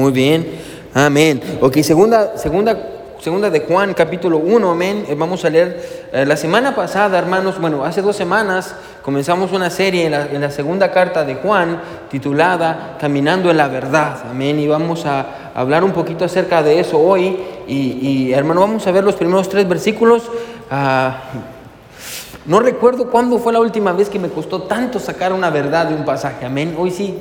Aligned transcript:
Muy 0.00 0.12
bien. 0.12 0.46
Amén. 0.94 1.42
Ok, 1.60 1.76
segunda, 1.82 2.38
segunda, 2.38 2.74
segunda 3.18 3.50
de 3.50 3.60
Juan, 3.60 3.92
capítulo 3.92 4.38
1, 4.38 4.70
amén. 4.70 5.04
Eh, 5.06 5.14
Vamos 5.14 5.44
a 5.44 5.50
leer 5.50 6.08
eh, 6.10 6.24
la 6.24 6.38
semana 6.38 6.74
pasada, 6.74 7.18
hermanos, 7.18 7.60
bueno, 7.60 7.84
hace 7.84 8.00
dos 8.00 8.16
semanas 8.16 8.74
comenzamos 9.02 9.52
una 9.52 9.68
serie 9.68 10.06
en 10.06 10.12
la, 10.12 10.24
en 10.24 10.40
la 10.40 10.50
segunda 10.50 10.90
carta 10.90 11.22
de 11.22 11.34
Juan 11.34 11.82
titulada 12.10 12.96
Caminando 12.98 13.50
en 13.50 13.58
la 13.58 13.68
verdad, 13.68 14.22
amén. 14.30 14.58
Y 14.58 14.66
vamos 14.66 15.04
a 15.04 15.52
hablar 15.54 15.84
un 15.84 15.92
poquito 15.92 16.24
acerca 16.24 16.62
de 16.62 16.80
eso 16.80 16.98
hoy. 16.98 17.38
Y, 17.68 17.98
y, 18.00 18.32
hermano, 18.32 18.62
vamos 18.62 18.86
a 18.86 18.92
ver 18.92 19.04
los 19.04 19.16
primeros 19.16 19.50
tres 19.50 19.68
versículos. 19.68 20.22
Ah, 20.70 21.24
no 22.46 22.60
recuerdo 22.60 23.10
cuándo 23.10 23.38
fue 23.38 23.52
la 23.52 23.60
última 23.60 23.92
vez 23.92 24.08
que 24.08 24.18
me 24.18 24.30
costó 24.30 24.62
tanto 24.62 24.98
sacar 24.98 25.34
una 25.34 25.50
verdad 25.50 25.88
de 25.88 25.94
un 25.94 26.06
pasaje, 26.06 26.46
amén. 26.46 26.74
Hoy 26.78 26.90
sí, 26.90 27.18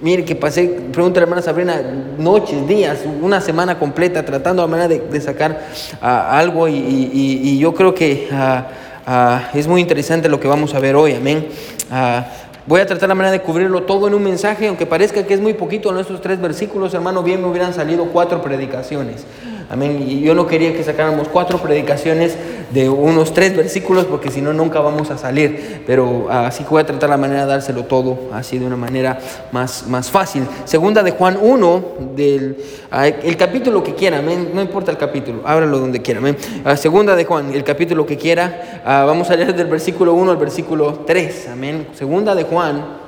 mire 0.00 0.24
que 0.24 0.34
pasé, 0.34 0.64
pregúntale 0.92 1.18
a 1.24 1.26
la 1.26 1.30
hermana 1.30 1.42
Sabrina, 1.42 1.80
noches, 2.18 2.66
días, 2.68 2.98
una 3.22 3.40
semana 3.40 3.78
completa 3.78 4.24
tratando 4.24 4.62
la 4.62 4.68
manera 4.68 4.88
de, 4.88 4.98
de 5.00 5.20
sacar 5.20 5.66
ah, 6.02 6.38
algo 6.38 6.68
y, 6.68 6.74
y- 6.74 7.40
y 7.44 7.58
yo 7.58 7.74
creo 7.74 7.94
que 7.94 8.28
ah, 8.32 8.66
ah, 9.06 9.42
es 9.54 9.66
muy 9.66 9.80
interesante 9.80 10.28
lo 10.28 10.38
que 10.40 10.48
vamos 10.48 10.74
a 10.74 10.78
ver 10.80 10.96
hoy, 10.96 11.14
amén. 11.14 11.48
Ah, 11.90 12.26
voy 12.66 12.80
a 12.80 12.86
tratar 12.86 13.08
la 13.08 13.14
manera 13.14 13.32
de 13.32 13.40
cubrirlo 13.40 13.84
todo 13.84 14.08
en 14.08 14.14
un 14.14 14.22
mensaje, 14.24 14.66
aunque 14.68 14.86
parezca 14.86 15.24
que 15.24 15.34
es 15.34 15.40
muy 15.40 15.54
poquito 15.54 15.90
en 15.90 15.98
estos 15.98 16.20
tres 16.20 16.40
versículos, 16.40 16.92
hermano, 16.94 17.22
bien 17.22 17.40
me 17.40 17.48
hubieran 17.48 17.72
salido 17.72 18.06
cuatro 18.06 18.42
predicaciones. 18.42 19.24
Amén. 19.68 20.04
Y 20.06 20.20
yo 20.20 20.34
no 20.34 20.46
quería 20.46 20.72
que 20.72 20.84
sacáramos 20.84 21.26
cuatro 21.28 21.58
predicaciones 21.58 22.36
de 22.70 22.88
unos 22.88 23.32
tres 23.32 23.56
versículos 23.56 24.04
porque 24.04 24.30
si 24.30 24.40
no 24.40 24.52
nunca 24.52 24.80
vamos 24.80 25.10
a 25.10 25.18
salir. 25.18 25.82
Pero 25.86 26.28
ah, 26.30 26.46
así 26.46 26.62
que 26.62 26.70
voy 26.70 26.82
a 26.82 26.86
tratar 26.86 27.10
la 27.10 27.16
manera 27.16 27.42
de 27.42 27.46
dárselo 27.48 27.84
todo 27.84 28.30
así 28.32 28.58
de 28.58 28.66
una 28.66 28.76
manera 28.76 29.18
más, 29.50 29.86
más 29.88 30.10
fácil. 30.10 30.44
Segunda 30.64 31.02
de 31.02 31.10
Juan 31.10 31.38
1, 31.40 31.84
del, 32.14 32.56
ah, 32.90 33.08
el 33.08 33.36
capítulo 33.36 33.82
que 33.82 33.94
quiera, 33.94 34.18
amén. 34.18 34.50
No 34.54 34.62
importa 34.62 34.92
el 34.92 34.98
capítulo, 34.98 35.42
ábralo 35.44 35.78
donde 35.78 36.00
quiera. 36.00 36.20
Amén. 36.20 36.36
Ah, 36.64 36.76
segunda 36.76 37.16
de 37.16 37.24
Juan, 37.24 37.52
el 37.52 37.64
capítulo 37.64 38.06
que 38.06 38.16
quiera. 38.16 38.82
Vamos 38.84 39.30
a 39.30 39.36
leer 39.36 39.54
del 39.54 39.66
versículo 39.66 40.14
1 40.14 40.30
al 40.30 40.36
versículo 40.36 41.04
3. 41.06 41.48
Amén. 41.52 41.88
Segunda 41.92 42.34
de 42.34 42.44
Juan. 42.44 43.06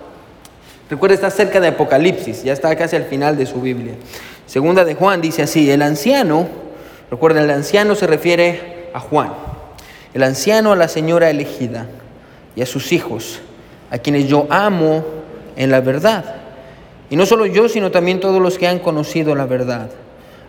Recuerda, 0.91 1.15
está 1.15 1.31
cerca 1.31 1.61
de 1.61 1.69
Apocalipsis, 1.69 2.43
ya 2.43 2.55
está 2.55 2.75
casi 2.75 2.97
al 2.97 3.05
final 3.05 3.37
de 3.37 3.45
su 3.45 3.61
Biblia. 3.61 3.93
Segunda 4.49 4.87
de 4.87 4.95
Juan 4.95 5.21
dice 5.21 5.43
así, 5.43 5.71
el 5.71 5.83
anciano, 5.83 6.49
recuerden, 7.11 7.45
el 7.45 7.51
anciano 7.51 7.95
se 7.95 8.07
refiere 8.07 8.89
a 8.95 8.99
Juan, 8.99 9.29
el 10.15 10.23
anciano 10.23 10.73
a 10.73 10.77
la 10.77 10.89
señora 10.89 11.29
elegida 11.29 11.87
y 12.57 12.63
a 12.63 12.67
sus 12.67 12.93
hijos, 12.93 13.41
a 13.91 13.99
quienes 13.99 14.27
yo 14.27 14.47
amo 14.49 15.05
en 15.55 15.71
la 15.71 15.83
verdad. 15.83 16.37
Y 17.11 17.17
no 17.17 17.27
solo 17.27 17.45
yo, 17.45 17.69
sino 17.69 17.91
también 17.91 18.21
todos 18.21 18.41
los 18.41 18.57
que 18.57 18.67
han 18.67 18.79
conocido 18.79 19.35
la 19.35 19.45
verdad. 19.45 19.91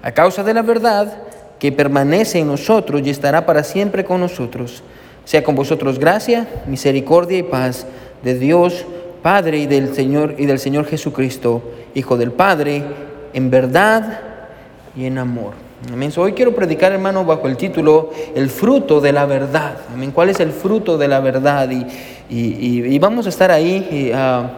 A 0.02 0.14
causa 0.14 0.44
de 0.44 0.53
la 0.53 0.61
verdad 0.61 1.23
que 1.59 1.73
permanece 1.73 2.39
en 2.39 2.47
nosotros 2.47 3.02
y 3.03 3.09
estará 3.09 3.45
para 3.45 3.66
siempre 3.66 4.05
con 4.05 4.22
nosotros. 4.22 4.81
Sea 5.25 5.44
con 5.44 5.55
vosotros 5.55 6.00
gracia, 6.00 6.47
misericordia 6.67 7.38
y 7.38 7.44
paz 7.44 7.86
de 8.23 8.36
Dios 8.36 8.86
Padre 9.22 9.58
y 9.58 9.67
del 9.67 9.94
Señor 9.94 10.36
y 10.38 10.45
del 10.45 10.59
Señor 10.59 10.86
Jesucristo, 10.86 11.61
Hijo 11.94 12.16
del 12.16 12.31
Padre, 12.31 12.83
en 13.33 13.49
verdad 13.49 14.19
y 14.95 15.05
en 15.05 15.17
amor. 15.17 15.53
Amén. 15.94 16.11
Hoy 16.17 16.33
quiero 16.33 16.53
predicar, 16.53 16.91
hermano, 16.91 17.23
bajo 17.23 17.47
el 17.47 17.55
título 17.55 18.09
El 18.36 18.49
fruto 18.49 18.99
de 18.99 19.13
la 19.13 19.25
verdad. 19.25 19.75
Amén. 19.94 20.11
¿Cuál 20.11 20.30
es 20.30 20.39
el 20.41 20.52
fruto 20.52 20.97
de 20.97 21.08
la 21.08 21.19
verdad? 21.21 21.69
Y, 21.69 21.86
y- 22.30 22.86
y- 22.95 22.99
vamos 22.99 23.25
a 23.25 23.30
estar 23.30 23.49
ahí. 23.52 24.11
ah, 24.13 24.49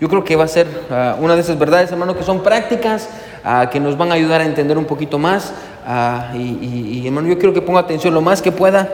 yo 0.00 0.08
creo 0.08 0.24
que 0.24 0.34
va 0.34 0.44
a 0.44 0.48
ser 0.48 0.66
ah, 0.90 1.16
una 1.20 1.34
de 1.36 1.42
esas 1.42 1.56
verdades, 1.58 1.92
hermano, 1.92 2.16
que 2.16 2.24
son 2.24 2.42
prácticas, 2.42 3.08
ah, 3.44 3.68
que 3.70 3.78
nos 3.78 3.96
van 3.96 4.10
a 4.10 4.14
ayudar 4.14 4.40
a 4.40 4.44
entender 4.44 4.76
un 4.76 4.84
poquito 4.86 5.18
más. 5.18 5.52
ah, 5.86 6.32
y, 6.34 6.98
y- 7.00 7.06
hermano, 7.06 7.28
yo 7.28 7.36
quiero 7.38 7.52
que 7.54 7.62
ponga 7.62 7.78
atención 7.80 8.12
lo 8.12 8.20
más 8.20 8.42
que 8.42 8.50
pueda, 8.50 8.88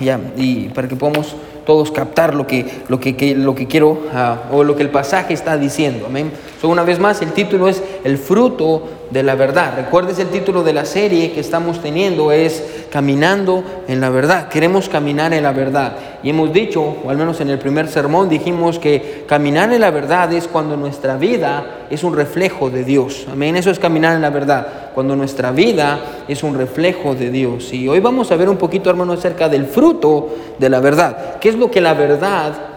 ya, 0.00 0.18
y 0.36 0.68
para 0.70 0.88
que 0.88 0.96
podamos 0.96 1.36
todos 1.64 1.90
captar 1.90 2.34
lo 2.34 2.46
que, 2.46 2.66
lo 2.88 3.00
que, 3.00 3.34
lo 3.36 3.54
que 3.54 3.66
quiero 3.66 4.02
ah, 4.12 4.44
o 4.50 4.64
lo 4.64 4.76
que 4.76 4.82
el 4.82 4.90
pasaje 4.90 5.34
está 5.34 5.56
diciendo. 5.56 6.06
Amén. 6.06 6.30
So, 6.60 6.68
una 6.68 6.82
vez 6.82 6.98
más, 6.98 7.22
el 7.22 7.32
título 7.32 7.68
es 7.68 7.82
El 8.04 8.18
fruto 8.18 8.88
de 9.12 9.22
la 9.22 9.34
verdad. 9.34 9.74
Recuerdes 9.76 10.18
el 10.18 10.28
título 10.28 10.62
de 10.62 10.72
la 10.72 10.86
serie 10.86 11.32
que 11.32 11.40
estamos 11.40 11.80
teniendo 11.82 12.32
es 12.32 12.86
Caminando 12.90 13.62
en 13.88 14.00
la 14.00 14.10
verdad. 14.10 14.48
Queremos 14.48 14.88
caminar 14.88 15.32
en 15.34 15.42
la 15.42 15.52
verdad. 15.52 15.96
Y 16.22 16.30
hemos 16.30 16.52
dicho, 16.52 16.96
o 17.04 17.10
al 17.10 17.16
menos 17.16 17.40
en 17.40 17.50
el 17.50 17.58
primer 17.58 17.88
sermón 17.88 18.28
dijimos 18.28 18.78
que 18.78 19.24
caminar 19.26 19.72
en 19.72 19.80
la 19.80 19.90
verdad 19.90 20.32
es 20.32 20.48
cuando 20.48 20.76
nuestra 20.76 21.16
vida 21.16 21.86
es 21.90 22.04
un 22.04 22.14
reflejo 22.14 22.70
de 22.70 22.84
Dios. 22.84 23.26
Amén. 23.30 23.56
Eso 23.56 23.70
es 23.70 23.78
caminar 23.78 24.16
en 24.16 24.22
la 24.22 24.30
verdad. 24.30 24.90
Cuando 24.94 25.14
nuestra 25.14 25.52
vida 25.52 26.00
es 26.28 26.42
un 26.42 26.56
reflejo 26.56 27.14
de 27.14 27.30
Dios. 27.30 27.72
Y 27.72 27.88
hoy 27.88 28.00
vamos 28.00 28.30
a 28.30 28.36
ver 28.36 28.48
un 28.48 28.56
poquito, 28.56 28.88
hermano, 28.88 29.12
acerca 29.12 29.48
del 29.48 29.66
fruto 29.66 30.30
de 30.58 30.68
la 30.70 30.80
verdad. 30.80 31.38
¿Qué 31.38 31.50
es 31.50 31.56
lo 31.56 31.70
que 31.70 31.80
la 31.80 31.94
verdad 31.94 32.71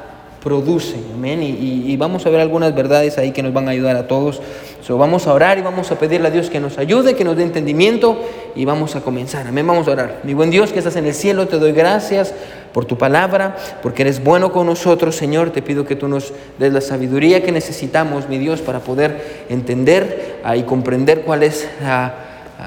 produce. 0.45 0.95
Amén. 1.11 1.41
Y, 1.41 1.97
vamos 1.97 2.23
a 2.27 2.29
ver 2.29 2.39
algunas 2.39 2.75
verdades 2.75 3.17
ahí 3.17 3.31
que 3.31 3.41
nos 3.41 3.51
van 3.51 3.67
a 3.67 3.71
ayudar 3.71 3.95
a 3.95 4.07
todos. 4.07 4.39
So, 4.83 4.95
vamos 4.95 5.25
a 5.25 5.33
orar 5.33 5.57
y 5.57 5.61
vamos 5.61 5.91
a 5.91 5.97
pedirle 5.97 6.27
a 6.27 6.31
Dios 6.31 6.51
que 6.51 6.59
nos 6.59 6.77
ayude, 6.77 7.15
que 7.15 7.23
nos 7.23 7.35
dé 7.35 7.41
entendimiento 7.41 8.21
y 8.55 8.63
vamos 8.63 8.95
a 8.95 9.01
comenzar. 9.01 9.47
Amén. 9.47 9.65
Vamos 9.65 9.87
a 9.87 9.91
orar. 9.91 10.19
Mi 10.23 10.35
buen 10.35 10.51
Dios 10.51 10.71
que 10.71 10.77
estás 10.77 10.97
en 10.97 11.07
el 11.07 11.15
cielo, 11.15 11.47
te 11.47 11.57
doy 11.57 11.71
gracias 11.71 12.35
por 12.73 12.85
tu 12.85 12.95
palabra, 12.95 13.55
porque 13.81 14.03
eres 14.03 14.23
bueno 14.23 14.51
con 14.51 14.67
nosotros, 14.67 15.15
Señor. 15.15 15.49
Te 15.49 15.63
pido 15.63 15.83
que 15.83 15.95
tú 15.95 16.07
nos 16.07 16.31
des 16.59 16.71
la 16.71 16.81
sabiduría 16.81 17.41
que 17.41 17.51
necesitamos, 17.51 18.29
mi 18.29 18.37
Dios, 18.37 18.61
para 18.61 18.81
poder 18.81 19.45
entender 19.49 20.41
ah, 20.43 20.55
y 20.55 20.61
comprender 20.61 21.21
cuál 21.21 21.41
es, 21.41 21.67
ah, 21.83 22.13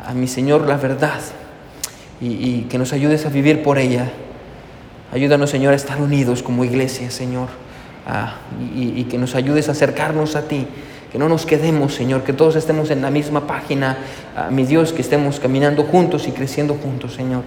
a 0.05 0.15
mi 0.15 0.27
Señor, 0.27 0.67
la 0.67 0.79
verdad. 0.79 1.21
Y, 2.21 2.27
y 2.27 2.67
que 2.69 2.77
nos 2.77 2.93
ayudes 2.93 3.25
a 3.25 3.29
vivir 3.29 3.63
por 3.63 3.79
ella. 3.79 4.11
Ayúdanos, 5.13 5.49
Señor, 5.49 5.73
a 5.73 5.77
estar 5.77 6.01
unidos 6.03 6.43
como 6.43 6.65
iglesia, 6.65 7.11
Señor, 7.11 7.49
ah, 8.09 8.37
y, 8.75 9.05
que 9.05 9.19
nos 9.19 9.35
ayudes 9.35 9.69
a 9.69 9.73
acercarnos 9.73 10.37
a 10.37 10.43
ti, 10.43 10.67
que 11.13 11.19
no 11.19 11.29
nos 11.29 11.47
quedemos, 11.47 11.95
Señor, 11.95 12.23
que 12.25 12.33
todos 12.33 12.57
estemos 12.57 12.91
en 12.91 13.03
la 13.03 13.11
misma 13.11 13.47
página, 13.47 13.99
ah, 14.37 14.49
mi 14.51 14.65
Dios, 14.65 14.93
que 14.93 15.03
estemos 15.03 15.39
caminando 15.39 15.85
juntos 15.85 16.27
y 16.27 16.33
creciendo 16.33 16.75
juntos, 16.75 17.15
Señor. 17.15 17.43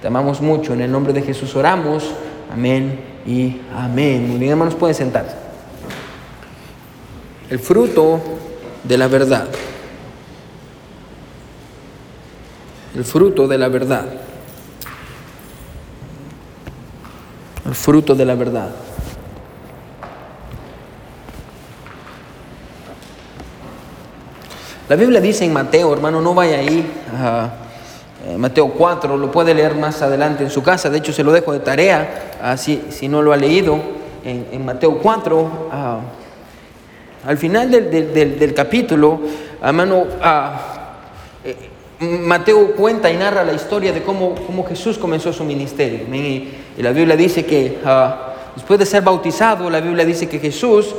Te 0.00 0.08
amamos 0.08 0.40
mucho, 0.40 0.74
en 0.74 0.80
el 0.80 0.90
nombre 0.90 1.12
de 1.12 1.22
Jesús 1.22 1.54
oramos, 1.54 2.12
amén 2.52 3.00
y 3.26 3.60
amén. 3.74 4.28
Muy 4.28 4.38
bien, 4.38 4.52
hermanos, 4.52 4.74
pueden 4.74 4.94
sentarse. 4.94 5.36
El 7.50 7.58
fruto 7.58 8.20
de 8.82 8.98
la 8.98 9.08
verdad. 9.08 9.46
El 12.94 13.04
fruto 13.04 13.46
de 13.46 13.58
la 13.58 13.68
verdad. 13.68 14.06
el 17.66 17.74
fruto 17.74 18.14
de 18.14 18.24
la 18.24 18.34
verdad. 18.34 18.70
La 24.88 24.96
Biblia 24.96 25.20
dice 25.20 25.44
en 25.44 25.52
Mateo, 25.52 25.92
hermano, 25.92 26.20
no 26.20 26.32
vaya 26.34 26.58
ahí, 26.58 26.88
eh, 28.28 28.36
Mateo 28.36 28.68
4, 28.68 29.16
lo 29.16 29.30
puede 29.32 29.52
leer 29.54 29.74
más 29.74 30.00
adelante 30.02 30.44
en 30.44 30.50
su 30.50 30.62
casa, 30.62 30.88
de 30.90 30.98
hecho 30.98 31.12
se 31.12 31.24
lo 31.24 31.32
dejo 31.32 31.52
de 31.52 31.58
tarea, 31.60 32.36
así, 32.40 32.84
si 32.90 33.08
no 33.08 33.20
lo 33.20 33.32
ha 33.32 33.36
leído, 33.36 33.78
en, 34.24 34.46
en 34.52 34.64
Mateo 34.64 34.98
4, 34.98 35.68
ah, 35.72 35.98
al 37.26 37.36
final 37.38 37.70
del, 37.70 37.90
del- 37.90 38.14
del- 38.14 38.38
del 38.38 38.54
capítulo, 38.54 39.20
hermano, 39.60 40.04
ah, 40.22 40.60
eh, 41.44 41.56
Mateo 41.98 42.72
cuenta 42.76 43.10
y 43.10 43.16
narra 43.16 43.42
la 43.42 43.54
historia 43.54 43.92
de 43.92 44.02
cómo, 44.02 44.34
cómo 44.46 44.64
Jesús 44.66 44.98
comenzó 44.98 45.32
su 45.32 45.44
ministerio. 45.44 46.00
Y, 46.14 46.48
y 46.76 46.82
la 46.82 46.92
Biblia 46.92 47.16
dice 47.16 47.44
que 47.46 47.78
ah, 47.84 48.34
después 48.54 48.78
de 48.78 48.84
ser 48.86 49.02
bautizado, 49.02 49.68
la 49.70 49.80
Biblia 49.80 50.04
dice 50.04 50.28
que 50.28 50.38
Jesús 50.38 50.94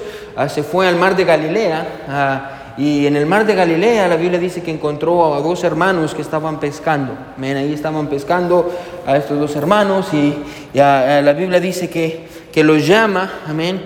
se 0.49 0.63
fue 0.63 0.87
al 0.87 0.95
mar 0.95 1.15
de 1.15 1.23
Galilea. 1.23 2.53
Y 2.77 3.07
en 3.07 3.15
el 3.15 3.25
mar 3.25 3.45
de 3.45 3.55
Galilea 3.55 4.07
la 4.07 4.15
Biblia 4.17 4.39
dice 4.39 4.61
que 4.61 4.71
encontró 4.71 5.33
a 5.33 5.41
dos 5.41 5.63
hermanos 5.63 6.13
que 6.13 6.21
estaban 6.21 6.59
pescando. 6.59 7.13
Amén, 7.35 7.57
Ahí 7.57 7.73
estaban 7.73 8.07
pescando 8.07 8.71
a 9.05 9.17
estos 9.17 9.39
dos 9.39 9.55
hermanos 9.55 10.07
y, 10.13 10.33
y, 10.73 10.79
ah, 10.79 11.21
la 11.23 11.33
Biblia 11.33 11.59
dice 11.59 11.89
que, 11.89 12.27
que 12.51 12.63
los 12.63 12.85
llama. 12.85 13.31
Amén. 13.47 13.81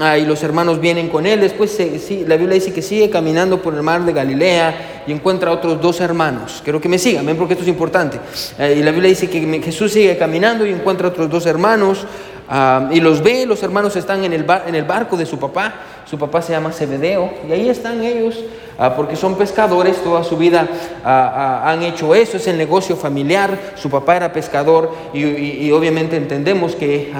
Ah, 0.00 0.18
y 0.18 0.24
los 0.26 0.42
hermanos 0.42 0.80
vienen 0.80 1.08
con 1.08 1.26
él. 1.26 1.40
Después 1.40 1.70
se- 1.72 1.98
sí, 1.98 2.24
la 2.26 2.36
Biblia 2.36 2.54
dice 2.54 2.72
que 2.72 2.82
sigue 2.82 3.08
caminando 3.10 3.60
por 3.62 3.74
el 3.74 3.82
mar 3.82 4.04
de 4.04 4.12
Galilea 4.12 5.02
y 5.06 5.12
encuentra 5.12 5.50
a 5.50 5.54
otros 5.54 5.80
dos 5.80 6.00
hermanos. 6.00 6.60
Quiero 6.62 6.80
que 6.80 6.88
me 6.88 6.98
sigan, 6.98 7.20
amén, 7.22 7.36
porque 7.36 7.54
esto 7.54 7.62
es 7.64 7.68
importante. 7.68 8.18
Eh, 8.58 8.76
y 8.78 8.82
la 8.82 8.90
Biblia 8.90 9.08
dice 9.10 9.28
que 9.30 9.40
Jesús 9.62 9.92
sigue 9.92 10.16
caminando 10.16 10.66
y 10.66 10.70
encuentra 10.70 11.08
a 11.08 11.10
otros 11.10 11.28
dos 11.30 11.46
hermanos. 11.46 12.04
ah, 12.48 12.88
y 12.92 13.00
los 13.00 13.22
ve, 13.22 13.44
los 13.46 13.62
hermanos 13.64 13.96
están 13.96 14.22
en 14.24 14.32
el, 14.32 14.44
bar- 14.44 14.64
en 14.68 14.74
el 14.76 14.84
barco 14.84 15.16
de 15.16 15.26
su 15.26 15.36
papá, 15.38 15.74
su 16.08 16.18
papá 16.18 16.40
se 16.40 16.52
llama 16.52 16.70
Zebedeo, 16.70 17.30
y 17.48 17.52
ahí 17.52 17.68
están 17.68 18.02
ellos, 18.04 18.36
ah, 18.78 18.94
porque 18.94 19.16
son 19.16 19.34
pescadores, 19.34 19.96
toda 20.04 20.22
su 20.22 20.36
vida 20.36 20.68
ah, 21.04 21.62
ah, 21.64 21.72
han 21.72 21.82
hecho 21.82 22.14
eso, 22.14 22.36
es 22.36 22.46
el 22.46 22.56
negocio 22.56 22.96
familiar, 22.96 23.58
su 23.74 23.90
papá 23.90 24.16
era 24.16 24.32
pescador, 24.32 24.92
y, 25.12 25.70
obviamente 25.72 26.16
entendemos 26.16 26.76
que 26.76 27.12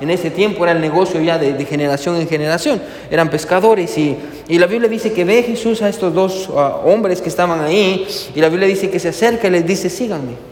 en 0.00 0.10
ese 0.10 0.30
tiempo 0.30 0.64
era 0.64 0.72
el 0.72 0.80
negocio 0.80 1.20
ya 1.20 1.36
de, 1.36 1.64
generación 1.64 2.16
en 2.16 2.28
generación, 2.28 2.80
eran 3.10 3.28
pescadores, 3.28 3.98
y, 3.98 4.16
y, 4.46 4.58
la 4.58 4.66
Biblia 4.66 4.88
dice 4.88 5.12
que 5.12 5.24
ve 5.24 5.42
Jesús 5.42 5.82
a 5.82 5.88
estos 5.88 6.14
dos 6.14 6.48
hombres 6.84 7.20
que 7.20 7.28
estaban 7.28 7.60
ahí, 7.60 8.06
y 8.34 8.40
la 8.40 8.48
Biblia 8.48 8.68
dice 8.68 8.88
que 8.88 9.00
se 9.00 9.08
acerca 9.08 9.48
y 9.48 9.50
les 9.50 9.66
dice, 9.66 9.90
síganme. 9.90 10.47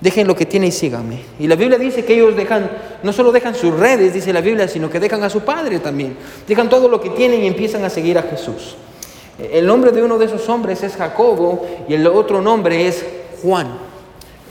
Dejen 0.00 0.26
lo 0.28 0.36
que 0.36 0.46
tienen 0.46 0.68
y 0.68 0.72
síganme. 0.72 1.20
Y 1.40 1.48
la 1.48 1.56
Biblia 1.56 1.78
dice 1.78 2.04
que 2.04 2.14
ellos 2.14 2.36
dejan, 2.36 2.70
no 3.02 3.12
solo 3.12 3.32
dejan 3.32 3.54
sus 3.54 3.74
redes, 3.74 4.14
dice 4.14 4.32
la 4.32 4.40
Biblia, 4.40 4.68
sino 4.68 4.88
que 4.88 5.00
dejan 5.00 5.22
a 5.24 5.30
su 5.30 5.40
padre 5.40 5.80
también. 5.80 6.16
Dejan 6.46 6.68
todo 6.68 6.88
lo 6.88 7.00
que 7.00 7.10
tienen 7.10 7.42
y 7.42 7.46
empiezan 7.46 7.84
a 7.84 7.90
seguir 7.90 8.16
a 8.16 8.22
Jesús. 8.22 8.76
El 9.38 9.66
nombre 9.66 9.92
de 9.92 10.02
uno 10.02 10.18
de 10.18 10.26
esos 10.26 10.48
hombres 10.48 10.82
es 10.82 10.96
Jacobo 10.96 11.66
y 11.88 11.94
el 11.94 12.06
otro 12.06 12.40
nombre 12.40 12.86
es 12.86 13.04
Juan. 13.42 13.68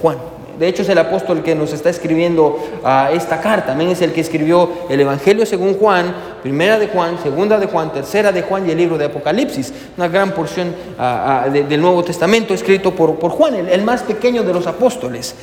Juan. 0.02 0.37
De 0.58 0.68
hecho, 0.68 0.82
es 0.82 0.90
el 0.90 0.98
apóstol 0.98 1.44
que 1.44 1.54
nos 1.54 1.72
está 1.72 1.90
escribiendo 1.90 2.58
ah, 2.84 3.10
esta 3.14 3.40
carta. 3.40 3.68
También 3.68 3.92
es 3.92 4.02
el 4.02 4.12
que 4.12 4.22
escribió 4.22 4.70
el 4.90 5.00
Evangelio 5.00 5.46
según 5.46 5.76
Juan, 5.76 6.14
primera 6.42 6.80
de 6.80 6.88
Juan, 6.88 7.18
segunda 7.22 7.60
de 7.60 7.68
Juan, 7.68 7.94
tercera 7.94 8.32
de 8.32 8.42
Juan 8.42 8.68
y 8.68 8.72
el 8.72 8.78
libro 8.78 8.98
de 8.98 9.06
Apocalipsis. 9.06 9.72
Una 9.98 10.08
gran 10.08 10.32
porción 10.32 10.76
ah, 10.98 11.44
ah, 11.46 11.50
del 11.50 11.80
Nuevo 11.80 12.04
Testamento 12.04 12.54
escrito 12.54 12.96
por, 12.96 13.20
por 13.20 13.32
Juan, 13.32 13.56
el, 13.56 13.82
más 13.84 14.04
pequeño 14.04 14.44
de 14.44 14.54
los 14.54 14.66
apóstoles. 14.66 15.36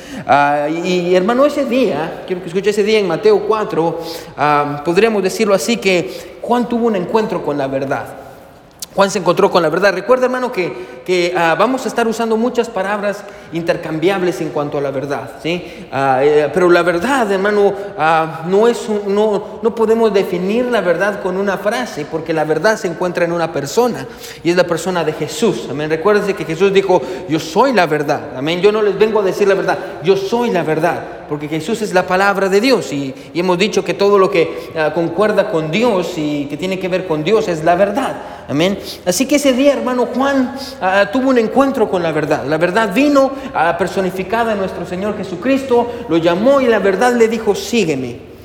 y, 0.83 1.15
hermano, 1.15 1.45
ese 1.45 1.65
día, 1.65 2.23
quiero 2.27 2.41
que 2.41 2.47
escuche 2.49 2.71
ese 2.71 2.83
día 2.83 2.99
en 2.99 3.07
Mateo 3.07 3.43
4, 3.47 3.99
podríamos 4.83 5.23
decirlo 5.23 5.53
así, 5.53 5.77
que 5.77 6.37
Juan 6.41 6.67
tuvo 6.67 6.87
un 6.87 6.95
encuentro 6.95 7.43
con 7.43 7.57
la 7.57 7.67
verdad. 7.67 8.24
Juan 8.95 9.11
se 9.11 9.19
encontró 9.19 9.51
con 9.51 9.61
la 9.61 9.67
verdad. 9.67 9.93
Recuerda, 9.93 10.25
hermano, 10.25 10.53
que, 10.53 11.01
que 11.05 11.33
ah, 11.35 11.55
vamos 11.59 11.83
a 11.85 11.89
estar 11.89 12.07
usando 12.07 12.37
muchas 12.37 12.69
palabras 12.69 13.25
intercambiables 13.51 14.39
en 14.39 14.49
cuanto 14.49 14.77
a 14.77 14.81
la 14.81 14.91
verdad, 14.91 15.31
¿sí? 15.43 15.87
Ah, 15.91 16.21
eh, 16.23 16.49
pero 16.53 16.69
la 16.69 16.81
verdad, 16.81 17.29
hermano, 17.29 17.73
ah, 17.97 18.43
no 18.47 18.69
es 18.69 18.87
no, 19.07 19.59
no 19.61 19.75
podemos 19.75 20.13
definir 20.13 20.65
la 20.65 20.79
verdad 20.79 21.21
con 21.21 21.35
una 21.35 21.57
frase, 21.57 22.05
porque 22.09 22.33
la 22.33 22.45
verdad 22.45 22.77
se 22.77 22.87
encuentra 22.87 23.25
en 23.25 23.33
una 23.33 23.51
persona 23.51 24.07
y 24.43 24.51
es 24.51 24.55
la 24.55 24.65
persona 24.65 25.03
de 25.03 25.11
Jesús. 25.11 25.67
Amén. 25.69 25.89
Recuérdense 25.89 26.33
que 26.33 26.45
Jesús 26.45 26.71
dijo: 26.71 27.01
Yo 27.27 27.39
soy 27.39 27.73
la 27.73 27.87
verdad. 27.87 28.37
Amén. 28.37 28.61
Yo 28.61 28.71
no 28.71 28.81
les 28.81 28.97
vengo 28.97 29.19
a 29.19 29.23
decir 29.23 29.47
la 29.47 29.55
verdad. 29.55 29.77
Yo 30.03 30.15
soy 30.15 30.51
la 30.51 30.63
verdad 30.63 31.24
porque 31.27 31.47
Jesús 31.47 31.81
es 31.81 31.93
la 31.93 32.07
palabra 32.07 32.49
de 32.49 32.61
Dios 32.61 32.91
y, 32.91 33.13
hemos 33.33 33.57
dicho 33.57 33.83
que 33.83 33.93
todo 33.93 34.17
lo 34.17 34.29
que 34.29 34.71
ah, 34.75 34.91
concuerda 34.93 35.51
con 35.51 35.71
Dios 35.71 36.13
y 36.17 36.45
que 36.45 36.57
tiene 36.57 36.79
que 36.79 36.87
ver 36.87 37.07
con 37.07 37.23
Dios 37.23 37.47
es 37.47 37.63
la 37.63 37.75
verdad. 37.75 38.15
Amén. 38.47 38.77
Así 39.05 39.25
que 39.25 39.35
ese 39.35 39.53
día, 39.53 39.73
hermano 39.73 40.07
Juan 40.13 40.55
ah, 40.81 41.09
tuvo 41.11 41.29
un 41.29 41.37
encuentro 41.37 41.89
con 41.89 42.03
la 42.03 42.11
verdad. 42.11 42.45
La 42.45 42.57
verdad 42.57 42.93
vino 42.93 43.31
a 43.53 43.77
personificada 43.77 44.53
en 44.53 44.59
nuestro 44.59 44.85
Señor 44.85 45.17
Jesucristo, 45.17 45.91
lo 46.09 46.17
llamó 46.17 46.61
y 46.61 46.67
la 46.67 46.79
verdad 46.79 47.13
le 47.13 47.27
dijo, 47.27 47.55
sígueme. 47.55 48.35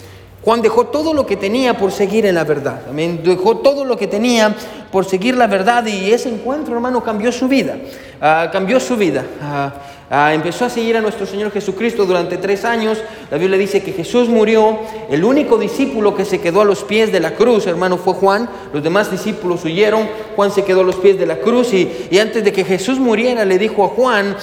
Juan 0.42 0.62
dejó 0.62 0.86
todo 0.86 1.12
lo 1.12 1.26
que 1.26 1.36
tenía 1.36 1.76
por 1.76 1.92
seguir 1.92 2.24
en 2.24 2.34
la 2.34 2.44
verdad. 2.44 2.80
Amén. 2.88 3.20
Dejó 3.22 3.58
todo 3.58 3.84
lo 3.84 3.98
que 3.98 4.06
tenía 4.06 4.54
por 4.90 5.04
seguir 5.04 5.36
la 5.36 5.46
verdad 5.46 5.86
y 5.86 6.10
ese 6.10 6.28
encuentro, 6.28 6.74
hermano, 6.74 7.02
cambió 7.02 7.30
su 7.30 7.46
vida. 7.48 7.76
Ah, 8.20 8.50
cambió 8.52 8.80
su 8.80 8.96
vida. 8.96 9.24
Ah, 9.40 9.72
ah, 10.10 10.34
empezó 10.34 10.64
a 10.64 10.70
seguir 10.70 10.96
a 10.96 11.00
nuestro 11.00 11.26
Señor 11.26 11.52
Jesucristo 11.52 12.04
durante 12.04 12.36
tres 12.38 12.64
años. 12.64 12.98
La 13.30 13.38
Biblia 13.38 13.56
dice 13.56 13.82
que 13.82 13.92
Jesús 13.92 14.28
murió. 14.28 14.80
El 15.08 15.24
único 15.24 15.56
discípulo 15.58 16.14
que 16.14 16.24
se 16.24 16.40
quedó 16.40 16.62
a 16.62 16.64
los 16.64 16.82
pies 16.82 17.12
de 17.12 17.20
la 17.20 17.34
cruz, 17.34 17.66
hermano, 17.68 17.98
fue 17.98 18.14
Juan. 18.14 18.50
Los 18.72 18.82
demás 18.82 19.10
discípulos 19.10 19.64
huyeron. 19.64 20.08
Juan 20.34 20.50
se 20.50 20.64
quedó 20.64 20.80
a 20.80 20.84
los 20.84 20.96
pies 20.96 21.18
de 21.18 21.26
la 21.26 21.36
cruz 21.36 21.72
y, 21.72 22.18
antes 22.18 22.42
de 22.42 22.52
que 22.52 22.64
Jesús 22.64 22.98
muriera 22.98 23.44
le 23.44 23.58
dijo 23.58 23.84
a 23.84 23.88
Juan, 23.88 24.36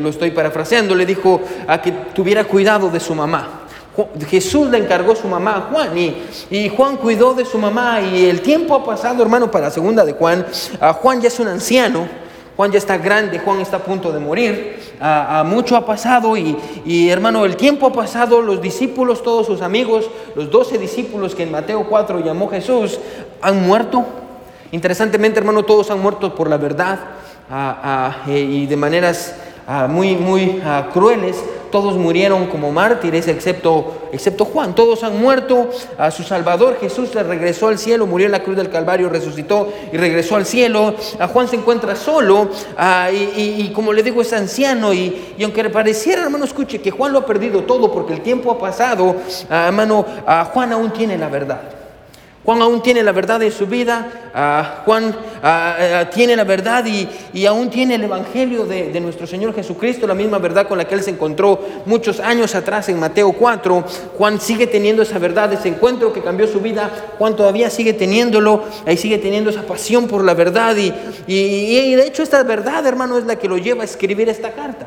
lo 0.00 0.08
estoy 0.10 0.32
parafraseando, 0.32 0.94
le 0.94 1.06
dijo 1.06 1.40
a 1.66 1.80
que 1.80 1.92
tuviera 2.14 2.44
cuidado 2.44 2.90
de 2.90 3.00
su 3.00 3.14
mamá. 3.14 3.61
Jesús 4.28 4.70
le 4.70 4.78
encargó 4.78 5.14
su 5.14 5.28
mamá 5.28 5.56
a 5.56 5.60
Juan 5.70 5.98
y, 5.98 6.16
y, 6.50 6.68
Juan 6.70 6.96
cuidó 6.96 7.34
de 7.34 7.44
su 7.44 7.58
mamá 7.58 8.00
y 8.00 8.24
el 8.24 8.40
tiempo 8.40 8.74
ha 8.74 8.84
pasado, 8.84 9.22
hermano, 9.22 9.50
para 9.50 9.66
la 9.66 9.70
segunda 9.70 10.04
de 10.04 10.14
Juan. 10.14 10.46
Juan 11.02 11.20
ya 11.20 11.28
es 11.28 11.38
un 11.38 11.48
anciano, 11.48 12.08
Juan 12.56 12.72
ya 12.72 12.78
está 12.78 12.96
grande, 12.96 13.38
Juan 13.38 13.60
está 13.60 13.78
a 13.78 13.80
punto 13.80 14.10
de 14.10 14.18
morir, 14.18 14.78
a, 14.98 15.44
mucho 15.46 15.76
ha 15.76 15.84
pasado 15.84 16.36
y, 16.36 16.56
y, 16.86 17.10
hermano, 17.10 17.44
el 17.44 17.56
tiempo 17.56 17.86
ha 17.86 17.92
pasado, 17.92 18.40
los 18.40 18.62
discípulos, 18.62 19.22
todos 19.22 19.46
sus 19.46 19.60
amigos, 19.60 20.08
los 20.34 20.50
doce 20.50 20.78
discípulos 20.78 21.34
que 21.34 21.42
en 21.42 21.50
Mateo 21.50 21.86
4 21.86 22.20
llamó 22.20 22.48
Jesús, 22.48 22.98
han 23.42 23.66
muerto. 23.66 24.04
Interesantemente, 24.70 25.38
hermano, 25.38 25.64
todos 25.64 25.90
han 25.90 26.00
muerto 26.00 26.34
por 26.34 26.48
la 26.48 26.56
verdad 26.56 26.98
eh, 28.26 28.38
y 28.38 28.66
de 28.66 28.76
maneras 28.76 29.34
muy, 29.88 30.16
muy 30.16 30.62
crueles 30.92 31.36
todos 31.72 31.96
murieron 31.96 32.46
como 32.46 32.70
mártires 32.70 33.26
excepto, 33.26 34.08
excepto 34.12 34.44
Juan. 34.44 34.74
Todos 34.74 35.02
han 35.02 35.18
muerto. 35.18 35.70
A 35.98 36.10
su 36.12 36.22
Salvador 36.22 36.76
Jesús 36.78 37.12
le 37.14 37.24
regresó 37.24 37.66
al 37.66 37.78
cielo, 37.78 38.06
murió 38.06 38.26
en 38.26 38.32
la 38.32 38.42
cruz 38.44 38.56
del 38.56 38.70
Calvario, 38.70 39.08
resucitó 39.08 39.72
y 39.90 39.96
regresó 39.96 40.36
al 40.36 40.44
cielo. 40.44 40.94
A 41.18 41.26
Juan 41.26 41.48
se 41.48 41.56
encuentra 41.56 41.96
solo 41.96 42.50
ah, 42.76 43.08
y, 43.10 43.72
como 43.74 43.92
le 43.92 44.02
digo 44.04 44.20
es 44.20 44.32
anciano 44.32 44.92
y, 44.92 45.34
aunque 45.42 45.64
le 45.64 45.70
pareciera, 45.70 46.22
hermano, 46.22 46.44
escuche 46.44 46.80
que 46.80 46.90
Juan 46.90 47.12
lo 47.12 47.20
ha 47.20 47.26
perdido 47.26 47.62
todo 47.62 47.90
porque 47.90 48.12
el 48.12 48.20
tiempo 48.20 48.50
ha 48.52 48.58
pasado, 48.58 49.16
ah, 49.48 49.64
hermano, 49.68 50.04
Juan 50.52 50.72
aún 50.72 50.92
tiene 50.92 51.16
la 51.16 51.28
verdad. 51.28 51.81
Juan 52.44 52.60
aún 52.60 52.82
tiene 52.82 53.04
la 53.04 53.12
verdad 53.12 53.38
de 53.38 53.52
su 53.52 53.66
vida, 53.66 54.30
ah, 54.34 54.82
Juan 54.84 55.14
ah, 55.42 55.76
ah, 55.78 56.10
tiene 56.10 56.34
la 56.34 56.42
verdad 56.42 56.84
y, 56.84 57.46
aún 57.46 57.70
tiene 57.70 57.94
el 57.94 58.04
Evangelio 58.04 58.66
de, 58.66 59.00
nuestro 59.00 59.28
Señor 59.28 59.54
Jesucristo, 59.54 60.08
la 60.08 60.14
misma 60.14 60.38
verdad 60.38 60.66
con 60.66 60.78
la 60.78 60.84
que 60.84 60.94
él 60.96 61.02
se 61.02 61.10
encontró 61.10 61.60
muchos 61.86 62.18
años 62.18 62.54
atrás 62.56 62.88
en 62.88 62.98
Mateo 62.98 63.32
4. 63.32 63.84
Juan 64.18 64.40
sigue 64.40 64.66
teniendo 64.66 65.02
esa 65.02 65.18
verdad, 65.18 65.52
ese 65.52 65.68
encuentro 65.68 66.12
que 66.12 66.20
cambió 66.20 66.48
su 66.48 66.60
vida, 66.60 66.90
Juan 67.18 67.36
todavía 67.36 67.70
sigue 67.70 67.92
teniéndolo, 67.92 68.64
ahí 68.86 68.96
sigue 68.96 69.18
teniendo 69.18 69.50
esa 69.50 69.62
pasión 69.62 70.08
por 70.08 70.24
la 70.24 70.34
verdad 70.34 70.76
y, 70.76 70.92
y 71.26 71.94
de 71.94 72.06
hecho 72.06 72.24
esta 72.24 72.42
verdad, 72.42 72.84
hermano, 72.86 73.18
es 73.18 73.24
la 73.24 73.36
que 73.36 73.48
lo 73.48 73.56
lleva 73.56 73.82
a 73.82 73.84
escribir 73.84 74.28
esta 74.28 74.50
carta. 74.50 74.86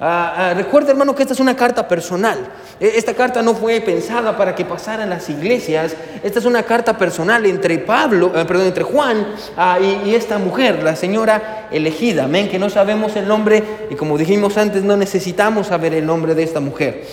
Ah, 0.00 0.50
ah, 0.50 0.54
recuerda, 0.54 0.92
hermano, 0.92 1.12
que 1.12 1.22
esta 1.22 1.34
es 1.34 1.40
una 1.40 1.56
carta 1.56 1.88
personal. 1.88 2.38
E, 2.78 2.92
esta 2.96 3.14
carta 3.14 3.42
no 3.42 3.52
fue 3.54 3.80
pensada 3.80 4.36
para 4.36 4.54
que 4.54 4.64
pasara 4.64 5.02
en 5.02 5.10
las 5.10 5.28
iglesias. 5.28 5.96
Esta 6.22 6.38
es 6.38 6.44
una 6.44 6.62
carta 6.62 6.96
personal 6.96 7.44
entre 7.46 7.78
Pablo, 7.78 8.30
eh, 8.32 8.44
perdón, 8.44 8.68
entre 8.68 8.84
Juan 8.84 9.26
ah, 9.56 9.78
y, 9.80 10.14
esta 10.14 10.38
mujer, 10.38 10.84
la 10.84 10.94
señora 10.94 11.66
elegida. 11.72 12.24
Amén, 12.24 12.48
que 12.48 12.60
no 12.60 12.70
sabemos 12.70 13.16
el 13.16 13.26
nombre 13.26 13.88
y 13.90 13.96
como 13.96 14.16
dijimos 14.16 14.56
antes, 14.56 14.84
no 14.84 14.96
necesitamos 14.96 15.66
saber 15.66 15.94
el 15.94 16.06
nombre 16.06 16.36
de 16.36 16.44
esta 16.44 16.60
mujer. 16.60 17.04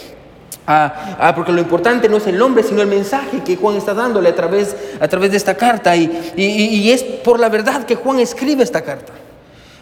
porque 1.35 1.51
lo 1.51 1.61
importante 1.61 2.07
no 2.07 2.17
es 2.17 2.27
el 2.27 2.38
nombre, 2.38 2.61
sino 2.61 2.83
el 2.83 2.88
mensaje 2.88 3.41
que 3.43 3.55
Juan 3.55 3.77
está 3.77 3.95
dándole 3.95 4.29
a 4.29 4.35
través, 4.35 4.75
a 4.99 5.07
través 5.07 5.31
de 5.31 5.38
esta 5.38 5.55
carta. 5.55 5.95
y 5.95 6.91
es 6.91 7.01
por 7.01 7.39
la 7.39 7.49
verdad 7.49 7.83
que 7.83 7.95
Juan 7.95 8.19
escribe 8.19 8.61
esta 8.61 8.81
carta. 8.81 9.25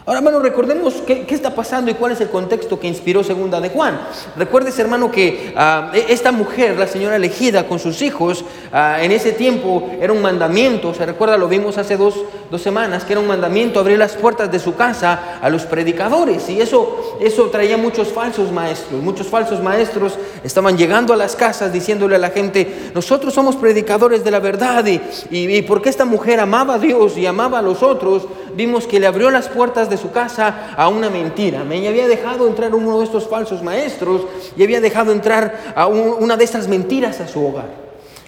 Ahora, 0.06 0.18
hermano, 0.18 0.40
recordemos 0.40 1.02
qué, 1.06 1.24
está 1.30 1.54
pasando 1.54 1.90
y 1.90 1.94
cuál 1.94 2.12
es 2.12 2.20
el 2.20 2.28
contexto 2.28 2.78
que 2.78 2.86
inspiró 2.86 3.24
Segunda 3.24 3.58
de 3.58 3.70
Juan. 3.70 3.98
Recuerdes, 4.36 4.78
hermano, 4.78 5.10
que 5.10 5.54
ah, 5.56 5.92
e, 5.94 6.04
esta 6.10 6.30
mujer, 6.30 6.78
la 6.78 6.86
señora 6.86 7.16
elegida 7.16 7.66
con 7.66 7.78
sus 7.78 8.02
hijos, 8.02 8.44
ah, 8.70 8.98
en 9.00 9.12
ese 9.12 9.32
tiempo 9.32 9.88
era 10.02 10.12
un 10.12 10.20
mandamiento, 10.20 10.92
se 10.92 11.06
recuerda, 11.06 11.38
lo 11.38 11.48
vimos 11.48 11.78
hace 11.78 11.96
dos, 11.96 12.16
semanas, 12.54 13.02
que 13.02 13.14
era 13.14 13.20
un 13.20 13.26
mandamiento 13.26 13.80
abrir 13.80 13.98
las 13.98 14.12
puertas 14.12 14.52
de 14.52 14.60
su 14.60 14.76
casa 14.76 15.40
a 15.42 15.50
los 15.50 15.64
predicadores. 15.64 16.48
Y 16.48 16.60
eso, 16.60 17.16
eso 17.20 17.46
traía 17.46 17.76
muchos 17.76 18.12
falsos 18.12 18.52
maestros. 18.52 19.02
Muchos 19.02 19.26
falsos 19.26 19.60
maestros 19.60 20.12
estaban 20.44 20.78
llegando 20.78 21.12
a 21.12 21.16
las 21.16 21.34
casas 21.34 21.72
diciéndole 21.72 22.14
a 22.14 22.20
la 22.20 22.30
gente, 22.30 22.92
nosotros 22.94 23.34
somos 23.34 23.56
predicadores 23.56 24.22
de 24.22 24.30
la 24.30 24.38
verdad. 24.38 24.86
Y, 24.86 25.00
y, 25.32 25.56
y 25.56 25.62
porque 25.62 25.88
esta 25.88 26.04
mujer 26.04 26.38
amaba 26.38 26.74
a 26.74 26.78
Dios 26.78 27.18
y 27.18 27.26
amaba 27.26 27.58
a 27.58 27.62
los 27.62 27.82
otros, 27.82 28.28
vimos 28.54 28.86
que 28.86 29.00
le 29.00 29.08
abrió 29.08 29.32
las 29.32 29.48
puertas 29.48 29.90
de 29.90 29.93
su 29.96 30.10
casa 30.10 30.74
a 30.76 30.88
una 30.88 31.10
mentira. 31.10 31.64
Me 31.64 31.86
había 31.86 32.06
dejado 32.06 32.46
entrar 32.46 32.74
uno 32.74 32.98
de 32.98 33.04
estos 33.04 33.28
falsos 33.28 33.62
maestros 33.62 34.22
y 34.56 34.62
había 34.62 34.80
dejado 34.80 35.12
entrar 35.12 35.72
a 35.74 35.86
una 35.86 36.36
de 36.36 36.44
estas 36.44 36.68
mentiras 36.68 37.20
a 37.20 37.28
su 37.28 37.44
hogar. 37.44 37.84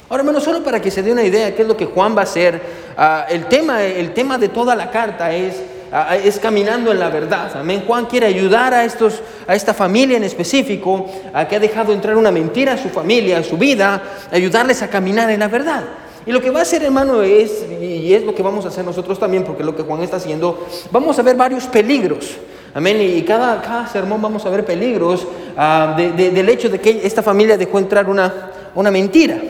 Ahora, 0.09 0.21
hermano, 0.21 0.41
solo 0.41 0.63
para 0.63 0.81
que 0.81 0.91
se 0.91 1.03
dé 1.03 1.11
una 1.11 1.25
idea 1.25 1.47
de 1.47 1.55
qué 1.55 1.63
es 1.63 1.69
lo 1.69 1.77
que 1.77 1.87
Juan 1.87 2.17
va 2.17 2.21
a 2.21 2.25
hacer, 2.25 2.61
ah, 2.97 3.27
el, 3.29 3.47
tema, 3.47 3.83
el 3.83 4.15
tema 4.15 4.39
de 4.39 4.49
toda 4.49 4.77
la 4.77 4.89
carta 4.89 5.33
es, 5.35 5.61
ah, 5.91 6.17
es 6.17 6.39
caminando 6.39 6.93
en 6.93 7.01
la 7.01 7.09
verdad. 7.09 7.51
Amén. 7.57 7.83
Juan 7.85 8.07
quiere 8.07 8.27
ayudar 8.27 8.73
a, 8.73 8.85
estos, 8.85 9.21
a 9.49 9.57
esta 9.57 9.75
familia 9.75 10.17
en 10.17 10.23
específico, 10.23 11.11
a 11.35 11.49
que 11.49 11.57
ha 11.57 11.61
dejado 11.61 11.93
entrar 11.93 12.17
una 12.17 12.31
mentira 12.31 12.75
a 12.75 12.79
su 12.79 12.89
familia, 12.89 13.39
a 13.39 13.43
su 13.43 13.59
vida, 13.59 14.01
ayudarles 14.31 14.81
a 14.83 14.89
caminar 14.89 15.29
en 15.31 15.41
la 15.41 15.49
verdad. 15.49 15.83
Y 16.27 16.33
lo 16.33 16.43
que 16.43 16.51
va 16.51 16.59
a 16.59 16.63
hacer, 16.63 16.83
hermano, 16.83 17.23
es, 17.23 17.65
y 17.81 18.13
es 18.13 18.25
lo 18.25 18.35
que 18.35 18.43
vamos 18.43 18.65
a 18.65 18.69
hacer 18.69 18.85
nosotros 18.85 19.19
también, 19.19 19.45
porque 19.45 19.63
lo 19.63 19.77
que 19.77 19.85
Juan 19.85 20.03
está 20.03 20.17
haciendo, 20.17 20.67
vamos 20.91 21.17
a 21.19 21.23
ver 21.23 21.37
varios 21.37 21.67
peligros. 21.67 22.37
Amén. 22.75 23.01
Y 23.01 23.23
cada, 23.23 23.63
cada 23.63 23.87
sermón 23.87 24.21
vamos 24.21 24.45
a 24.45 24.51
ver 24.51 24.65
peligros 24.65 25.27
ah, 25.57 25.97
del 25.97 26.49
hecho 26.49 26.69
de 26.69 26.81
que 26.81 27.01
esta 27.07 27.23
familia 27.23 27.57
dejó 27.57 27.79
entrar 27.79 28.11
una, 28.11 28.51
una 28.75 28.91
mentira. 28.91 29.41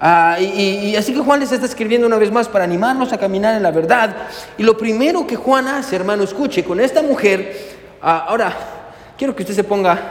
Ah, 0.00 0.38
y, 0.40 0.94
así 0.96 1.14
que 1.14 1.20
Juan 1.20 1.40
les 1.40 1.52
está 1.52 1.66
escribiendo 1.66 2.06
una 2.06 2.18
vez 2.18 2.30
más 2.30 2.48
para 2.48 2.64
animarnos 2.64 3.12
a 3.12 3.16
caminar 3.16 3.54
en 3.54 3.62
la 3.62 3.70
verdad. 3.70 4.14
Y 4.58 4.64
lo 4.64 4.76
primero 4.76 5.26
que 5.26 5.36
Juan 5.36 5.68
hace, 5.68 5.96
hermano, 5.96 6.24
escuche, 6.24 6.64
con 6.64 6.80
esta 6.80 7.00
mujer, 7.00 7.56
ah, 8.02 8.26
ahora 8.28 8.54
quiero 9.16 9.34
que 9.36 9.44
usted 9.44 9.54
se 9.54 9.64
ponga 9.64 10.10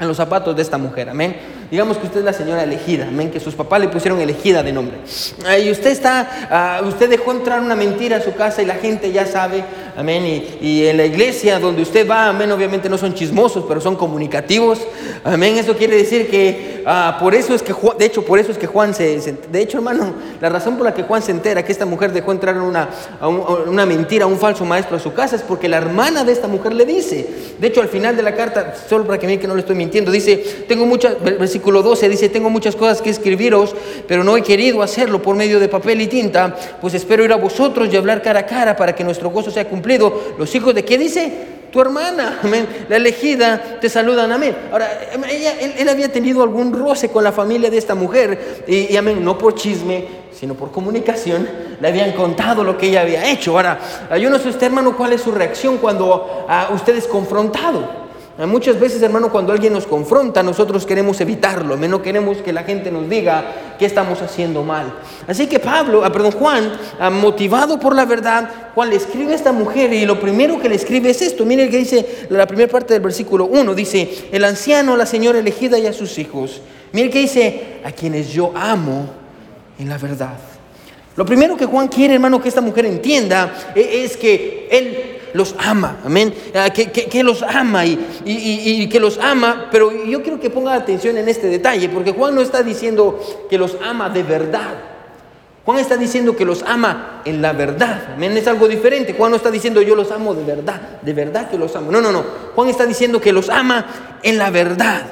en 0.00 0.08
los 0.08 0.16
zapatos 0.16 0.56
de 0.56 0.62
esta 0.62 0.78
mujer, 0.78 1.10
amén. 1.10 1.36
Digamos 1.70 1.98
que 1.98 2.06
usted 2.06 2.20
es 2.20 2.24
la 2.24 2.32
señora 2.32 2.62
elegida, 2.62 3.08
amén, 3.08 3.30
que 3.30 3.40
sus 3.40 3.54
papás 3.54 3.80
le 3.80 3.88
pusieron 3.88 4.20
elegida 4.20 4.62
de 4.62 4.72
nombre. 4.72 4.98
Y 5.60 5.70
usted 5.70 5.90
está, 5.90 6.48
ah, 6.50 6.80
usted 6.86 7.10
dejó 7.10 7.32
entrar 7.32 7.60
una 7.60 7.74
mentira 7.74 8.18
a 8.18 8.20
su 8.20 8.34
casa 8.34 8.62
y 8.62 8.66
la 8.66 8.76
gente 8.76 9.10
ya 9.10 9.26
sabe, 9.26 9.64
amén. 9.96 10.44
Y, 10.60 10.86
en 10.86 10.96
la 10.96 11.04
iglesia 11.04 11.58
donde 11.58 11.82
usted 11.82 12.08
va, 12.08 12.28
amén, 12.28 12.52
obviamente 12.52 12.88
no 12.88 12.96
son 12.96 13.14
chismosos, 13.14 13.64
pero 13.66 13.80
son 13.80 13.96
comunicativos, 13.96 14.80
amén. 15.24 15.56
Eso 15.56 15.76
quiere 15.76 15.96
decir 15.96 16.30
que 16.30 16.84
ah, 16.86 17.16
por 17.18 17.34
eso 17.34 17.52
es 17.52 17.62
que, 17.62 17.74
de 17.98 18.04
hecho, 18.04 18.24
por 18.24 18.38
eso 18.38 18.52
es 18.52 18.58
que 18.58 18.68
Juan 18.68 18.94
se, 18.94 19.18
de 19.50 19.60
hecho, 19.60 19.78
hermano, 19.78 20.14
la 20.40 20.48
razón 20.48 20.76
por 20.76 20.86
la 20.86 20.94
que 20.94 21.02
Juan 21.02 21.22
se 21.22 21.32
entera 21.32 21.64
que 21.64 21.72
esta 21.72 21.86
mujer 21.86 22.12
dejó 22.12 22.30
entrar 22.30 22.56
una, 22.60 22.90
una 23.66 23.86
mentira, 23.86 24.26
un 24.26 24.38
falso 24.38 24.64
maestro 24.64 24.96
a 24.96 25.00
su 25.00 25.12
casa 25.12 25.34
es 25.34 25.42
porque 25.42 25.68
la 25.68 25.78
hermana 25.78 26.22
de 26.22 26.30
esta 26.32 26.46
mujer 26.46 26.74
le 26.74 26.84
dice. 26.84 27.26
De 27.58 27.66
hecho, 27.66 27.80
al 27.80 27.88
final 27.88 28.16
de 28.16 28.22
la 28.22 28.34
carta, 28.34 28.74
solo 28.88 29.04
para 29.04 29.18
que 29.18 29.26
vean 29.26 29.40
que 29.40 29.48
no 29.48 29.54
le 29.54 29.60
estoy 29.60 29.74
mintiendo, 29.74 30.12
dice, 30.12 30.64
tengo 30.68 30.86
muchas 30.86 31.16
versículo 31.56 31.82
12 31.82 32.10
dice, 32.10 32.28
tengo 32.28 32.50
muchas 32.50 32.76
cosas 32.76 33.00
que 33.00 33.08
escribiros, 33.08 33.74
pero 34.06 34.22
no 34.22 34.36
he 34.36 34.42
querido 34.42 34.82
hacerlo 34.82 35.22
por 35.22 35.36
medio 35.36 35.58
de 35.58 35.68
papel 35.68 36.02
y 36.02 36.06
tinta, 36.06 36.54
pues 36.82 36.92
espero 36.92 37.24
ir 37.24 37.32
a 37.32 37.36
vosotros 37.36 37.88
y 37.90 37.96
hablar 37.96 38.20
cara 38.20 38.40
a 38.40 38.46
cara 38.46 38.76
para 38.76 38.94
que 38.94 39.02
nuestro 39.02 39.30
gozo 39.30 39.50
sea 39.50 39.66
cumplido. 39.66 40.34
Los 40.38 40.54
hijos 40.54 40.74
de 40.74 40.84
qué 40.84 40.98
dice? 40.98 41.56
tu 41.72 41.80
hermana, 41.80 42.40
amén, 42.42 42.66
la 42.88 42.96
elegida, 42.96 43.78
te 43.80 43.88
saludan, 43.90 44.32
amén. 44.32 44.56
Ahora, 44.70 44.88
ella, 45.30 45.54
él, 45.60 45.88
había 45.88 46.10
tenido 46.10 46.42
algún 46.42 46.72
roce 46.72 47.08
con 47.10 47.24
la 47.24 47.32
familia 47.32 47.68
de 47.68 47.76
esta 47.76 47.94
mujer, 47.94 48.64
y, 48.66 48.96
amén, 48.96 49.22
no 49.22 49.36
por 49.36 49.54
chisme, 49.54 50.06
sino 50.32 50.54
por 50.54 50.70
comunicación, 50.70 51.46
le 51.78 51.88
habían 51.88 52.12
contado 52.12 52.64
lo 52.64 52.78
que 52.78 52.86
ella 52.86 53.02
había 53.02 53.30
hecho. 53.30 53.52
Ahora, 53.52 53.78
yo 54.18 54.30
no 54.30 54.38
sé 54.38 54.48
usted, 54.48 54.66
hermano, 54.66 54.96
cuál 54.96 55.12
es 55.14 55.22
su 55.22 55.32
reacción 55.32 55.78
cuando 55.78 56.46
uh, 56.48 56.74
usted 56.74 56.96
es 56.96 57.06
confrontado. 57.06 58.05
Muchas 58.44 58.78
veces, 58.78 59.00
hermano, 59.00 59.32
cuando 59.32 59.50
alguien 59.50 59.72
nos 59.72 59.86
confronta, 59.86 60.42
nosotros 60.42 60.84
queremos 60.84 61.18
evitarlo, 61.22 61.74
no 61.74 62.02
queremos 62.02 62.36
que 62.38 62.52
la 62.52 62.64
gente 62.64 62.90
nos 62.90 63.08
diga 63.08 63.76
que 63.78 63.86
estamos 63.86 64.20
haciendo 64.20 64.62
mal. 64.62 64.92
Así 65.26 65.46
que 65.46 65.58
Pablo, 65.58 66.04
ah, 66.04 66.12
perdón, 66.12 66.32
Juan, 66.32 66.70
ah, 67.00 67.08
motivado 67.08 67.80
por 67.80 67.94
la 67.94 68.04
verdad, 68.04 68.50
Juan 68.74 68.90
le 68.90 68.96
escribe 68.96 69.32
a 69.32 69.36
esta 69.36 69.52
mujer 69.52 69.90
y 69.94 70.04
lo 70.04 70.20
primero 70.20 70.60
que 70.60 70.68
le 70.68 70.74
escribe 70.74 71.08
es 71.08 71.22
esto. 71.22 71.46
Mire 71.46 71.70
que 71.70 71.78
dice 71.78 72.26
la 72.28 72.46
primera 72.46 72.70
parte 72.70 72.92
del 72.92 73.02
versículo 73.02 73.46
1, 73.46 73.74
dice, 73.74 74.28
el 74.30 74.44
anciano, 74.44 74.98
la 74.98 75.06
señora 75.06 75.38
elegida 75.38 75.78
y 75.78 75.86
a 75.86 75.94
sus 75.94 76.18
hijos. 76.18 76.60
Mire 76.92 77.08
que 77.08 77.20
dice, 77.20 77.80
a 77.84 77.90
quienes 77.90 78.28
yo 78.28 78.52
amo 78.54 79.08
en 79.78 79.88
la 79.88 79.96
verdad. 79.96 80.36
Lo 81.16 81.24
primero 81.24 81.56
que 81.56 81.64
Juan 81.64 81.88
quiere, 81.88 82.14
hermano, 82.14 82.42
que 82.42 82.50
esta 82.50 82.60
mujer 82.60 82.84
entienda 82.84 83.72
e, 83.74 84.04
es 84.04 84.18
que 84.18 84.68
él 84.70 85.15
los 85.34 85.54
ama, 85.58 85.98
amén, 86.04 86.34
ah, 86.54 86.70
que, 86.70 87.22
los 87.22 87.42
ama 87.42 87.84
y, 87.84 88.88
que 88.88 89.00
los 89.00 89.18
ama, 89.18 89.68
pero 89.70 89.92
yo 90.04 90.22
quiero 90.22 90.40
que 90.40 90.50
ponga 90.50 90.74
atención 90.74 91.16
en 91.16 91.28
este 91.28 91.48
detalle, 91.48 91.88
porque 91.88 92.12
Juan 92.12 92.34
no 92.34 92.40
está 92.40 92.62
diciendo 92.62 93.20
que 93.48 93.58
los 93.58 93.76
ama 93.84 94.08
de 94.08 94.22
verdad. 94.22 94.74
Juan 95.64 95.78
está 95.80 95.96
diciendo 95.96 96.36
que 96.36 96.44
los 96.44 96.62
ama 96.62 97.22
en 97.24 97.42
la 97.42 97.52
verdad. 97.52 98.10
Amén, 98.14 98.36
es 98.36 98.46
algo 98.46 98.68
diferente. 98.68 99.14
Juan 99.14 99.32
no 99.32 99.36
está 99.36 99.50
diciendo 99.50 99.82
yo 99.82 99.96
los 99.96 100.12
amo 100.12 100.32
de 100.32 100.44
verdad, 100.44 101.00
de 101.02 101.12
verdad 101.12 101.50
que 101.50 101.58
los 101.58 101.74
amo. 101.74 101.90
No, 101.90 102.00
no, 102.00 102.12
no. 102.12 102.24
Juan 102.54 102.68
está 102.68 102.86
diciendo 102.86 103.20
que 103.20 103.32
los 103.32 103.48
ama 103.48 103.84
en 104.22 104.38
la 104.38 104.50
verdad. 104.50 105.02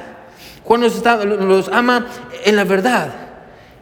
Juan 0.63 0.81
los 0.81 1.67
ama 1.67 2.07
en 2.45 2.55
la 2.55 2.63
verdad. 2.63 3.24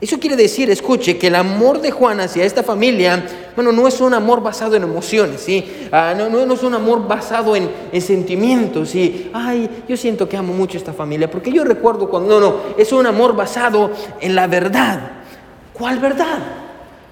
Eso 0.04 0.20
quiere 0.20 0.36
decir, 0.36 0.70
escuche, 0.70 1.18
que 1.18 1.28
el 1.28 1.36
amor 1.36 1.80
de 1.80 1.90
Juan 1.90 2.20
hacia 2.20 2.44
esta 2.44 2.62
familia, 2.62 3.26
bueno, 3.56 3.72
no 3.72 3.88
es 3.88 4.02
un 4.02 4.14
amor 4.14 4.44
basado 4.44 4.76
en 4.76 4.84
emociones, 4.84 5.40
¿sí? 5.40 5.88
Ah, 5.94 6.14
no, 6.14 6.54
es 6.54 6.62
un 6.62 6.74
amor 6.74 7.08
basado 7.08 7.56
en, 7.56 7.70
sentimientos, 8.02 8.90
¿sí? 8.90 9.32
Ay, 9.32 9.70
yo 9.88 9.96
siento 9.96 10.28
que 10.28 10.36
amo 10.36 10.54
mucho 10.54 10.78
a 10.78 10.80
esta 10.80 10.92
familia, 10.92 11.32
porque 11.32 11.54
yo 11.54 11.64
recuerdo 11.64 12.10
cuando, 12.10 12.38
no, 12.38 12.46
no, 12.46 12.56
es 12.78 12.92
un 12.92 13.08
amor 13.08 13.34
basado 13.34 13.92
en 14.20 14.36
la 14.36 14.46
verdad. 14.48 15.00
¿Cuál 15.72 16.00
verdad? 16.00 16.40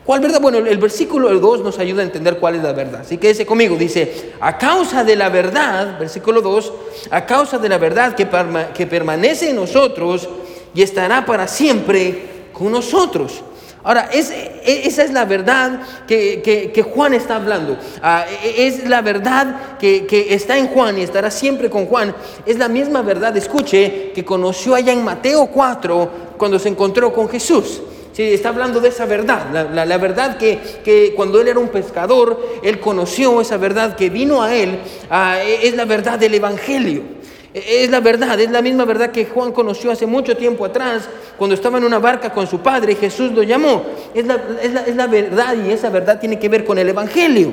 ¿Cuál 0.05 0.19
verdad? 0.19 0.41
Bueno, 0.41 0.57
el 0.57 0.77
versículo 0.77 1.29
2 1.29 1.62
nos 1.62 1.79
ayuda 1.79 2.01
a 2.01 2.05
entender 2.05 2.39
cuál 2.39 2.55
es 2.55 2.63
la 2.63 2.74
verdad. 2.74 3.01
Así 3.05 3.17
que 3.17 3.29
ese 3.29 3.45
conmigo 3.45 3.77
dice, 3.77 4.33
a 4.41 4.57
causa 4.57 5.05
de 5.05 5.15
la 5.15 5.29
verdad, 5.29 5.98
versículo 5.98 6.41
2, 6.41 6.74
a 7.10 7.25
causa 7.25 7.57
de 7.57 7.69
la 7.69 7.77
verdad 7.77 8.15
que, 8.15 8.27
que 8.74 8.86
permanece 8.86 9.51
en 9.51 9.55
nosotros 9.55 10.27
y 10.75 10.81
estará 10.81 11.25
para 11.25 11.48
siempre 11.48 12.31
nosotros. 12.70 13.44
Ahora, 13.84 14.10
e, 14.13 14.84
esa 14.86 15.03
es 15.03 15.12
la 15.12 15.25
verdad 15.25 15.82
que, 16.08 16.86
Juan 16.94 17.13
está 17.13 17.38
hablando. 17.38 17.77
Ah, 18.01 18.25
e, 18.44 18.68
es 18.68 18.88
la 18.88 19.01
verdad 19.01 19.77
que, 19.80 20.27
está 20.30 20.58
en 20.58 20.68
Juan 20.68 21.00
y 21.00 21.01
estará 21.01 21.32
siempre 21.32 21.70
con 21.70 21.88
Juan. 21.88 22.13
Es 22.46 22.58
la 22.58 22.68
misma 22.68 23.01
verdad, 23.01 23.36
escuche, 23.38 24.12
que 24.13 24.24
conoció 24.24 24.75
allá 24.75 24.94
en 24.94 25.03
Mateo 25.03 25.48
4 25.48 26.12
cuando 26.38 26.60
se 26.60 26.70
encontró 26.70 27.12
con 27.12 27.27
Jesús. 27.27 27.82
Sí, 28.13 28.24
está 28.24 28.50
hablando 28.50 28.82
de 28.82 28.89
esa 28.89 29.06
verdad, 29.06 29.70
la, 29.74 29.98
verdad 29.98 30.38
que, 30.38 31.13
cuando 31.15 31.39
él 31.39 31.48
era 31.48 31.60
un 31.60 31.70
pescador, 31.70 32.60
él 32.62 32.77
conoció 32.82 33.39
esa 33.39 33.56
verdad 33.56 33.96
que 33.96 34.10
vino 34.10 34.44
a 34.44 34.53
él, 34.53 34.80
ah, 35.10 35.38
e, 35.41 35.65
es 35.68 35.75
la 35.75 35.86
verdad 35.86 36.20
del 36.20 36.34
Evangelio. 36.34 37.21
Es 37.53 37.89
la 37.89 38.00
verdad, 38.00 38.39
es 38.39 38.50
la 38.50 38.62
misma 38.62 38.86
verdad 38.86 39.12
que 39.12 39.25
Juan 39.25 39.51
conoció 39.51 39.91
hace 39.91 40.05
mucho 40.05 40.38
tiempo 40.38 40.63
atrás, 40.63 41.10
cuando 41.38 41.53
estaba 41.53 41.79
en 41.79 41.84
una 41.84 42.00
barca 42.00 42.31
con 42.31 42.48
su 42.48 42.60
padre 42.60 42.96
Jesús 42.96 43.34
lo 43.34 43.43
llamó. 43.43 43.84
Es 44.13 44.25
la, 44.25 45.08
verdad 45.08 45.55
y 45.65 45.72
esa 45.72 45.89
verdad 45.89 46.17
tiene 46.17 46.39
que 46.39 46.48
ver 46.48 46.63
con 46.63 46.77
el 46.77 46.88
Evangelio. 46.88 47.51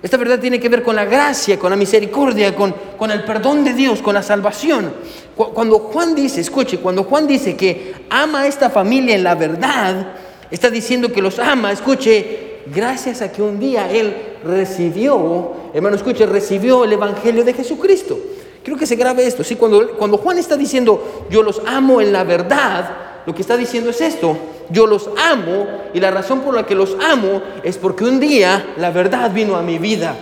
Esta 0.00 0.18
verdad 0.18 0.38
tiene 0.38 0.60
que 0.60 0.68
ver 0.68 0.82
con 0.82 0.94
la 0.94 1.04
gracia, 1.04 1.58
con 1.58 1.70
la 1.70 1.76
misericordia, 1.76 2.54
con, 2.54 2.74
con 2.96 3.10
el 3.10 3.24
perdón 3.24 3.64
de 3.64 3.72
Dios, 3.72 4.02
con 4.02 4.14
la 4.14 4.22
salvación. 4.22 4.92
Cuando 5.34 5.78
Juan 5.78 6.14
dice, 6.14 6.40
escuche, 6.40 6.78
cuando 6.78 7.02
Juan 7.04 7.26
dice 7.26 7.56
que 7.56 7.94
ama 8.10 8.42
a 8.42 8.46
esta 8.46 8.70
familia 8.70 9.16
en 9.16 9.24
la 9.24 9.34
verdad, 9.34 10.12
está 10.50 10.70
diciendo 10.70 11.10
que 11.10 11.22
los 11.22 11.40
ama, 11.40 11.72
escuche, 11.72 12.60
gracias 12.66 13.20
a 13.22 13.32
que 13.32 13.42
un 13.42 13.58
día 13.58 13.90
él 13.90 14.14
recibió, 14.44 15.54
hermano, 15.72 15.96
escuche, 15.96 16.26
recibió 16.26 16.84
el 16.84 16.92
Evangelio 16.92 17.42
de 17.42 17.54
Jesucristo. 17.54 18.18
Quiero 18.64 18.78
que 18.78 18.86
se 18.86 18.96
grabe 18.96 19.26
esto. 19.26 19.44
¿sí? 19.44 19.56
Cuando, 19.56 19.90
cuando 19.90 20.16
Juan 20.16 20.38
está 20.38 20.56
diciendo, 20.56 21.26
yo 21.30 21.42
los 21.42 21.60
amo 21.66 22.00
en 22.00 22.12
la 22.12 22.24
verdad, 22.24 22.96
lo 23.26 23.34
que 23.34 23.42
está 23.42 23.58
diciendo 23.58 23.90
es 23.90 24.00
esto. 24.00 24.36
Yo 24.70 24.86
los 24.86 25.10
amo 25.18 25.66
y 25.92 26.00
la 26.00 26.10
razón 26.10 26.40
por 26.40 26.54
la 26.54 26.64
que 26.64 26.74
los 26.74 26.96
amo 26.98 27.42
es 27.62 27.76
porque 27.76 28.04
un 28.04 28.18
día 28.18 28.74
la 28.78 28.90
verdad 28.90 29.30
vino 29.30 29.56
a 29.56 29.62
mi 29.62 29.78
vida. 29.78 30.16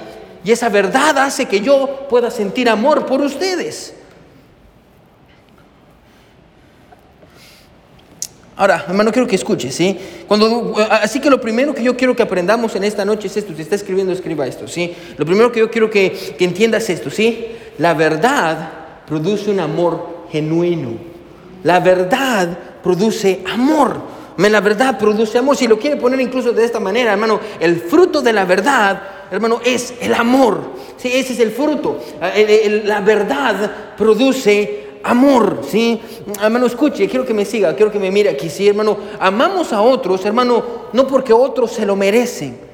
Y 0.44 0.50
esa 0.50 0.68
verdad 0.68 1.16
hace 1.18 1.46
que 1.46 1.60
yo 1.60 2.08
pueda 2.10 2.32
sentir 2.32 2.68
amor 2.68 3.06
por 3.06 3.20
ustedes. 3.20 3.94
Ahora, 8.56 8.84
hermano, 8.88 9.12
quiero 9.12 9.26
que 9.26 9.36
escuche, 9.36 9.70
¿sí? 9.70 9.96
Cuando, 10.26 10.74
así 10.90 11.20
que 11.20 11.30
lo 11.30 11.40
primero 11.40 11.74
que 11.74 11.82
yo 11.82 11.96
quiero 11.96 12.14
que 12.14 12.22
aprendamos 12.22 12.74
en 12.74 12.84
esta 12.84 13.04
noche 13.04 13.28
es 13.28 13.36
esto. 13.36 13.54
Si 13.54 13.62
está 13.62 13.76
escribiendo, 13.76 14.12
escriba 14.12 14.46
esto, 14.46 14.66
¿sí? 14.66 14.94
Lo 15.16 15.24
primero 15.24 15.50
que 15.52 15.60
yo 15.60 15.70
quiero 15.70 15.88
que, 15.88 16.34
que 16.36 16.44
entiendas 16.44 16.82
es 16.84 16.90
esto, 16.90 17.10
¿sí? 17.10 17.46
La 17.78 17.94
verdad 17.94 18.70
produce 19.06 19.50
un 19.50 19.60
amor 19.60 20.26
genuino. 20.30 20.90
La 21.64 21.80
verdad 21.80 22.58
produce 22.82 23.42
amor. 23.52 23.96
La 24.36 24.60
verdad 24.60 24.98
produce 24.98 25.38
amor. 25.38 25.56
Si 25.56 25.66
lo 25.66 25.78
quiere 25.78 25.96
poner 25.96 26.20
incluso 26.20 26.52
de 26.52 26.64
esta 26.64 26.80
manera, 26.80 27.12
hermano, 27.12 27.40
el 27.60 27.76
fruto 27.76 28.20
de 28.20 28.32
la 28.32 28.44
verdad, 28.44 29.02
hermano, 29.30 29.60
es 29.64 29.94
el 30.00 30.14
amor. 30.14 30.60
Sí, 30.96 31.10
ese 31.12 31.34
es 31.34 31.40
el 31.40 31.50
fruto. 31.50 31.98
Eh, 32.20 32.82
la 32.84 33.00
verdad 33.00 33.70
produce 33.96 34.82
amor, 35.04 35.60
¿sí? 35.68 36.00
Hermano, 36.40 36.66
escuche, 36.66 37.08
quiero 37.08 37.26
que 37.26 37.34
me 37.34 37.44
siga, 37.44 37.74
quiero 37.74 37.90
que 37.90 37.98
me 37.98 38.10
mire 38.10 38.30
aquí, 38.30 38.48
sí, 38.48 38.68
hermano. 38.68 38.96
Amamos 39.18 39.72
a 39.72 39.82
otros, 39.82 40.24
hermano, 40.24 40.64
no 40.92 41.06
porque 41.06 41.32
otros 41.32 41.72
se 41.72 41.86
lo 41.86 41.96
merecen. 41.96 42.72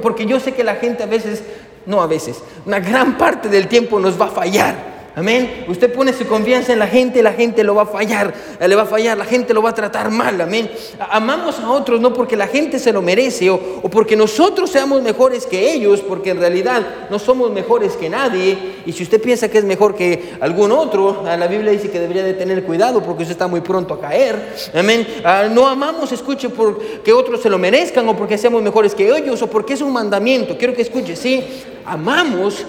Porque 0.00 0.24
yo 0.24 0.40
sé 0.40 0.52
que 0.52 0.64
la 0.64 0.76
gente 0.76 1.02
a 1.02 1.06
veces 1.06 1.42
no 1.86 2.02
a 2.02 2.06
veces, 2.06 2.42
una 2.66 2.80
gran 2.80 3.16
parte 3.16 3.48
del 3.48 3.68
tiempo 3.68 3.98
nos 4.00 4.20
va 4.20 4.26
a 4.26 4.30
fallar. 4.30 4.89
Amén. 5.16 5.64
Usted 5.66 5.92
pone 5.92 6.12
su 6.12 6.24
confianza 6.26 6.72
en 6.72 6.78
la 6.78 6.86
gente, 6.86 7.22
la 7.22 7.32
gente 7.32 7.64
lo 7.64 7.74
va 7.74 7.82
a 7.82 7.86
fallar, 7.86 8.32
le 8.60 8.76
va 8.76 8.82
a 8.82 8.86
fallar, 8.86 9.18
la 9.18 9.24
gente 9.24 9.52
lo 9.52 9.60
va 9.60 9.70
a 9.70 9.74
tratar 9.74 10.10
mal. 10.10 10.40
Amén. 10.40 10.70
Amamos 11.10 11.58
a 11.58 11.68
otros 11.70 12.00
no 12.00 12.12
porque 12.12 12.36
la 12.36 12.46
gente 12.46 12.78
se 12.78 12.92
lo 12.92 13.02
merece 13.02 13.50
o, 13.50 13.58
porque 13.90 14.14
nosotros 14.14 14.70
seamos 14.70 15.02
mejores 15.02 15.46
que 15.46 15.72
ellos, 15.72 16.00
porque 16.00 16.30
en 16.30 16.38
realidad 16.38 17.08
no 17.10 17.18
somos 17.18 17.50
mejores 17.50 17.96
que 17.96 18.08
nadie. 18.08 18.56
Y 18.86 18.92
si 18.92 19.02
usted 19.02 19.20
piensa 19.20 19.48
que 19.48 19.58
es 19.58 19.64
mejor 19.64 19.96
que 19.96 20.34
algún 20.40 20.70
otro, 20.70 21.24
la 21.24 21.46
Biblia 21.48 21.72
dice 21.72 21.90
que 21.90 21.98
debería 21.98 22.22
de 22.22 22.34
tener 22.34 22.62
cuidado 22.64 23.02
porque 23.02 23.22
usted 23.22 23.32
está 23.32 23.48
muy 23.48 23.62
pronto 23.62 23.94
a 23.94 24.00
caer. 24.00 24.54
Amén. 24.74 25.06
Ah, 25.24 25.48
no 25.50 25.66
amamos, 25.66 26.12
escuche, 26.12 26.48
porque 26.50 27.12
otros 27.12 27.42
se 27.42 27.50
lo 27.50 27.58
merezcan 27.58 28.08
o 28.08 28.16
porque 28.16 28.38
seamos 28.38 28.62
mejores 28.62 28.94
que 28.94 29.08
ellos 29.08 29.42
o 29.42 29.48
porque 29.48 29.74
es 29.74 29.80
un 29.80 29.92
mandamiento. 29.92 30.56
Quiero 30.56 30.72
que 30.72 30.82
escuche, 30.82 31.16
sí, 31.16 31.44
amamos 31.84 32.64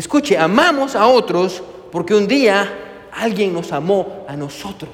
Escuche, 0.00 0.38
amamos 0.38 0.96
a 0.96 1.06
otros 1.06 1.62
porque 1.92 2.14
un 2.14 2.26
día 2.26 3.06
alguien 3.12 3.52
nos 3.52 3.70
amó 3.70 4.24
a 4.26 4.34
nosotros. 4.34 4.92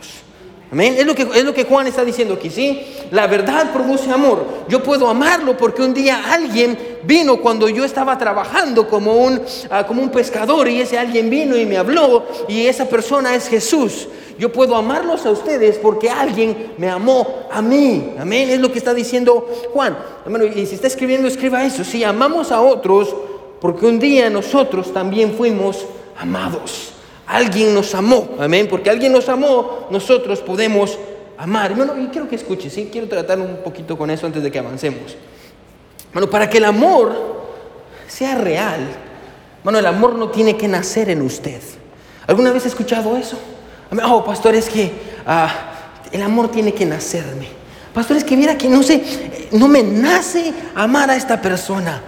Amén. 0.72 0.96
Es 0.98 1.06
lo, 1.06 1.14
que, 1.14 1.22
es 1.22 1.44
lo 1.44 1.54
que 1.54 1.62
Juan 1.62 1.86
está 1.86 2.04
diciendo 2.04 2.34
aquí, 2.34 2.50
¿sí? 2.50 2.84
La 3.12 3.28
verdad 3.28 3.72
produce 3.72 4.10
amor. 4.10 4.44
Yo 4.68 4.82
puedo 4.82 5.08
amarlo 5.08 5.56
porque 5.56 5.80
un 5.82 5.94
día 5.94 6.32
alguien 6.32 6.76
vino 7.04 7.36
cuando 7.36 7.68
yo 7.68 7.84
estaba 7.84 8.18
trabajando 8.18 8.88
como 8.88 9.14
un, 9.14 9.40
ah, 9.70 9.86
como 9.86 10.02
un 10.02 10.10
pescador 10.10 10.66
y 10.66 10.80
ese 10.80 10.98
alguien 10.98 11.30
vino 11.30 11.56
y 11.56 11.66
me 11.66 11.76
habló 11.76 12.26
y 12.48 12.66
esa 12.66 12.86
persona 12.86 13.32
es 13.36 13.46
Jesús. 13.46 14.08
Yo 14.40 14.50
puedo 14.50 14.75
amarlos 14.75 15.25
a 15.25 15.30
ustedes 15.30 15.78
porque 15.78 16.10
alguien 16.10 16.72
me 16.78 16.90
amó 16.90 17.46
a 17.52 17.62
mí. 17.62 18.14
Amén. 18.18 18.50
Es 18.50 18.58
lo 18.58 18.72
que 18.72 18.78
está 18.78 18.92
diciendo 18.92 19.48
Juan. 19.72 19.96
y 20.52 20.66
si 20.66 20.75
está 20.75 20.88
escribiendo, 20.88 21.28
escriba 21.28 21.64
eso. 21.64 21.84
Si 21.84 22.02
amamos 22.02 22.50
a 22.50 22.60
otros, 22.60 23.14
porque 23.60 23.86
un 23.86 23.98
día 23.98 24.30
nosotros 24.30 24.92
también 24.92 25.34
fuimos 25.34 25.86
amados. 26.18 26.92
Alguien 27.26 27.75
nos 27.75 27.94
amó, 27.94 28.36
amén, 28.38 28.68
porque 28.70 28.90
alguien 28.90 29.12
nos 29.12 29.28
amó, 29.28 29.88
nosotros 29.90 30.40
podemos 30.40 30.98
amar. 31.36 31.75
Bueno, 31.75 31.94
y 32.00 32.06
quiero 32.06 32.28
que 32.28 32.36
escuche, 32.36 32.70
¿sí? 32.70 32.88
Quiero 32.90 33.08
tratar 33.08 33.40
un 33.40 33.58
poquito 33.64 33.98
con 33.98 34.10
eso 34.10 34.26
antes 34.26 34.42
de 34.42 34.50
que 34.50 34.58
avancemos. 34.58 35.16
Bueno, 36.12 36.30
para 36.30 36.48
que 36.48 36.58
el 36.58 36.64
amor 36.64 37.14
sea 38.06 38.36
real, 38.36 38.80
bueno, 39.64 39.78
el 39.78 39.86
amor 39.86 40.14
no 40.14 40.28
tiene 40.28 40.56
que 40.56 40.68
nacer 40.68 41.10
en 41.10 41.22
usted. 41.22 41.60
¿Alguna 42.26 42.52
vez 42.52 42.64
ha 42.64 42.68
escuchado 42.68 43.16
eso? 43.16 43.38
Oh, 44.04 44.25
pastor, 44.25 44.54
es 44.54 44.68
que 44.68 44.92
ah, 45.26 45.50
el 46.12 46.22
amor 46.22 46.50
tiene 46.50 46.72
que 46.72 46.86
nacerme. 46.86 47.48
Pastor, 47.92 48.16
es 48.16 48.25
que 48.25 48.36
mira 48.36 48.56
que 48.56 48.68
no 48.68 48.82
sé, 48.82 49.48
no 49.52 49.68
me 49.68 49.82
nace 49.82 50.52
amar 50.75 51.10
a 51.10 51.16
esta 51.16 51.40
persona. 51.40 52.02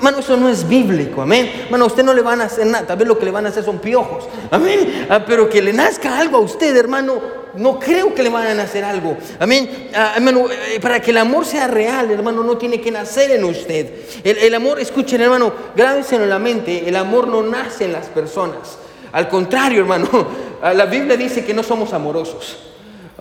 Mano, 0.00 0.18
eso 0.18 0.36
no 0.36 0.48
es 0.48 0.68
bíblico, 0.68 1.22
amén. 1.22 1.66
Mano, 1.70 1.84
a 1.84 1.86
usted 1.86 2.02
no 2.02 2.14
le 2.14 2.22
van 2.22 2.40
a 2.40 2.44
hacer 2.44 2.66
nada, 2.66 2.86
tal 2.86 2.96
vez 2.96 3.08
lo 3.08 3.18
que 3.18 3.24
le 3.24 3.30
van 3.30 3.46
a 3.46 3.50
hacer 3.50 3.64
son 3.64 3.78
piojos, 3.78 4.28
amén. 4.50 5.06
Ah, 5.08 5.24
pero 5.26 5.48
que 5.48 5.62
le 5.62 5.72
nazca 5.72 6.18
algo 6.18 6.38
a 6.38 6.40
usted, 6.40 6.76
hermano, 6.76 7.20
no 7.54 7.78
creo 7.78 8.14
que 8.14 8.22
le 8.22 8.30
vayan 8.30 8.60
a 8.60 8.64
hacer 8.64 8.84
algo, 8.84 9.16
amén. 9.38 9.90
Ah, 9.94 10.14
hermano, 10.16 10.46
eh, 10.50 10.80
para 10.80 11.00
que 11.00 11.10
el 11.10 11.18
amor 11.18 11.44
sea 11.44 11.66
real, 11.66 12.10
hermano, 12.10 12.42
no 12.42 12.56
tiene 12.56 12.80
que 12.80 12.90
nacer 12.90 13.30
en 13.30 13.44
usted. 13.44 13.90
El, 14.24 14.54
amor, 14.54 14.80
escuchen, 14.80 15.20
hermano, 15.20 15.52
grábenselo 15.76 16.24
en 16.24 16.30
la 16.30 16.38
mente, 16.38 16.88
el 16.88 16.96
amor 16.96 17.28
no 17.28 17.42
nace 17.42 17.84
en 17.84 17.92
las 17.92 18.06
personas. 18.06 18.78
Al 19.12 19.28
contrario, 19.28 19.80
hermano, 19.80 20.08
la 20.74 20.86
Biblia 20.86 21.16
dice 21.16 21.44
que 21.44 21.54
no 21.54 21.62
somos 21.62 21.92
amorosos. 21.92 22.71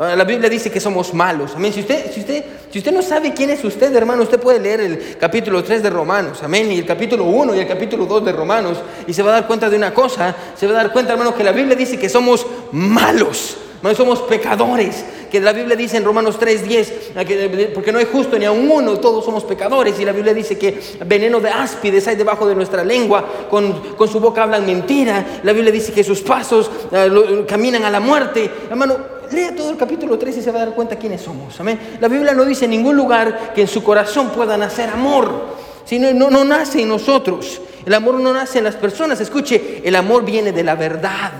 Ah, 0.03 0.15
la 0.15 0.23
Biblia 0.23 0.49
dice 0.49 0.71
que 0.71 0.79
somos 0.79 1.13
malos. 1.13 1.51
Amén. 1.55 1.71
Si 1.71 1.81
usted, 1.81 2.11
si, 2.11 2.21
usted, 2.21 2.43
si 2.71 2.79
usted 2.79 2.91
no 2.91 3.03
sabe 3.03 3.35
quién 3.35 3.51
es 3.51 3.63
usted, 3.63 3.95
hermano, 3.95 4.23
usted 4.23 4.39
puede 4.39 4.59
leer 4.59 4.81
el 4.81 5.15
capítulo 5.19 5.63
3 5.63 5.83
de 5.83 5.91
Romanos. 5.91 6.41
Amén. 6.41 6.71
Y 6.71 6.79
el 6.79 6.87
capítulo 6.87 7.25
1 7.25 7.53
y 7.53 7.59
el 7.59 7.67
capítulo 7.67 8.07
2 8.07 8.25
de 8.25 8.31
Romanos. 8.31 8.79
Y 9.05 9.13
se 9.13 9.21
va 9.21 9.29
a 9.29 9.33
dar 9.33 9.45
cuenta 9.45 9.69
de 9.69 9.77
una 9.77 9.93
cosa. 9.93 10.35
Se 10.55 10.65
va 10.65 10.73
a 10.73 10.77
dar 10.77 10.91
cuenta, 10.91 11.11
hermano, 11.11 11.35
que 11.35 11.43
la 11.43 11.51
Biblia 11.51 11.75
dice 11.75 11.99
que 11.99 12.09
somos 12.09 12.47
malos. 12.71 13.57
No 13.83 13.93
somos 13.93 14.21
pecadores, 14.21 15.05
que 15.31 15.39
la 15.39 15.53
Biblia 15.53 15.75
dice 15.75 15.97
en 15.97 16.03
Romanos 16.03 16.37
3:10, 16.39 17.73
porque 17.73 17.91
no 17.91 17.97
hay 17.97 18.05
justo 18.11 18.37
ni 18.37 18.45
a 18.45 18.51
uno, 18.51 18.99
todos 18.99 19.23
somos 19.23 19.43
pecadores. 19.43 19.99
Y 19.99 20.05
la 20.05 20.11
Biblia 20.13 20.33
dice 20.33 20.57
que 20.57 20.79
veneno 21.05 21.39
de 21.39 21.49
áspides 21.49 22.07
hay 22.07 22.15
debajo 22.15 22.47
de 22.47 22.55
nuestra 22.55 22.83
lengua, 22.83 23.23
con, 23.49 23.95
con 23.95 24.07
su 24.07 24.19
boca 24.19 24.43
hablan 24.43 24.65
mentira. 24.65 25.41
La 25.43 25.53
Biblia 25.53 25.71
dice 25.71 25.91
que 25.93 26.03
sus 26.03 26.21
pasos 26.21 26.69
eh, 26.91 27.45
caminan 27.47 27.83
a 27.85 27.89
la 27.89 27.99
muerte. 27.99 28.49
Hermano, 28.69 29.20
lea 29.31 29.55
todo 29.55 29.69
el 29.71 29.77
capítulo 29.77 30.17
3 30.17 30.37
y 30.37 30.41
se 30.41 30.51
va 30.51 30.61
a 30.61 30.65
dar 30.65 30.75
cuenta 30.75 30.97
quiénes 30.97 31.21
somos. 31.21 31.59
Amén. 31.59 31.97
La 31.99 32.07
Biblia 32.07 32.33
no 32.33 32.45
dice 32.45 32.65
en 32.65 32.71
ningún 32.71 32.95
lugar 32.95 33.53
que 33.53 33.61
en 33.61 33.67
su 33.67 33.83
corazón 33.83 34.29
pueda 34.29 34.57
nacer 34.57 34.89
amor. 34.89 35.61
Sino 35.85 36.13
no, 36.13 36.29
no 36.29 36.43
nace 36.43 36.81
en 36.81 36.89
nosotros. 36.89 37.61
El 37.85 37.93
amor 37.93 38.15
no 38.15 38.33
nace 38.33 38.59
en 38.59 38.63
las 38.63 38.75
personas. 38.75 39.19
Escuche, 39.19 39.81
el 39.83 39.95
amor 39.95 40.23
viene 40.23 40.51
de 40.51 40.63
la 40.63 40.75
verdad. 40.75 41.31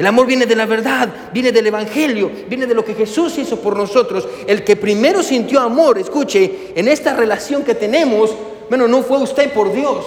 El 0.00 0.06
amor 0.06 0.26
viene 0.26 0.46
de 0.46 0.56
la 0.56 0.64
verdad, 0.64 1.10
viene 1.30 1.52
del 1.52 1.66
Evangelio, 1.66 2.30
viene 2.48 2.66
de 2.66 2.74
lo 2.74 2.82
que 2.82 2.94
Jesús 2.94 3.36
hizo 3.36 3.60
por 3.60 3.76
nosotros. 3.76 4.26
El 4.46 4.64
que 4.64 4.74
primero 4.74 5.22
sintió 5.22 5.60
amor, 5.60 5.98
escuche, 5.98 6.72
en 6.74 6.88
esta 6.88 7.14
relación 7.14 7.62
que 7.64 7.74
tenemos, 7.74 8.30
bueno, 8.70 8.88
no 8.88 9.02
fue 9.02 9.18
usted 9.18 9.52
por 9.52 9.70
Dios, 9.74 10.06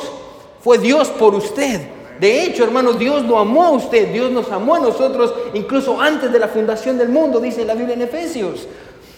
fue 0.64 0.80
Dios 0.80 1.10
por 1.10 1.36
usted. 1.36 1.82
De 2.20 2.44
hecho, 2.44 2.64
hermano, 2.64 2.94
Dios 2.94 3.24
lo 3.24 3.38
amó 3.38 3.64
a 3.64 3.72
usted, 3.72 4.12
Dios 4.12 4.32
nos 4.32 4.52
amó 4.52 4.76
a 4.76 4.80
nosotros 4.80 5.34
incluso 5.54 6.00
antes 6.00 6.32
de 6.32 6.40
la 6.40 6.48
fundación 6.48 6.98
del 6.98 7.10
mundo, 7.10 7.40
dice 7.40 7.66
la 7.66 7.74
Biblia 7.74 7.96
en 7.96 8.04
Efesios. 8.04 8.68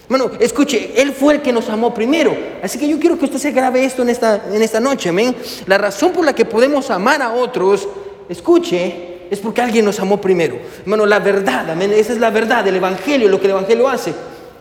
Bueno, 0.07 0.31
escuche, 0.39 0.93
Él 0.95 1.13
fue 1.13 1.35
el 1.35 1.41
que 1.41 1.51
nos 1.51 1.67
amó 1.69 1.93
primero. 1.93 2.35
Así 2.61 2.77
que 2.77 2.87
yo 2.87 2.99
quiero 2.99 3.17
que 3.17 3.25
usted 3.25 3.39
se 3.39 3.51
grabe 3.51 3.83
esto 3.83 4.03
en 4.03 4.09
esta, 4.09 4.45
en 4.51 4.61
esta 4.61 4.79
noche, 4.79 5.09
amén. 5.09 5.35
La 5.65 5.77
razón 5.77 6.11
por 6.11 6.23
la 6.23 6.33
que 6.33 6.45
podemos 6.45 6.91
amar 6.91 7.21
a 7.21 7.33
otros, 7.33 7.87
escuche, 8.29 9.15
es 9.31 9.39
porque 9.39 9.61
alguien 9.61 9.83
nos 9.83 9.99
amó 9.99 10.21
primero. 10.21 10.57
Hermano, 10.81 11.05
la 11.05 11.19
verdad, 11.19 11.69
amén. 11.71 11.91
Esa 11.91 12.13
es 12.13 12.19
la 12.19 12.29
verdad 12.29 12.63
del 12.63 12.75
Evangelio, 12.75 13.29
lo 13.29 13.39
que 13.39 13.47
el 13.47 13.51
Evangelio 13.51 13.89
hace. 13.89 14.13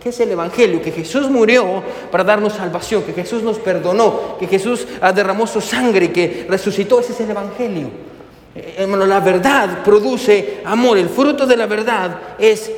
¿Qué 0.03 0.09
es 0.09 0.21
el 0.21 0.31
Evangelio? 0.31 0.83
Que 0.83 0.93
Jesús 0.93 1.31
murió 1.31 1.83
para 2.11 2.25
darnos 2.25 2.55
salvación, 2.55 3.03
que 3.03 3.13
Jesús 3.13 3.43
nos 3.43 3.59
perdonó, 3.59 4.37
que 4.39 4.47
Jesús 4.47 4.87
ah, 5.01 5.13
derramó 5.13 5.47
su 5.47 5.61
sangre, 5.61 6.11
que 6.13 6.47
resucitó. 6.49 7.01
Ese 7.01 7.13
es 7.13 7.21
el 7.21 7.31
Evangelio. 7.31 8.14
Eh, 8.55 8.77
hermano, 8.79 9.07
la 9.07 9.21
verdad 9.21 9.83
produce 9.83 10.61
amor. 10.65 10.99
El 10.99 11.09
fruto 11.09 11.47
de 11.47 11.57
la 11.57 11.67
verdad 11.67 12.19
es 12.39 12.71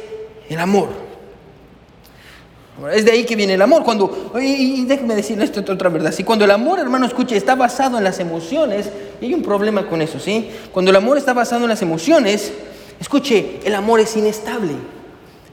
el 0.48 0.58
amor. 0.58 1.06
Es 2.92 3.06
de 3.06 3.12
ahí 3.12 3.24
que 3.24 3.36
viene 3.36 3.54
el 3.54 3.62
amor. 3.62 3.82
Cuando, 3.84 4.32
y, 4.40 4.84
déjeme 4.84 5.14
decirle 5.14 5.44
esto 5.44 5.60
otra 5.60 5.88
verdad. 5.88 6.12
Si 6.12 6.24
cuando 6.24 6.44
el 6.44 6.50
amor, 6.50 6.78
hermano, 6.78 7.06
escuche, 7.06 7.36
está 7.36 7.54
basado 7.54 7.96
en 7.98 8.04
las 8.04 8.20
emociones, 8.20 8.90
hay 9.20 9.32
un 9.32 9.42
problema 9.42 9.86
con 9.88 10.02
eso, 10.02 10.20
¿sí? 10.20 10.50
Cuando 10.72 10.90
el 10.90 10.96
amor 10.96 11.16
está 11.16 11.32
basado 11.32 11.62
en 11.62 11.70
las 11.70 11.80
emociones, 11.80 12.52
escuche, 13.00 13.60
el 13.64 13.74
amor 13.74 14.00
es 14.00 14.14
inestable 14.16 14.72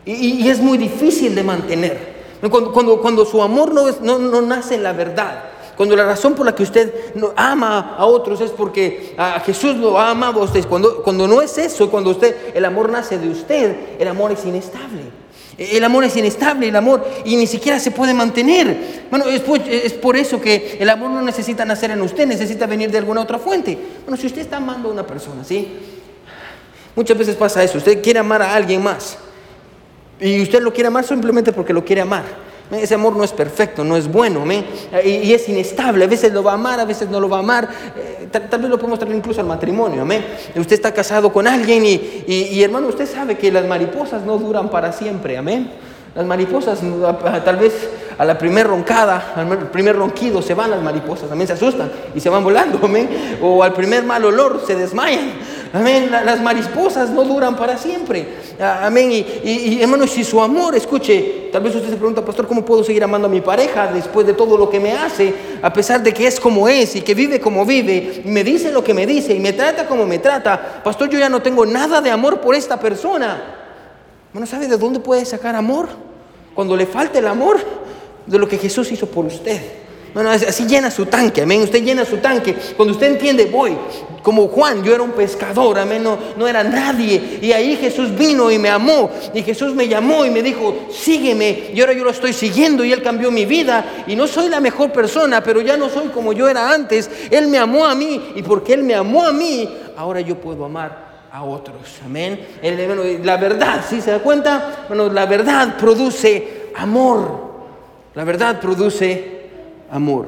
y, 0.05 0.49
es 0.49 0.59
muy 0.59 0.77
difícil 0.77 1.33
de 1.33 1.43
mantener. 1.43 2.13
Cuando, 2.49 2.73
cuando, 2.73 3.01
cuando 3.01 3.25
su 3.25 3.41
amor 3.41 3.73
no, 3.73 3.89
no, 4.01 4.19
no 4.19 4.41
nace 4.41 4.75
en 4.75 4.83
la 4.83 4.91
verdad, 4.91 5.45
cuando 5.75 5.95
la 5.95 6.05
razón 6.05 6.35
por 6.35 6.45
la 6.45 6.53
que 6.53 6.63
usted 6.63 6.93
ama 7.35 7.95
a 7.97 8.05
otros 8.05 8.41
es 8.41 8.51
porque 8.51 9.15
a 9.17 9.39
Jesús 9.39 9.75
lo 9.77 9.99
ha 9.99 10.11
amado 10.11 10.41
a 10.41 10.45
usted. 10.45 10.65
Cuando, 10.67 11.01
cuando 11.01 11.27
no 11.27 11.41
es 11.41 11.57
eso, 11.57 11.89
cuando 11.89 12.11
usted, 12.11 12.35
el 12.53 12.63
amor 12.65 12.89
nace 12.89 13.17
de 13.17 13.29
usted, 13.29 13.75
el 13.99 14.07
amor 14.07 14.31
es 14.31 14.45
inestable. 14.45 15.23
El 15.57 15.83
amor 15.83 16.03
es 16.03 16.15
inestable, 16.17 16.67
el 16.67 16.75
amor, 16.75 17.07
y 17.25 17.35
ni 17.35 17.45
siquiera 17.45 17.79
se 17.79 17.91
puede 17.91 18.13
mantener. 18.13 19.05
Bueno, 19.11 19.25
es 19.25 19.41
por, 19.41 19.59
es 19.61 19.93
por, 19.93 20.17
eso 20.17 20.41
que 20.41 20.77
el 20.79 20.89
amor 20.89 21.11
no 21.11 21.21
necesita 21.21 21.63
nacer 21.63 21.91
en 21.91 22.01
usted, 22.01 22.25
necesita 22.25 22.65
venir 22.65 22.89
de 22.89 22.97
alguna 22.97 23.21
otra 23.21 23.37
fuente. 23.37 23.77
Bueno, 24.03 24.19
si 24.19 24.25
usted 24.25 24.41
está 24.41 24.57
amando 24.57 24.89
a 24.89 24.91
una 24.91 25.05
persona, 25.05 25.43
¿sí? 25.43 25.67
Muchas 26.95 27.17
veces 27.17 27.35
pasa 27.35 27.63
eso, 27.63 27.77
usted 27.77 28.01
quiere 28.01 28.19
amar 28.19 28.41
a 28.41 28.55
alguien 28.55 28.81
más. 28.81 29.17
Y 30.19 30.41
usted 30.41 30.61
lo 30.61 30.73
quiere 30.73 30.87
amar 30.87 31.03
simplemente 31.03 31.51
porque 31.51 31.73
lo 31.73 31.85
quiere 31.85 32.01
amar. 32.01 32.23
Ese 32.71 32.95
amor 32.95 33.15
no 33.15 33.23
es 33.23 33.31
perfecto, 33.31 33.83
no 33.83 33.95
es 33.95 34.11
bueno, 34.11 34.43
y, 35.03 35.33
es 35.33 35.47
inestable. 35.49 36.05
A 36.05 36.07
veces 36.07 36.33
lo 36.33 36.43
va 36.43 36.51
a 36.51 36.55
amar, 36.55 36.79
a 36.79 36.85
veces 36.85 37.09
no 37.09 37.19
lo 37.19 37.29
va 37.29 37.37
a 37.37 37.39
amar. 37.41 37.69
Eh, 37.95 38.27
tal, 38.31 38.61
vez 38.61 38.69
lo 38.69 38.77
podemos 38.77 38.97
traer 38.97 39.15
incluso 39.15 39.41
al 39.41 39.47
matrimonio. 39.47 40.01
¿amén? 40.01 40.25
Usted 40.55 40.73
está 40.73 40.93
casado 40.93 41.31
con 41.31 41.47
alguien 41.47 41.85
y, 41.85 42.23
y, 42.27 42.63
hermano, 42.63 42.87
usted 42.87 43.07
sabe 43.07 43.37
que 43.37 43.51
las 43.51 43.65
mariposas 43.67 44.23
no 44.23 44.37
duran 44.37 44.69
para 44.69 44.91
siempre. 44.91 45.37
Amén. 45.37 45.71
Las 46.15 46.25
mariposas, 46.27 46.79
tal 47.43 47.57
vez 47.57 47.89
a 48.19 48.25
la 48.25 48.37
primera 48.37 48.69
roncada, 48.69 49.33
al 49.35 49.71
primer 49.71 49.95
ronquido, 49.95 50.43
se 50.43 50.53
van 50.53 50.69
las 50.69 50.81
mariposas, 50.81 51.27
también 51.27 51.47
se 51.47 51.53
asustan 51.53 51.91
y 52.13 52.19
se 52.19 52.29
van 52.29 52.43
volando, 52.43 52.79
amén. 52.83 53.39
O 53.41 53.63
al 53.63 53.73
primer 53.73 54.03
mal 54.03 54.23
olor 54.23 54.61
se 54.65 54.75
desmayan, 54.75 55.33
amén. 55.73 56.09
Las 56.09 56.41
mariposas 56.41 57.09
no 57.09 57.23
duran 57.25 57.57
para 57.57 57.77
siempre, 57.77 58.27
amén. 58.59 59.11
Y, 59.11 59.25
y, 59.43 59.81
hermano, 59.81 60.07
si 60.07 60.23
su 60.23 60.41
amor, 60.41 60.75
escuche, 60.75 61.49
tal 61.51 61.63
vez 61.63 61.75
usted 61.75 61.89
se 61.89 61.95
pregunta, 61.97 62.23
pastor, 62.23 62.47
¿cómo 62.47 62.63
puedo 62.63 62.83
seguir 62.83 63.03
amando 63.03 63.27
a 63.27 63.29
mi 63.29 63.41
pareja 63.41 63.87
después 63.91 64.25
de 64.25 64.33
todo 64.33 64.57
lo 64.57 64.69
que 64.69 64.79
me 64.79 64.93
hace, 64.93 65.33
a 65.61 65.73
pesar 65.73 66.01
de 66.01 66.13
que 66.13 66.27
es 66.27 66.39
como 66.39 66.69
es 66.69 66.95
y 66.95 67.01
que 67.01 67.13
vive 67.13 67.39
como 67.39 67.65
vive, 67.65 68.21
y 68.23 68.27
me 68.29 68.43
dice 68.43 68.71
lo 68.71 68.83
que 68.83 68.93
me 68.93 69.05
dice 69.05 69.33
y 69.33 69.39
me 69.39 69.51
trata 69.53 69.87
como 69.87 70.05
me 70.05 70.19
trata? 70.19 70.81
Pastor, 70.83 71.09
yo 71.09 71.19
ya 71.19 71.29
no 71.29 71.41
tengo 71.41 71.65
nada 71.65 71.99
de 71.99 72.11
amor 72.11 72.39
por 72.39 72.55
esta 72.55 72.79
persona. 72.79 73.59
Bueno, 74.31 74.47
¿sabe 74.47 74.67
de 74.67 74.77
dónde 74.77 74.99
puede 74.99 75.25
sacar 75.25 75.55
amor? 75.55 75.89
Cuando 76.53 76.75
le 76.75 76.85
falta 76.85 77.19
el 77.19 77.27
amor 77.27 77.57
de 78.25 78.39
lo 78.39 78.47
que 78.47 78.57
Jesús 78.57 78.91
hizo 78.91 79.07
por 79.07 79.25
usted. 79.25 79.82
Bueno, 80.13 80.29
así 80.29 80.67
llena 80.67 80.91
su 80.91 81.07
tanque, 81.07 81.41
amén. 81.41 81.63
Usted 81.63 81.83
llena 81.83 82.05
su 82.05 82.17
tanque. 82.17 82.55
Cuando 82.77 82.93
usted 82.93 83.07
entiende, 83.07 83.45
voy, 83.47 83.75
como 84.21 84.47
Juan, 84.47 84.83
yo 84.83 84.93
era 84.93 85.01
un 85.01 85.11
pescador, 85.11 85.79
amén, 85.79 86.03
no, 86.03 86.19
no, 86.37 86.47
era 86.47 86.63
nadie. 86.63 87.39
Y 87.41 87.51
ahí 87.51 87.75
Jesús 87.75 88.15
vino 88.15 88.51
y 88.51 88.59
me 88.59 88.69
amó. 88.69 89.09
Y 89.33 89.41
Jesús 89.41 89.73
me 89.73 89.87
llamó 89.87 90.23
y 90.23 90.29
me 90.29 90.43
dijo, 90.43 90.87
sígueme. 90.91 91.71
Y 91.73 91.81
ahora 91.81 91.93
yo 91.93 92.03
lo 92.03 92.11
estoy 92.11 92.31
siguiendo 92.31 92.85
y 92.85 92.93
Él 92.93 93.01
cambió 93.01 93.31
mi 93.31 93.45
vida. 93.45 94.03
Y 94.05 94.15
no 94.15 94.27
soy 94.27 94.49
la 94.49 94.59
mejor 94.59 94.91
persona, 94.91 95.41
pero 95.43 95.61
ya 95.61 95.77
no 95.77 95.89
soy 95.89 96.09
como 96.09 96.31
yo 96.31 96.47
era 96.47 96.71
antes. 96.71 97.09
Él 97.31 97.47
me 97.47 97.57
amó 97.57 97.85
a 97.85 97.95
mí. 97.95 98.33
Y 98.35 98.43
porque 98.43 98.73
Él 98.73 98.83
me 98.83 98.93
amó 98.93 99.25
a 99.25 99.33
mí, 99.33 99.67
ahora 99.97 100.21
yo 100.21 100.39
puedo 100.39 100.63
amar 100.63 101.27
a 101.31 101.43
otros. 101.43 101.75
Amén. 102.05 102.39
La 103.23 103.37
verdad, 103.37 103.83
si 103.89 103.99
se 103.99 104.11
da 104.11 104.19
cuenta? 104.19 104.85
Bueno, 104.87 105.09
la 105.09 105.25
verdad 105.25 105.75
produce 105.75 106.69
amor. 106.75 107.51
La 108.13 108.23
verdad 108.23 108.59
produce 108.61 109.42
amor. 109.93 110.25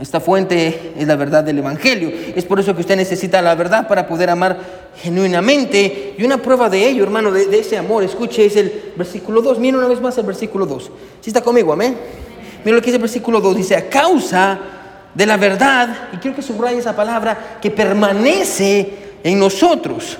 Esta 0.00 0.20
fuente 0.20 0.94
es 0.96 1.06
la 1.06 1.16
verdad 1.16 1.44
del 1.44 1.58
Evangelio. 1.58 2.10
Es 2.34 2.44
por 2.44 2.58
eso 2.58 2.74
que 2.74 2.80
usted 2.80 2.96
necesita 2.96 3.42
la 3.42 3.54
verdad 3.54 3.86
para 3.86 4.06
poder 4.06 4.30
amar 4.30 4.58
genuinamente. 4.96 6.14
Y 6.16 6.24
una 6.24 6.38
prueba 6.38 6.70
de 6.70 6.88
ello, 6.88 7.02
hermano, 7.02 7.30
de, 7.30 7.58
ese 7.58 7.76
amor, 7.76 8.02
escuche, 8.02 8.46
es 8.46 8.56
el 8.56 8.92
versículo 8.96 9.42
2. 9.42 9.58
Miren 9.58 9.76
una 9.76 9.88
vez 9.88 10.00
más 10.00 10.16
el 10.18 10.24
versículo 10.24 10.66
2. 10.66 10.90
Si 11.20 11.30
está 11.30 11.42
conmigo, 11.42 11.72
amén. 11.72 11.96
Miren 12.64 12.76
lo 12.76 12.80
que 12.80 12.86
dice 12.86 12.96
el 12.96 13.02
versículo 13.02 13.40
2. 13.40 13.56
Dice, 13.56 13.76
a 13.76 13.88
causa 13.90 14.58
de 15.14 15.26
la 15.26 15.36
verdad, 15.36 16.08
y 16.12 16.16
quiero 16.16 16.34
que 16.34 16.42
subraye 16.42 16.78
esa 16.78 16.96
palabra, 16.96 17.58
que 17.60 17.70
permanece 17.70 19.18
en 19.22 19.38
nosotros. 19.38 20.16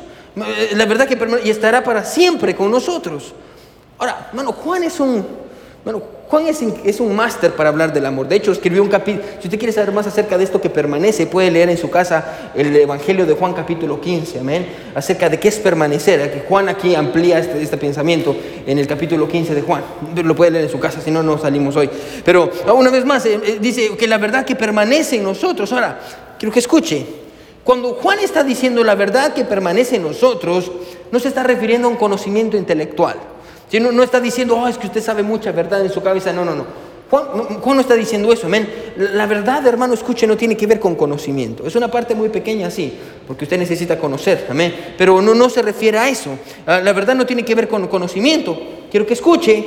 La 0.75 0.87
verdad 0.87 1.07
que 1.07 1.17
permanece 1.17 1.49
y 1.49 1.51
estará 1.51 1.83
para 1.83 2.05
siempre 2.05 2.55
con 2.55 2.71
nosotros. 2.71 3.33
Ahora, 3.99 4.29
hermano, 4.31 4.53
Juan 4.53 4.83
es 4.83 5.01
un 5.01 5.43
bueno, 5.85 6.01
Juan 6.33 6.47
es, 6.47 6.99
un 6.99 7.15
máster 7.15 7.53
para 7.53 7.69
hablar 7.69 7.93
del 7.93 8.07
amor. 8.07 8.27
De 8.27 8.37
hecho, 8.37 8.53
escribió 8.53 8.83
un 8.83 8.89
capítulo. 8.89 9.23
Si 9.39 9.49
usted 9.49 9.59
quiere 9.59 9.71
saber 9.71 9.93
más 9.93 10.07
acerca 10.07 10.39
de 10.39 10.45
esto 10.45 10.63
que 10.63 10.71
permanece, 10.71 11.27
puede 11.27 11.51
leer 11.51 11.69
en 11.69 11.77
su 11.77 11.91
casa 11.91 12.51
el 12.55 12.75
Evangelio 12.75 13.27
de 13.27 13.35
Juan 13.35 13.53
capítulo 13.53 14.01
15, 14.01 14.39
amén. 14.39 14.67
Acerca 14.95 15.29
de 15.29 15.39
qué 15.39 15.49
es 15.49 15.59
permanecer. 15.59 16.33
Que 16.33 16.41
Juan 16.49 16.71
aquí 16.71 16.95
amplía 16.95 17.39
este, 17.39 17.61
este, 17.61 17.77
pensamiento 17.77 18.35
en 18.67 18.79
el 18.79 18.87
capítulo 18.87 19.29
15 19.29 19.55
de 19.55 19.61
Juan. 19.61 19.85
Lo 20.25 20.35
puede 20.35 20.53
leer 20.53 20.65
en 20.65 20.71
su 20.71 20.81
casa, 20.81 21.03
si 21.03 21.11
no, 21.11 21.23
no 21.23 21.37
salimos 21.37 21.77
hoy. 21.77 21.91
Pero 22.25 22.51
una 22.75 22.89
vez 22.89 23.05
más, 23.05 23.27
eh, 23.27 23.39
eh, 23.45 23.59
dice 23.61 23.95
que 23.99 24.07
la 24.07 24.17
verdad 24.17 24.47
que 24.47 24.57
permanece 24.57 25.17
en 25.17 25.25
nosotros. 25.25 25.71
Ahora, 25.75 26.01
quiero 26.39 26.51
que 26.51 26.61
escuche. 26.61 27.05
Cuando 27.63 27.93
Juan 27.97 28.21
está 28.21 28.43
diciendo 28.43 28.83
la 28.83 28.95
verdad 28.95 29.35
que 29.35 29.45
permanece 29.45 29.97
en 29.97 30.05
nosotros, 30.05 30.73
no 31.11 31.19
se 31.19 31.29
está 31.29 31.43
refiriendo 31.43 31.89
a 31.89 31.91
un 31.91 31.99
conocimiento 31.99 32.57
intelectual. 32.57 33.32
No, 33.81 34.03
está 34.03 34.21
diciendo, 34.21 34.57
oh, 34.57 34.69
es 34.69 34.77
que 34.77 34.87
usted 34.87 35.03
sabe 35.03 35.23
mucha 35.23 35.51
verdad 35.51 35.83
en 35.83 35.91
su 35.91 36.03
cabeza. 36.03 36.33
No, 36.33 36.45
no, 36.45 36.55
no. 36.55 36.67
Juan, 37.11 37.77
no 37.77 37.81
está 37.81 37.95
diciendo 37.95 38.33
eso, 38.33 38.47
amén. 38.47 38.67
La 38.97 39.27
verdad, 39.27 39.67
hermano, 39.67 39.95
escuche, 39.95 40.27
no 40.27 40.37
tiene 40.37 40.57
que 40.57 40.67
ver 40.67 40.81
con 40.81 40.95
conocimiento. 40.95 41.67
Es 41.67 41.77
una 41.77 41.89
parte 41.89 42.15
muy 42.15 42.31
pequeña, 42.31 42.71
sí, 42.71 42.93
porque 43.27 43.45
usted 43.45 43.59
necesita 43.59 43.99
conocer, 43.99 44.47
amén. 44.49 44.95
Pero 44.97 45.21
no, 45.21 45.35
no 45.35 45.51
se 45.51 45.61
refiere 45.61 45.99
a 45.99 46.09
eso. 46.09 46.31
Ah, 46.67 46.81
la 46.81 46.93
verdad 46.93 47.15
no 47.15 47.27
tiene 47.27 47.45
que 47.45 47.55
ver 47.55 47.69
con 47.69 47.87
conocimiento. 47.89 48.59
Quiero 48.91 49.07
que 49.07 49.15
escuche. 49.15 49.65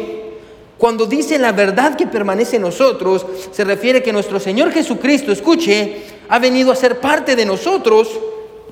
Cuando 0.78 1.06
dice 1.06 1.40
la 1.40 1.52
verdad 1.52 1.96
que 1.96 2.06
permanece 2.06 2.58
en 2.58 2.64
nosotros, 2.64 3.26
se 3.52 3.64
refiere 3.64 4.04
que 4.04 4.12
nuestro 4.12 4.40
Señor 4.40 4.72
Jesucristo, 4.72 5.32
escuche, 5.32 6.02
ha 6.28 6.38
venido 6.38 6.72
a 6.72 6.76
ser 6.76 7.00
parte 7.00 7.36
de 7.36 7.46
nosotros. 7.46 8.10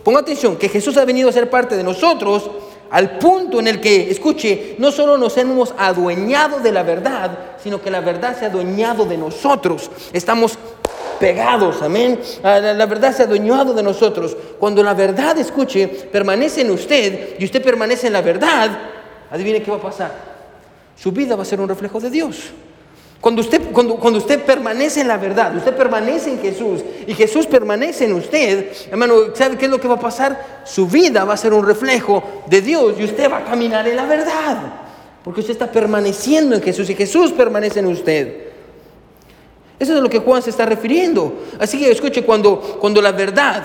Ponga 0.04 0.20
atención, 0.20 0.58
que 0.58 0.68
Jesús 0.68 0.98
ha 0.98 1.06
venido 1.06 1.30
a 1.30 1.32
ser 1.32 1.50
parte 1.50 1.78
de 1.78 1.84
nosotros 1.84 2.50
al 2.94 3.18
punto 3.18 3.60
en 3.60 3.68
el 3.68 3.82
que, 3.82 4.12
escuche, 4.12 4.76
no 4.78 4.92
solo 4.92 5.18
nos 5.18 5.36
hemos 5.40 5.74
adueñado 5.80 6.60
de 6.60 6.72
la 6.72 6.84
verdad, 6.84 7.32
sino 7.58 7.82
que 7.82 7.90
la 7.90 8.02
verdad 8.02 8.38
se 8.38 8.46
ha 8.46 8.50
adueñado 8.50 9.04
de 9.06 9.18
nosotros. 9.18 9.90
Estamos 10.14 10.60
pegados, 11.20 11.82
amén. 11.82 12.20
Ah, 12.44 12.60
la 12.60 12.86
verdad 12.86 13.12
se 13.12 13.24
ha 13.24 13.26
adueñado 13.26 13.74
de 13.74 13.82
nosotros. 13.82 14.38
Cuando 14.60 14.84
la 14.84 14.94
verdad, 14.94 15.36
escuche, 15.40 15.88
permanece 15.88 16.62
en 16.62 16.70
usted 16.70 17.30
y 17.40 17.46
usted 17.46 17.64
permanece 17.64 18.06
en 18.06 18.14
la 18.14 18.22
verdad, 18.22 18.70
adivine 19.32 19.64
qué 19.64 19.72
va 19.72 19.78
a 19.78 19.82
pasar. 19.82 20.12
Su 20.96 21.12
vida 21.12 21.36
va 21.36 21.42
a 21.42 21.46
ser 21.46 21.60
un 21.60 21.70
reflejo 21.70 22.00
de 22.00 22.12
Dios. 22.12 22.52
Cuando 23.24 23.40
usted, 23.40 23.72
cuando, 23.72 23.96
cuando 23.96 24.20
usted 24.20 24.44
permanece 24.44 25.00
en 25.00 25.08
la 25.08 25.16
verdad, 25.16 25.56
usted 25.56 25.74
permanece 25.74 26.30
en 26.30 26.42
Jesús 26.42 26.82
y 27.08 27.14
Jesús 27.14 27.48
permanece 27.48 28.04
en 28.04 28.12
usted, 28.12 28.74
hermano, 28.92 29.34
¿sabe 29.34 29.56
qué 29.56 29.64
es 29.64 29.72
lo 29.72 29.80
que 29.80 29.88
va 29.88 29.94
a 29.94 30.00
pasar? 30.00 30.62
Su 30.66 30.88
vida 30.88 31.24
va 31.24 31.36
a 31.36 31.38
ser 31.38 31.54
un 31.54 31.66
reflejo 31.66 32.22
de 32.48 32.60
Dios 32.60 32.96
y 33.00 33.06
usted 33.06 33.32
va 33.32 33.38
a 33.38 33.46
caminar 33.46 33.88
en 33.88 33.96
la 33.96 34.06
verdad. 34.06 34.58
Porque 35.24 35.40
usted 35.40 35.54
está 35.54 35.72
permaneciendo 35.72 36.54
en 36.54 36.62
Jesús 36.62 36.90
y 36.90 36.96
Jesús 36.96 37.32
permanece 37.32 37.80
en 37.80 37.88
usted. 37.88 38.48
Eso 39.80 39.94
es 39.94 40.00
a 40.00 40.02
lo 40.02 40.10
que 40.10 40.20
Juan 40.20 40.42
se 40.42 40.50
está 40.50 40.66
refiriendo. 40.66 41.46
Así 41.62 41.80
que 41.80 41.90
escuche, 41.90 42.24
cuando, 42.24 42.60
cuando 42.60 43.02
la 43.02 43.14
verdad 43.14 43.64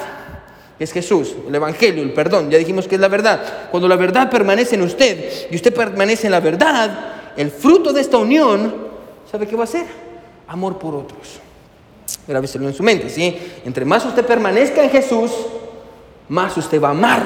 es 0.79 0.92
Jesús, 0.92 1.35
el 1.49 1.55
Evangelio, 1.57 2.05
el 2.05 2.12
perdón, 2.12 2.49
ya 2.49 2.59
dijimos 2.59 2.87
que 2.87 2.94
es 2.94 3.01
la 3.01 3.09
verdad. 3.09 3.40
Cuando 3.73 3.88
la 3.88 3.97
verdad 3.97 4.31
permanece 4.31 4.77
en 4.77 4.83
usted 4.83 5.49
y 5.51 5.57
usted 5.57 5.75
permanece 5.75 6.29
en 6.29 6.31
la 6.31 6.38
verdad, 6.38 7.33
el 7.37 7.51
fruto 7.51 7.92
de 7.92 8.03
esta 8.03 8.18
unión 8.18 8.87
¿sabe 9.30 9.46
qué 9.46 9.56
va 9.56 9.62
a 9.62 9.64
hacer? 9.64 9.86
Amor 10.46 10.78
por 10.78 10.94
otros. 10.94 11.40
Grábeselo 12.26 12.66
en 12.68 12.74
su 12.74 12.82
mente, 12.82 13.08
¿sí? 13.08 13.36
Entre 13.64 13.84
más 13.84 14.04
usted 14.04 14.24
permanezca 14.24 14.82
en 14.82 14.90
Jesús, 14.90 15.30
más 16.28 16.56
usted 16.56 16.80
va 16.80 16.88
a 16.88 16.92
amar. 16.92 17.22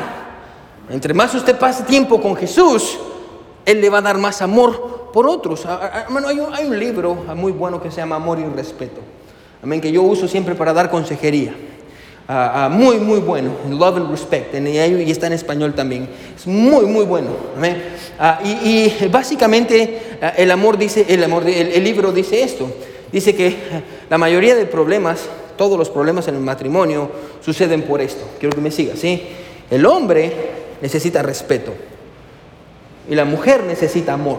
Entre 0.91 1.15
más 1.15 1.35
usted 1.35 1.59
pase 1.59 1.85
tiempo 1.85 2.21
con 2.21 2.37
Jesús, 2.37 2.99
Él 3.65 3.81
le 3.81 3.91
va 3.91 3.99
a 3.99 4.03
dar 4.03 4.19
más 4.19 4.43
amor 4.43 5.11
por 5.13 5.27
otros. 5.27 5.65
Hermano, 5.65 6.29
hay 6.29 6.41
un, 6.41 6.55
hay 6.55 6.67
un 6.67 6.79
libro 6.79 7.15
muy 7.15 7.53
bueno 7.53 7.81
que 7.81 7.91
se 7.91 7.99
llama 7.99 8.17
Amor 8.17 8.39
y 8.39 8.45
Respeto. 8.45 9.01
Amén, 9.63 9.81
que 9.81 9.93
yo 9.93 10.03
uso 10.03 10.27
siempre 10.27 10.55
para 10.55 10.73
dar 10.73 10.91
consejería. 10.91 11.55
Ah, 12.35 12.71
muy, 12.73 12.97
muy 12.97 13.21
bueno, 13.21 13.51
Love 13.69 13.97
and 13.99 14.11
Respect, 14.11 14.55
y 14.55 15.11
está 15.11 15.27
en 15.27 15.35
español 15.35 15.75
también. 15.75 16.09
Es 16.35 16.47
muy, 16.47 16.87
muy 16.87 17.05
bueno. 17.05 17.29
y, 18.43 18.91
básicamente 19.11 20.01
el 20.39 20.51
amor 20.51 20.79
dice, 20.79 21.05
el, 21.11 21.23
amor, 21.25 21.47
el, 21.47 21.85
libro 21.85 22.11
dice 22.11 22.43
esto, 22.43 22.73
dice 23.13 23.35
que 23.35 23.55
la 24.09 24.17
mayoría 24.17 24.55
de 24.55 24.65
problemas, 24.65 25.27
todos 25.59 25.79
los 25.79 25.91
problemas 25.91 26.27
en 26.29 26.37
el 26.37 26.41
matrimonio 26.41 27.11
suceden 27.45 27.83
por 27.83 28.01
esto. 28.01 28.25
Quiero 28.41 28.55
que 28.55 28.63
me 28.63 28.71
siga, 28.71 28.97
¿sí? 28.97 29.25
El 29.71 29.85
hombre 29.85 30.33
necesita 30.81 31.21
respeto 31.23 31.75
y 33.11 33.15
la 33.15 33.27
mujer 33.27 33.63
necesita 33.65 34.15
amor. 34.15 34.39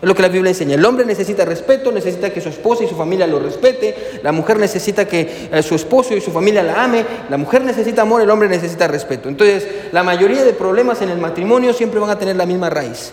Es 0.00 0.08
lo 0.08 0.14
que 0.14 0.22
la 0.22 0.28
Biblia 0.28 0.50
enseña. 0.50 0.76
El 0.76 0.84
hombre 0.84 1.04
necesita 1.04 1.44
respeto, 1.44 1.92
necesita 1.92 2.30
que 2.30 2.40
su 2.40 2.48
esposa 2.48 2.84
y 2.84 2.88
su 2.88 2.96
familia 2.96 3.26
lo 3.26 3.38
respete. 3.38 4.20
La 4.22 4.32
mujer 4.32 4.58
necesita 4.58 5.06
que 5.06 5.48
eh, 5.52 5.62
su 5.62 5.74
esposo 5.74 6.16
y 6.16 6.22
su 6.22 6.30
familia 6.30 6.62
la 6.62 6.84
ame. 6.84 7.04
La 7.28 7.36
mujer 7.36 7.62
necesita 7.62 8.02
amor, 8.02 8.22
el 8.22 8.30
hombre 8.30 8.48
necesita 8.48 8.88
respeto. 8.88 9.28
Entonces, 9.28 9.66
la 9.92 10.02
mayoría 10.02 10.42
de 10.42 10.54
problemas 10.54 11.02
en 11.02 11.10
el 11.10 11.18
matrimonio 11.18 11.74
siempre 11.74 12.00
van 12.00 12.08
a 12.08 12.18
tener 12.18 12.36
la 12.36 12.46
misma 12.46 12.70
raíz. 12.70 13.12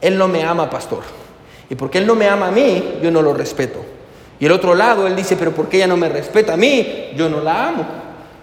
Él 0.00 0.16
no 0.16 0.28
me 0.28 0.44
ama, 0.44 0.70
pastor. 0.70 1.02
Y 1.68 1.74
porque 1.74 1.98
él 1.98 2.06
no 2.06 2.14
me 2.14 2.28
ama 2.28 2.46
a 2.46 2.52
mí, 2.52 3.00
yo 3.02 3.10
no 3.10 3.20
lo 3.20 3.34
respeto. 3.34 3.80
Y 4.38 4.46
el 4.46 4.52
otro 4.52 4.76
lado, 4.76 5.08
él 5.08 5.16
dice, 5.16 5.34
pero 5.34 5.50
porque 5.50 5.78
ella 5.78 5.88
no 5.88 5.96
me 5.96 6.08
respeta 6.08 6.54
a 6.54 6.56
mí, 6.56 7.10
yo 7.16 7.28
no 7.28 7.40
la 7.40 7.68
amo. 7.68 7.86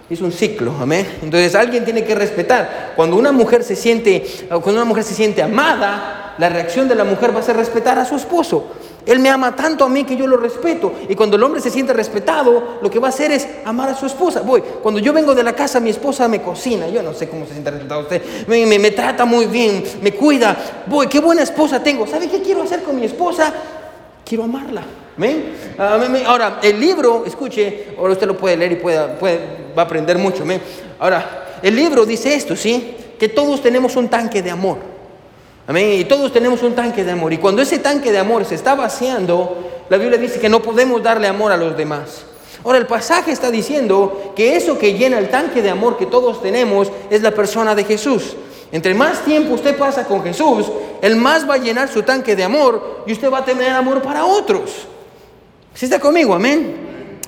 Es 0.08 0.20
un 0.20 0.30
ciclo, 0.30 0.72
amén. 0.80 1.18
Entonces 1.22 1.54
alguien 1.56 1.84
tiene 1.84 2.04
que 2.04 2.14
respetar. 2.14 2.92
Cuando 2.94 3.16
una 3.16 3.32
mujer 3.32 3.64
se 3.64 3.74
siente, 3.74 4.24
cuando 4.48 4.74
una 4.74 4.84
mujer 4.84 5.02
se 5.02 5.14
siente 5.14 5.42
amada, 5.42 6.34
la 6.38 6.48
reacción 6.48 6.86
de 6.86 6.94
la 6.94 7.04
mujer 7.04 7.34
va 7.34 7.40
a 7.40 7.42
ser 7.42 7.56
respetar 7.56 7.98
a 7.98 8.04
su 8.04 8.14
esposo. 8.14 8.66
Él 9.04 9.20
me 9.20 9.30
ama 9.30 9.54
tanto 9.54 9.84
a 9.84 9.88
mí 9.88 10.04
que 10.04 10.16
yo 10.16 10.26
lo 10.26 10.36
respeto. 10.36 10.92
Y 11.08 11.14
cuando 11.14 11.36
el 11.36 11.42
hombre 11.42 11.60
se 11.60 11.70
siente 11.70 11.92
respetado, 11.92 12.78
lo 12.82 12.90
que 12.90 12.98
va 12.98 13.08
a 13.08 13.10
hacer 13.10 13.30
es 13.30 13.48
amar 13.64 13.88
a 13.88 13.94
su 13.94 14.06
esposa. 14.06 14.42
Voy, 14.42 14.62
cuando 14.82 15.00
yo 15.00 15.12
vengo 15.12 15.34
de 15.34 15.44
la 15.44 15.52
casa, 15.52 15.78
mi 15.80 15.90
esposa 15.90 16.26
me 16.26 16.42
cocina. 16.42 16.88
Yo 16.88 17.02
no 17.02 17.12
sé 17.12 17.28
cómo 17.28 17.46
se 17.46 17.52
siente 17.52 17.70
respetado 17.70 18.02
usted. 18.02 18.22
Me, 18.48 18.66
me, 18.66 18.90
trata 18.90 19.24
muy 19.24 19.46
bien, 19.46 19.82
me 20.02 20.12
cuida. 20.12 20.56
Voy, 20.86 21.06
qué 21.06 21.20
buena 21.20 21.42
esposa 21.42 21.82
tengo. 21.82 22.06
¿Sabe 22.06 22.28
qué 22.28 22.42
quiero 22.42 22.62
hacer 22.62 22.82
con 22.82 22.96
mi 22.96 23.06
esposa? 23.06 23.52
Quiero 24.24 24.42
amarla. 24.42 24.82
¿Ven? 25.16 25.54
Ah, 25.78 25.98
ahora, 26.26 26.60
el 26.62 26.78
libro, 26.78 27.24
escuche, 27.26 27.88
ahora 27.98 28.12
usted 28.12 28.26
lo 28.26 28.36
puede 28.36 28.56
leer 28.56 28.72
y 28.72 28.76
puede, 28.76 29.08
puede, 29.14 29.40
va 29.76 29.82
a 29.82 29.86
aprender 29.86 30.18
mucho. 30.18 30.44
Ahora, 30.98 31.58
el 31.62 31.74
libro 31.74 32.04
dice 32.04 32.34
esto, 32.34 32.54
¿sí? 32.54 32.96
Que 33.18 33.28
todos 33.28 33.62
tenemos 33.62 33.96
un 33.96 34.08
tanque 34.08 34.42
de 34.42 34.50
amor. 34.50 34.78
Amén. 35.66 36.00
Y 36.00 36.04
todos 36.04 36.32
tenemos 36.32 36.62
un 36.62 36.74
tanque 36.74 37.02
de 37.02 37.12
amor. 37.12 37.32
Y 37.32 37.38
cuando 37.38 37.62
ese 37.62 37.78
tanque 37.78 38.12
de 38.12 38.18
amor 38.18 38.44
se 38.44 38.54
está 38.54 38.74
vaciando, 38.74 39.84
la 39.88 39.96
Biblia 39.96 40.18
dice 40.18 40.38
que 40.38 40.48
no 40.48 40.62
podemos 40.62 41.02
darle 41.02 41.26
amor 41.28 41.50
a 41.50 41.56
los 41.56 41.76
demás. 41.76 42.24
Ahora 42.64 42.78
el 42.78 42.86
pasaje 42.86 43.32
está 43.32 43.50
diciendo 43.50 44.32
que 44.36 44.56
eso 44.56 44.78
que 44.78 44.94
llena 44.94 45.18
el 45.18 45.28
tanque 45.28 45.62
de 45.62 45.70
amor 45.70 45.96
que 45.96 46.06
todos 46.06 46.42
tenemos 46.42 46.90
es 47.10 47.22
la 47.22 47.30
persona 47.30 47.74
de 47.74 47.84
Jesús. 47.84 48.36
Entre 48.72 48.92
más 48.94 49.24
tiempo 49.24 49.54
usted 49.54 49.76
pasa 49.76 50.04
con 50.04 50.22
Jesús, 50.22 50.66
Él 51.00 51.16
más 51.16 51.48
va 51.48 51.54
a 51.54 51.58
llenar 51.58 51.88
su 51.88 52.02
tanque 52.02 52.34
de 52.34 52.44
amor 52.44 53.04
y 53.06 53.12
usted 53.12 53.30
va 53.30 53.38
a 53.38 53.44
tener 53.44 53.70
amor 53.70 54.02
para 54.02 54.24
otros. 54.24 54.86
¿Sí 55.76 55.84
está 55.84 56.00
conmigo? 56.00 56.34
Amén. 56.34 56.74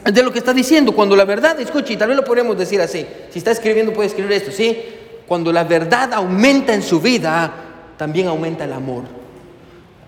De 0.02 0.22
lo 0.22 0.32
que 0.32 0.38
está 0.38 0.54
diciendo, 0.54 0.92
cuando 0.92 1.14
la 1.14 1.26
verdad, 1.26 1.60
escuche, 1.60 1.92
y 1.92 1.96
tal 1.98 2.08
vez 2.08 2.16
lo 2.16 2.24
podríamos 2.24 2.56
decir 2.56 2.80
así, 2.80 3.06
si 3.30 3.38
está 3.40 3.50
escribiendo 3.50 3.92
puede 3.92 4.08
escribir 4.08 4.32
esto, 4.32 4.50
¿sí? 4.50 4.84
Cuando 5.26 5.52
la 5.52 5.64
verdad 5.64 6.14
aumenta 6.14 6.72
en 6.72 6.82
su 6.82 6.98
vida, 6.98 7.52
también 7.98 8.26
aumenta 8.26 8.64
el 8.64 8.72
amor. 8.72 9.02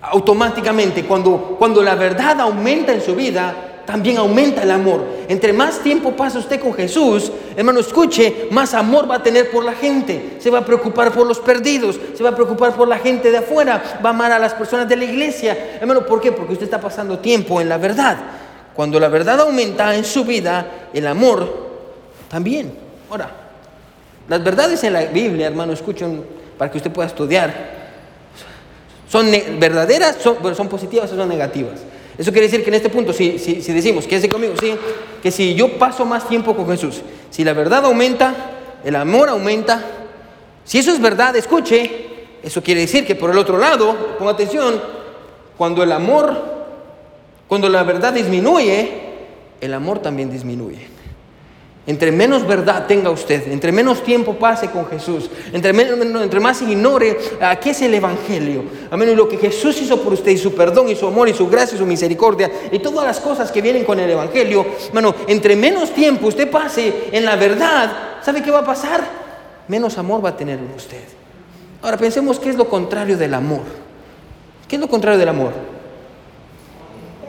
Automáticamente, 0.00 1.04
cuando, 1.04 1.56
cuando 1.58 1.82
la 1.82 1.94
verdad 1.96 2.40
aumenta 2.40 2.94
en 2.94 3.02
su 3.02 3.14
vida, 3.14 3.69
también 3.86 4.18
aumenta 4.18 4.62
el 4.62 4.70
amor. 4.70 5.04
Entre 5.28 5.52
más 5.52 5.80
tiempo 5.80 6.12
pasa 6.16 6.38
usted 6.38 6.60
con 6.60 6.74
Jesús, 6.74 7.30
hermano, 7.56 7.80
escuche, 7.80 8.48
más 8.50 8.74
amor 8.74 9.10
va 9.10 9.16
a 9.16 9.22
tener 9.22 9.50
por 9.50 9.64
la 9.64 9.72
gente. 9.72 10.36
Se 10.38 10.50
va 10.50 10.58
a 10.58 10.64
preocupar 10.64 11.12
por 11.12 11.26
los 11.26 11.38
perdidos, 11.38 11.98
se 12.14 12.22
va 12.22 12.30
a 12.30 12.34
preocupar 12.34 12.74
por 12.74 12.88
la 12.88 12.98
gente 12.98 13.30
de 13.30 13.38
afuera, 13.38 14.00
va 14.04 14.10
a 14.10 14.12
amar 14.12 14.32
a 14.32 14.38
las 14.38 14.54
personas 14.54 14.88
de 14.88 14.96
la 14.96 15.04
iglesia. 15.04 15.78
Hermano, 15.80 16.06
¿por 16.06 16.20
qué? 16.20 16.32
Porque 16.32 16.52
usted 16.52 16.64
está 16.64 16.80
pasando 16.80 17.18
tiempo 17.18 17.60
en 17.60 17.68
la 17.68 17.78
verdad. 17.78 18.16
Cuando 18.74 19.00
la 19.00 19.08
verdad 19.08 19.40
aumenta 19.40 19.94
en 19.94 20.04
su 20.04 20.24
vida, 20.24 20.88
el 20.92 21.06
amor 21.06 21.70
también. 22.28 22.72
Ahora, 23.10 23.30
las 24.28 24.42
verdades 24.44 24.82
en 24.84 24.92
la 24.92 25.04
Biblia, 25.06 25.48
hermano, 25.48 25.72
escuchen 25.72 26.24
para 26.56 26.70
que 26.70 26.78
usted 26.78 26.90
pueda 26.90 27.08
estudiar 27.08 27.80
¿Son 29.10 29.28
verdaderas, 29.58 30.18
son, 30.22 30.36
son 30.54 30.68
positivas 30.68 31.10
o 31.10 31.16
son 31.16 31.28
negativas? 31.28 31.80
Eso 32.20 32.32
quiere 32.32 32.48
decir 32.48 32.62
que 32.62 32.68
en 32.68 32.74
este 32.74 32.90
punto, 32.90 33.14
si, 33.14 33.38
si, 33.38 33.62
si 33.62 33.72
decimos, 33.72 34.06
quédese 34.06 34.28
conmigo, 34.28 34.52
sí, 34.60 34.74
que 35.22 35.30
si 35.30 35.54
yo 35.54 35.78
paso 35.78 36.04
más 36.04 36.28
tiempo 36.28 36.54
con 36.54 36.68
Jesús, 36.68 37.00
si 37.30 37.44
la 37.44 37.54
verdad 37.54 37.86
aumenta, 37.86 38.34
el 38.84 38.94
amor 38.96 39.30
aumenta, 39.30 39.82
Si 40.62 40.76
eso 40.76 40.92
es 40.92 41.00
verdad, 41.00 41.34
escuche, 41.36 42.08
eso 42.42 42.62
quiere 42.62 42.82
decir 42.82 43.06
que 43.06 43.14
por 43.14 43.30
el 43.30 43.38
otro 43.38 43.56
lado, 43.56 44.16
ponga 44.18 44.32
atención, 44.32 44.82
cuando 45.56 45.82
el 45.82 45.92
amor, 45.92 46.36
cuando 47.48 47.70
la 47.70 47.84
verdad 47.84 48.12
disminuye, 48.12 49.00
el 49.58 49.72
amor 49.72 50.00
también 50.00 50.30
disminuye. 50.30 50.88
Entre 51.86 52.12
menos 52.12 52.46
verdad 52.46 52.86
tenga 52.86 53.10
usted, 53.10 53.50
entre 53.50 53.72
menos 53.72 54.04
tiempo 54.04 54.34
pase 54.34 54.70
con 54.70 54.86
Jesús, 54.86 55.30
entre, 55.50 55.70
entre 55.70 56.38
más 56.38 56.60
ignore 56.60 57.18
a 57.40 57.56
qué 57.56 57.70
es 57.70 57.80
el 57.80 57.94
Evangelio, 57.94 58.64
a 58.90 58.96
menos 58.98 59.16
lo 59.16 59.26
que 59.26 59.38
Jesús 59.38 59.80
hizo 59.80 60.00
por 60.02 60.12
usted 60.12 60.30
y 60.32 60.38
su 60.38 60.54
perdón 60.54 60.90
y 60.90 60.94
su 60.94 61.06
amor 61.06 61.30
y 61.30 61.34
su 61.34 61.48
gracia 61.48 61.76
y 61.76 61.78
su 61.78 61.86
misericordia 61.86 62.50
y 62.70 62.80
todas 62.80 63.06
las 63.06 63.18
cosas 63.18 63.50
que 63.50 63.62
vienen 63.62 63.84
con 63.84 63.98
el 63.98 64.10
Evangelio, 64.10 64.66
bueno, 64.92 65.14
entre 65.26 65.56
menos 65.56 65.94
tiempo 65.94 66.28
usted 66.28 66.50
pase 66.50 67.08
en 67.12 67.24
la 67.24 67.36
verdad, 67.36 67.90
¿sabe 68.22 68.42
qué 68.42 68.50
va 68.50 68.58
a 68.58 68.64
pasar? 68.64 69.02
Menos 69.66 69.96
amor 69.96 70.22
va 70.22 70.28
a 70.28 70.36
tener 70.36 70.58
en 70.58 70.70
usted. 70.76 71.02
Ahora 71.80 71.96
pensemos 71.96 72.38
qué 72.38 72.50
es 72.50 72.56
lo 72.56 72.68
contrario 72.68 73.16
del 73.16 73.32
amor. 73.32 73.62
¿Qué 74.68 74.76
es 74.76 74.80
lo 74.80 74.88
contrario 74.88 75.18
del 75.18 75.30
amor? 75.30 75.52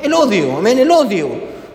El 0.03 0.13
odio, 0.13 0.57
amén, 0.57 0.77
el 0.77 0.91
odio. 0.91 1.29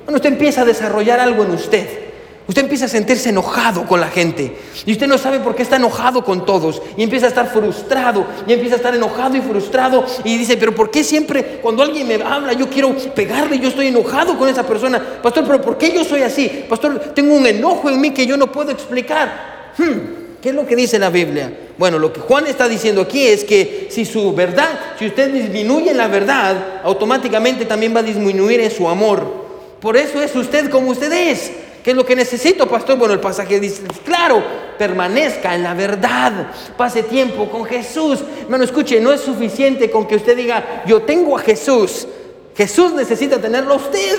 Bueno, 0.04 0.16
usted 0.16 0.30
empieza 0.30 0.60
a 0.60 0.64
desarrollar 0.66 1.20
algo 1.20 1.42
en 1.42 1.52
usted 1.52 2.05
Usted 2.48 2.62
empieza 2.62 2.84
a 2.84 2.88
sentirse 2.88 3.30
enojado 3.30 3.86
con 3.86 4.00
la 4.00 4.06
gente 4.06 4.56
y 4.84 4.92
usted 4.92 5.08
no 5.08 5.18
sabe 5.18 5.40
por 5.40 5.56
qué 5.56 5.64
está 5.64 5.76
enojado 5.76 6.24
con 6.24 6.46
todos 6.46 6.80
y 6.96 7.02
empieza 7.02 7.26
a 7.26 7.30
estar 7.30 7.52
frustrado 7.52 8.24
y 8.46 8.52
empieza 8.52 8.76
a 8.76 8.78
estar 8.78 8.94
enojado 8.94 9.36
y 9.36 9.40
frustrado 9.40 10.04
y 10.22 10.38
dice, 10.38 10.56
pero 10.56 10.72
¿por 10.72 10.88
qué 10.88 11.02
siempre 11.02 11.58
cuando 11.60 11.82
alguien 11.82 12.06
me 12.06 12.14
habla 12.14 12.52
yo 12.52 12.70
quiero 12.70 12.94
pegarle, 13.16 13.58
yo 13.58 13.68
estoy 13.68 13.88
enojado 13.88 14.38
con 14.38 14.48
esa 14.48 14.64
persona? 14.64 15.02
Pastor, 15.20 15.44
pero 15.44 15.60
¿por 15.60 15.76
qué 15.76 15.92
yo 15.92 16.04
soy 16.04 16.22
así? 16.22 16.64
Pastor, 16.68 17.12
tengo 17.14 17.34
un 17.34 17.46
enojo 17.46 17.90
en 17.90 18.00
mí 18.00 18.12
que 18.12 18.26
yo 18.26 18.36
no 18.36 18.52
puedo 18.52 18.70
explicar. 18.70 19.72
Hmm, 19.76 20.36
¿Qué 20.40 20.50
es 20.50 20.54
lo 20.54 20.64
que 20.64 20.76
dice 20.76 21.00
la 21.00 21.10
Biblia? 21.10 21.52
Bueno, 21.76 21.98
lo 21.98 22.12
que 22.12 22.20
Juan 22.20 22.46
está 22.46 22.68
diciendo 22.68 23.00
aquí 23.00 23.26
es 23.26 23.42
que 23.42 23.88
si 23.90 24.04
su 24.04 24.32
verdad, 24.32 24.68
si 24.96 25.06
usted 25.06 25.32
disminuye 25.32 25.92
la 25.92 26.06
verdad, 26.06 26.80
automáticamente 26.84 27.64
también 27.64 27.92
va 27.92 28.00
a 28.00 28.04
disminuir 28.04 28.60
en 28.60 28.70
su 28.70 28.88
amor. 28.88 29.46
Por 29.80 29.96
eso 29.96 30.22
es 30.22 30.34
usted 30.36 30.70
como 30.70 30.90
usted 30.90 31.12
es. 31.12 31.50
¿Qué 31.86 31.92
es 31.92 31.96
lo 31.96 32.04
que 32.04 32.16
necesito, 32.16 32.68
pastor? 32.68 32.98
Bueno, 32.98 33.14
el 33.14 33.20
pasaje 33.20 33.60
dice, 33.60 33.84
claro, 34.04 34.42
permanezca 34.76 35.54
en 35.54 35.62
la 35.62 35.72
verdad, 35.72 36.48
pase 36.76 37.04
tiempo 37.04 37.48
con 37.48 37.64
Jesús. 37.64 38.24
Hermano, 38.40 38.64
escuche, 38.64 39.00
no 39.00 39.12
es 39.12 39.20
suficiente 39.20 39.88
con 39.88 40.04
que 40.04 40.16
usted 40.16 40.36
diga, 40.36 40.82
yo 40.84 41.02
tengo 41.02 41.38
a 41.38 41.40
Jesús. 41.40 42.08
Jesús 42.56 42.92
necesita 42.92 43.40
tenerlo 43.40 43.74
a 43.74 43.76
usted. 43.76 44.18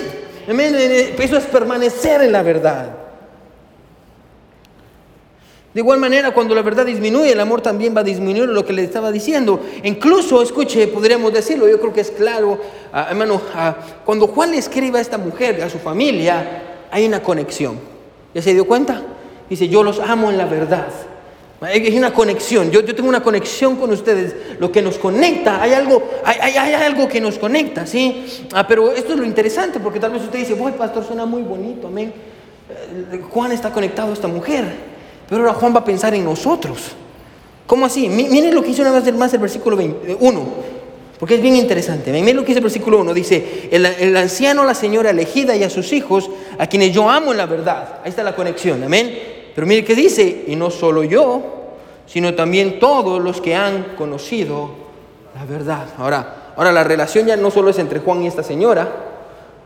Eso 1.18 1.36
es 1.36 1.44
permanecer 1.44 2.22
en 2.22 2.32
la 2.32 2.42
verdad. 2.42 2.88
De 5.74 5.80
igual 5.80 5.98
manera, 5.98 6.30
cuando 6.30 6.54
la 6.54 6.62
verdad 6.62 6.86
disminuye, 6.86 7.32
el 7.32 7.40
amor 7.40 7.60
también 7.60 7.94
va 7.94 8.00
a 8.00 8.04
disminuir 8.04 8.48
lo 8.48 8.64
que 8.64 8.72
le 8.72 8.84
estaba 8.84 9.12
diciendo. 9.12 9.60
Incluso, 9.82 10.40
escuche, 10.40 10.88
podríamos 10.88 11.34
decirlo, 11.34 11.68
yo 11.68 11.78
creo 11.78 11.92
que 11.92 12.00
es 12.00 12.12
claro, 12.12 12.58
ah, 12.94 13.08
hermano, 13.10 13.42
ah, 13.54 13.76
cuando 14.06 14.26
Juan 14.28 14.52
le 14.52 14.56
escribe 14.56 14.96
a 14.98 15.02
esta 15.02 15.18
mujer, 15.18 15.62
a 15.62 15.68
su 15.68 15.78
familia, 15.78 16.67
hay 16.90 17.06
una 17.06 17.22
conexión. 17.22 17.78
¿Ya 18.34 18.42
se 18.42 18.54
dio 18.54 18.66
cuenta? 18.66 19.02
Dice, 19.48 19.68
yo 19.68 19.82
los 19.82 20.00
amo 20.00 20.30
en 20.30 20.38
la 20.38 20.44
verdad. 20.44 20.88
Hay 21.60 21.96
una 21.96 22.12
conexión, 22.12 22.70
yo, 22.70 22.82
yo 22.82 22.94
tengo 22.94 23.08
una 23.08 23.22
conexión 23.22 23.74
con 23.76 23.90
ustedes, 23.90 24.60
lo 24.60 24.70
que 24.70 24.80
nos 24.80 24.96
conecta, 24.96 25.60
hay 25.60 25.72
algo, 25.72 26.08
hay, 26.24 26.56
hay, 26.56 26.74
algo 26.74 27.08
que 27.08 27.20
nos 27.20 27.36
conecta, 27.36 27.84
¿sí? 27.84 28.46
Ah, 28.52 28.64
pero 28.64 28.92
esto 28.92 29.14
es 29.14 29.18
lo 29.18 29.24
interesante, 29.24 29.80
porque 29.80 29.98
tal 29.98 30.12
vez 30.12 30.22
usted 30.22 30.38
dice, 30.38 30.54
voy 30.54 30.70
pastor, 30.70 31.04
suena 31.04 31.26
muy 31.26 31.42
bonito, 31.42 31.88
amén. 31.88 32.12
Eh, 33.12 33.20
Juan 33.28 33.50
está 33.50 33.72
conectado 33.72 34.10
a 34.10 34.14
esta 34.14 34.28
mujer, 34.28 34.66
pero 35.28 35.42
ahora 35.42 35.54
Juan 35.54 35.74
va 35.74 35.80
a 35.80 35.84
pensar 35.84 36.14
en 36.14 36.24
nosotros. 36.24 36.92
¿Cómo 37.66 37.86
así? 37.86 38.08
Miren 38.08 38.54
lo 38.54 38.62
que 38.62 38.70
hizo 38.70 38.82
una 38.82 38.92
vez 38.92 39.12
más 39.14 39.34
el 39.34 39.40
versículo 39.40 39.76
1. 39.76 40.46
Porque 41.18 41.34
es 41.34 41.42
bien 41.42 41.56
interesante. 41.56 42.12
Miren 42.12 42.36
lo 42.36 42.42
que 42.42 42.48
dice 42.48 42.58
el 42.58 42.64
versículo 42.64 42.98
1. 43.00 43.12
Dice, 43.12 43.68
el, 43.72 44.16
anciano, 44.16 44.64
la 44.64 44.74
señora 44.74 45.10
elegida 45.10 45.56
y 45.56 45.64
a 45.64 45.70
sus 45.70 45.92
hijos, 45.92 46.30
a 46.58 46.66
quienes 46.66 46.92
yo 46.92 47.10
amo 47.10 47.32
en 47.32 47.38
la 47.38 47.46
verdad. 47.46 47.98
Ahí 48.04 48.10
está 48.10 48.22
la 48.22 48.36
conexión. 48.36 48.82
Amén. 48.84 49.18
Pero 49.54 49.66
mire 49.66 49.84
qué 49.84 49.94
dice. 49.94 50.44
Y 50.46 50.54
no 50.54 50.70
solo 50.70 51.02
yo, 51.02 51.42
sino 52.06 52.34
también 52.34 52.78
todos 52.78 53.20
los 53.20 53.40
que 53.40 53.56
han 53.56 53.96
conocido 53.96 54.70
la 55.34 55.44
verdad. 55.44 55.86
Ahora, 55.98 56.52
ahora 56.56 56.70
la 56.70 56.84
relación 56.84 57.26
ya 57.26 57.36
no 57.36 57.50
solo 57.50 57.70
es 57.70 57.78
entre 57.78 57.98
Juan 57.98 58.22
y 58.22 58.28
esta 58.28 58.44
señora. 58.44 58.88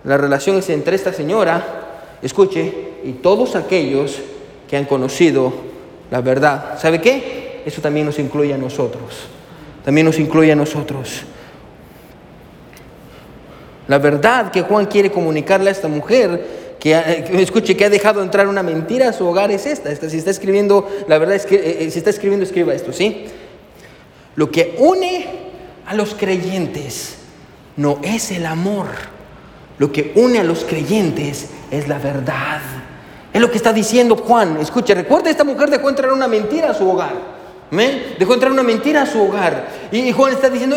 La 0.05 0.17
relación 0.17 0.57
es 0.57 0.69
entre 0.71 0.97
esta 0.97 1.13
señora, 1.13 2.19
escuche, 2.23 2.73
y 3.05 3.13
todos 3.13 3.55
aquellos 3.55 4.19
que 4.69 4.77
han 4.77 4.87
conocido 4.87 5.53
la 6.11 6.21
verdad. 6.21 6.79
¿Sabe 6.79 7.01
qué? 7.01 7.63
Eso 7.65 7.81
también 7.81 8.07
nos 8.07 8.19
incluye 8.19 8.53
a 8.53 8.59
nosotros. 8.59 9.27
También 9.85 10.07
nos 10.07 10.19
incluye 10.19 10.51
a 10.51 10.57
nosotros. 10.57 11.23
La 13.89 13.99
verdad 13.99 14.51
que 14.51 14.63
Juan 14.63 14.87
quiere 14.87 15.11
comunicarle 15.11 15.69
a 15.69 15.73
esta 15.73 15.89
mujer, 15.89 16.63
que, 16.79 16.93
escuche, 17.41 17.77
que 17.77 17.85
ha 17.85 17.91
dejado 17.91 18.23
entrar 18.23 18.49
una 18.49 18.63
mentira 18.63 19.09
a 19.09 19.13
su 19.13 19.27
hogar 19.27 19.51
es 19.51 19.67
esta. 19.67 19.91
esta 19.91 20.11
si 20.11 20.19
está 20.19 20.31
escribiendo, 20.31 20.89
la 21.07 21.19
verdad 21.19 21.37
es 21.37 21.47
que 21.47 21.55
eh, 21.55 21.85
eh, 21.85 21.91
si 21.91 21.99
está 21.99 22.11
escribiendo, 22.11 22.45
escriba 22.45 22.75
esto, 22.75 22.93
¿sí? 22.93 23.27
Lo 24.35 24.51
que 24.51 24.75
une 24.79 25.27
a 25.87 25.95
los 25.95 26.15
creyentes 26.15 27.17
no 27.77 27.99
es 28.03 28.31
el 28.31 28.47
amor. 28.47 28.87
Lo 29.79 29.93
que 29.93 30.13
une 30.17 30.39
a 30.39 30.45
los 30.45 30.65
creyentes 30.65 31.49
es 31.71 31.89
la 31.89 31.99
verdad. 31.99 32.61
Es 33.33 33.41
lo 33.41 33.51
que 33.51 33.57
está 33.57 33.73
diciendo 33.73 34.17
Juan. 34.17 34.59
Escuche, 34.61 34.95
recuerda, 34.95 35.31
esta 35.31 35.45
mujer 35.45 35.71
dejó 35.71 35.89
entrar 35.89 36.13
una 36.13 36.29
mentira 36.29 36.71
a 36.71 36.75
su 36.75 36.89
hogar. 36.89 37.42
Dejó 38.19 38.35
entrar 38.35 38.53
una 38.53 38.63
mentira 38.63 39.03
a 39.03 39.07
su 39.07 39.23
hogar. 39.23 39.67
Y 39.91 40.13
Juan 40.13 40.35
está 40.35 40.51
diciendo, 40.51 40.77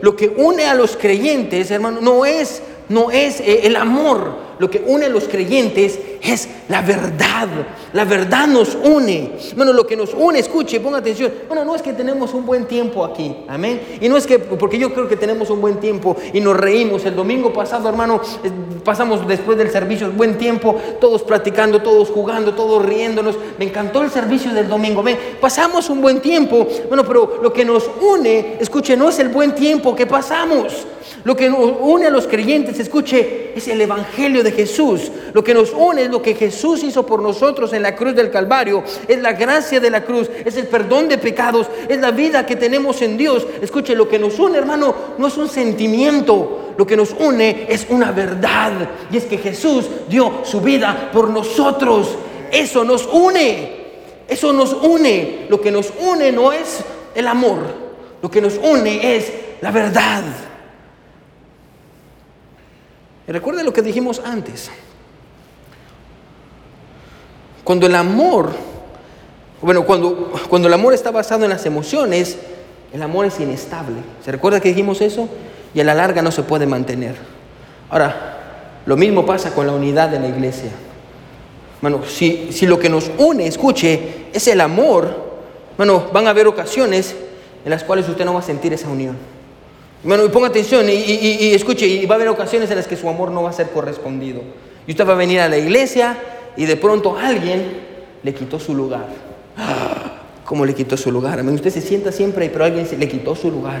lo 0.00 0.16
que 0.16 0.28
une 0.28 0.64
a 0.64 0.74
los 0.74 0.96
creyentes, 0.96 1.70
hermano, 1.70 2.00
no 2.00 2.24
es, 2.24 2.62
no 2.88 3.10
es 3.10 3.40
eh, 3.40 3.66
el 3.66 3.76
amor, 3.76 4.34
lo 4.62 4.70
que 4.70 4.80
une 4.86 5.06
a 5.06 5.08
los 5.08 5.24
creyentes 5.24 5.98
es 6.22 6.48
la 6.68 6.82
verdad. 6.82 7.48
La 7.94 8.04
verdad 8.04 8.46
nos 8.46 8.76
une. 8.76 9.32
Bueno, 9.56 9.72
lo 9.72 9.84
que 9.84 9.96
nos 9.96 10.14
une, 10.14 10.38
escuche, 10.38 10.78
ponga 10.78 10.98
atención. 10.98 11.32
Bueno, 11.48 11.64
no 11.64 11.74
es 11.74 11.82
que 11.82 11.92
tenemos 11.92 12.32
un 12.32 12.46
buen 12.46 12.66
tiempo 12.66 13.04
aquí, 13.04 13.38
amén. 13.48 13.98
Y 14.00 14.08
no 14.08 14.16
es 14.16 14.24
que, 14.24 14.38
porque 14.38 14.78
yo 14.78 14.94
creo 14.94 15.08
que 15.08 15.16
tenemos 15.16 15.50
un 15.50 15.60
buen 15.60 15.80
tiempo 15.80 16.16
y 16.32 16.40
nos 16.40 16.56
reímos. 16.56 17.04
El 17.04 17.16
domingo 17.16 17.52
pasado, 17.52 17.88
hermano, 17.88 18.20
eh, 18.44 18.52
pasamos 18.84 19.26
después 19.26 19.58
del 19.58 19.68
servicio 19.68 20.12
buen 20.12 20.38
tiempo, 20.38 20.76
todos 21.00 21.24
platicando, 21.24 21.82
todos 21.82 22.08
jugando, 22.10 22.54
todos 22.54 22.86
riéndonos. 22.86 23.34
Me 23.58 23.64
encantó 23.64 24.02
el 24.02 24.12
servicio 24.12 24.54
del 24.54 24.68
domingo. 24.68 25.02
Pasamos 25.40 25.90
un 25.90 26.00
buen 26.00 26.20
tiempo. 26.20 26.68
Bueno, 26.86 27.04
pero 27.04 27.40
lo 27.42 27.52
que 27.52 27.64
nos 27.64 27.90
une, 28.00 28.58
escuche, 28.60 28.96
no 28.96 29.08
es 29.08 29.18
el 29.18 29.28
buen 29.28 29.56
tiempo 29.56 29.96
que 29.96 30.06
pasamos. 30.06 30.86
Lo 31.24 31.36
que 31.36 31.48
nos 31.48 31.74
une 31.80 32.06
a 32.06 32.10
los 32.10 32.26
creyentes, 32.26 32.80
escuche, 32.80 33.52
es 33.54 33.68
el 33.68 33.80
Evangelio 33.80 34.42
de 34.42 34.50
Jesús. 34.50 35.12
Lo 35.32 35.44
que 35.44 35.54
nos 35.54 35.72
une 35.72 36.02
es 36.02 36.10
lo 36.10 36.20
que 36.20 36.34
Jesús 36.34 36.82
hizo 36.82 37.06
por 37.06 37.22
nosotros 37.22 37.72
en 37.72 37.82
la 37.82 37.94
cruz 37.94 38.14
del 38.14 38.30
Calvario. 38.30 38.82
Es 39.06 39.20
la 39.20 39.32
gracia 39.32 39.78
de 39.78 39.90
la 39.90 40.04
cruz, 40.04 40.28
es 40.44 40.56
el 40.56 40.66
perdón 40.66 41.08
de 41.08 41.18
pecados, 41.18 41.68
es 41.88 42.00
la 42.00 42.10
vida 42.10 42.44
que 42.44 42.56
tenemos 42.56 43.02
en 43.02 43.16
Dios. 43.16 43.46
Escuche, 43.60 43.94
lo 43.94 44.08
que 44.08 44.18
nos 44.18 44.38
une, 44.38 44.58
hermano, 44.58 44.94
no 45.18 45.26
es 45.28 45.36
un 45.36 45.48
sentimiento. 45.48 46.74
Lo 46.76 46.86
que 46.86 46.96
nos 46.96 47.14
une 47.18 47.66
es 47.68 47.86
una 47.88 48.10
verdad. 48.10 48.72
Y 49.10 49.16
es 49.18 49.24
que 49.24 49.38
Jesús 49.38 49.86
dio 50.08 50.40
su 50.44 50.60
vida 50.60 51.10
por 51.12 51.30
nosotros. 51.30 52.16
Eso 52.50 52.82
nos 52.82 53.06
une. 53.06 53.82
Eso 54.26 54.52
nos 54.52 54.72
une. 54.72 55.46
Lo 55.48 55.60
que 55.60 55.70
nos 55.70 55.92
une 56.00 56.32
no 56.32 56.52
es 56.52 56.80
el 57.14 57.28
amor. 57.28 57.58
Lo 58.20 58.30
que 58.30 58.40
nos 58.40 58.58
une 58.58 59.16
es 59.16 59.32
la 59.60 59.70
verdad. 59.70 60.22
Y 63.26 63.32
recuerden 63.32 63.64
lo 63.64 63.72
que 63.72 63.82
dijimos 63.82 64.20
antes. 64.24 64.70
Cuando 67.64 67.86
el 67.86 67.94
amor, 67.94 68.50
bueno, 69.60 69.84
cuando, 69.84 70.32
cuando 70.48 70.68
el 70.68 70.74
amor 70.74 70.94
está 70.94 71.10
basado 71.10 71.44
en 71.44 71.50
las 71.50 71.64
emociones, 71.66 72.38
el 72.92 73.02
amor 73.02 73.26
es 73.26 73.38
inestable. 73.38 73.96
¿Se 74.24 74.32
recuerda 74.32 74.60
que 74.60 74.68
dijimos 74.68 75.00
eso? 75.00 75.28
Y 75.74 75.80
a 75.80 75.84
la 75.84 75.94
larga 75.94 76.22
no 76.22 76.32
se 76.32 76.42
puede 76.42 76.66
mantener. 76.66 77.14
Ahora, 77.88 78.38
lo 78.84 78.96
mismo 78.96 79.24
pasa 79.24 79.54
con 79.54 79.66
la 79.66 79.72
unidad 79.72 80.08
de 80.08 80.18
la 80.18 80.28
iglesia. 80.28 80.70
Bueno, 81.80 82.00
si, 82.06 82.52
si 82.52 82.66
lo 82.66 82.78
que 82.78 82.88
nos 82.88 83.10
une, 83.18 83.46
escuche, 83.46 84.26
es 84.32 84.48
el 84.48 84.60
amor, 84.60 85.32
bueno, 85.76 86.08
van 86.12 86.26
a 86.26 86.30
haber 86.30 86.46
ocasiones 86.46 87.14
en 87.64 87.70
las 87.70 87.84
cuales 87.84 88.08
usted 88.08 88.24
no 88.24 88.34
va 88.34 88.40
a 88.40 88.44
sentir 88.44 88.72
esa 88.72 88.88
unión. 88.88 89.16
Bueno, 90.04 90.24
y 90.24 90.28
ponga 90.30 90.48
atención 90.48 90.88
y, 90.88 91.54
escuche, 91.54 91.86
y 91.86 92.06
va 92.06 92.14
a 92.14 92.16
haber 92.16 92.28
ocasiones 92.28 92.68
en 92.70 92.76
las 92.76 92.88
que 92.88 92.96
su 92.96 93.08
amor 93.08 93.30
no 93.30 93.44
va 93.44 93.50
a 93.50 93.52
ser 93.52 93.70
correspondido. 93.70 94.42
Y 94.86 94.92
usted 94.92 95.06
va 95.06 95.12
a 95.12 95.16
venir 95.16 95.40
a 95.40 95.48
la 95.48 95.58
iglesia 95.58 96.16
y 96.56 96.64
de 96.64 96.76
pronto 96.76 97.16
alguien 97.16 97.80
le 98.22 98.34
quitó 98.34 98.58
su 98.58 98.74
lugar. 98.74 99.06
¿Cómo 100.44 100.66
le 100.66 100.74
quitó 100.74 100.96
su 100.96 101.12
lugar? 101.12 101.40
Usted 101.44 101.70
se 101.70 101.80
sienta 101.80 102.10
siempre, 102.10 102.50
pero 102.50 102.64
alguien 102.64 102.86
le 102.98 103.08
quitó 103.08 103.36
su 103.36 103.50
lugar. 103.50 103.80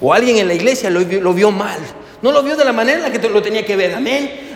O 0.00 0.12
alguien 0.12 0.38
en 0.38 0.46
la 0.46 0.54
iglesia 0.54 0.88
lo, 0.88 1.34
vio 1.34 1.50
mal. 1.50 1.78
No 2.22 2.32
lo 2.32 2.42
vio 2.42 2.56
de 2.56 2.64
la 2.64 2.72
manera 2.72 2.98
en 2.98 3.02
la 3.02 3.12
que 3.12 3.28
lo 3.28 3.42
tenía 3.42 3.64
que 3.64 3.76
ver, 3.76 3.94
amén. 3.94 4.54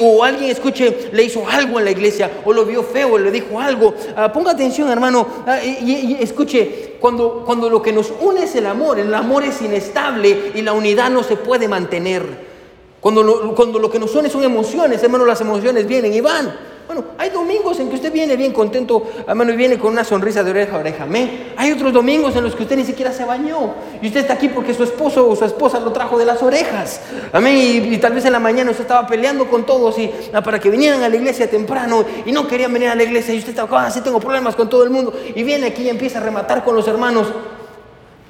o 0.00 0.22
alguien 0.22 0.50
escuche, 0.50 1.10
le 1.12 1.24
hizo 1.24 1.46
algo 1.48 1.78
en 1.78 1.84
la 1.84 1.90
iglesia, 1.90 2.30
o 2.44 2.52
lo 2.52 2.64
vio 2.64 2.82
feo, 2.84 3.18
le 3.18 3.30
dijo 3.30 3.58
algo. 3.58 3.94
Ah, 4.16 4.32
ponga 4.32 4.52
atención, 4.52 4.88
hermano, 4.90 5.26
ah, 5.46 5.62
y, 5.62 6.16
escuche, 6.20 6.96
cuando, 7.00 7.42
cuando 7.44 7.68
lo 7.68 7.82
que 7.82 7.92
nos 7.92 8.12
une 8.20 8.44
es 8.44 8.54
el 8.54 8.66
amor, 8.66 8.98
el 8.98 9.12
amor 9.12 9.42
es 9.44 9.60
inestable 9.60 10.52
y 10.54 10.62
la 10.62 10.72
unidad 10.72 11.10
no 11.10 11.22
se 11.22 11.36
puede 11.36 11.66
mantener. 11.66 12.50
Cuando 13.00 13.22
lo, 13.22 13.54
cuando 13.54 13.78
lo 13.78 13.90
que 13.90 13.98
nos 13.98 14.14
une 14.14 14.28
son 14.28 14.44
emociones, 14.44 15.02
hermano, 15.02 15.24
las 15.24 15.40
emociones 15.40 15.86
vienen 15.86 16.14
y 16.14 16.20
van. 16.20 16.69
Bueno, 16.92 17.04
hay 17.18 17.30
domingos 17.30 17.78
en 17.78 17.88
que 17.88 17.94
usted 17.94 18.12
viene 18.12 18.34
bien 18.34 18.52
contento, 18.52 19.04
hermano, 19.24 19.52
y 19.52 19.56
viene 19.56 19.78
con 19.78 19.92
una 19.92 20.02
sonrisa 20.02 20.42
de 20.42 20.50
oreja 20.50 20.74
a 20.74 20.80
oreja. 20.80 21.04
Amén. 21.04 21.52
Hay 21.56 21.70
otros 21.70 21.92
domingos 21.92 22.34
en 22.34 22.42
los 22.42 22.56
que 22.56 22.64
usted 22.64 22.76
ni 22.76 22.82
siquiera 22.82 23.12
se 23.12 23.24
bañó. 23.24 23.74
Y 24.02 24.08
usted 24.08 24.22
está 24.22 24.32
aquí 24.32 24.48
porque 24.48 24.74
su 24.74 24.82
esposo 24.82 25.28
o 25.28 25.36
su 25.36 25.44
esposa 25.44 25.78
lo 25.78 25.92
trajo 25.92 26.18
de 26.18 26.24
las 26.24 26.42
orejas. 26.42 27.00
Amén. 27.32 27.56
Y, 27.92 27.96
tal 27.98 28.14
vez 28.14 28.24
en 28.24 28.32
la 28.32 28.40
mañana 28.40 28.72
usted 28.72 28.82
estaba 28.82 29.06
peleando 29.06 29.48
con 29.48 29.64
todos 29.64 30.00
y, 30.00 30.10
ah, 30.32 30.42
para 30.42 30.58
que 30.58 30.68
vinieran 30.68 31.04
a 31.04 31.08
la 31.08 31.14
iglesia 31.14 31.48
temprano 31.48 32.04
y 32.26 32.32
no 32.32 32.48
querían 32.48 32.72
venir 32.72 32.88
a 32.88 32.96
la 32.96 33.04
iglesia. 33.04 33.34
Y 33.34 33.38
usted 33.38 33.50
estaba, 33.50 33.86
ah, 33.86 33.88
sí 33.92 34.00
tengo 34.00 34.18
problemas 34.18 34.56
con 34.56 34.68
todo 34.68 34.82
el 34.82 34.90
mundo. 34.90 35.14
Y 35.36 35.44
viene 35.44 35.68
aquí 35.68 35.82
y 35.82 35.90
empieza 35.90 36.18
a 36.18 36.22
rematar 36.22 36.64
con 36.64 36.74
los 36.74 36.88
hermanos. 36.88 37.28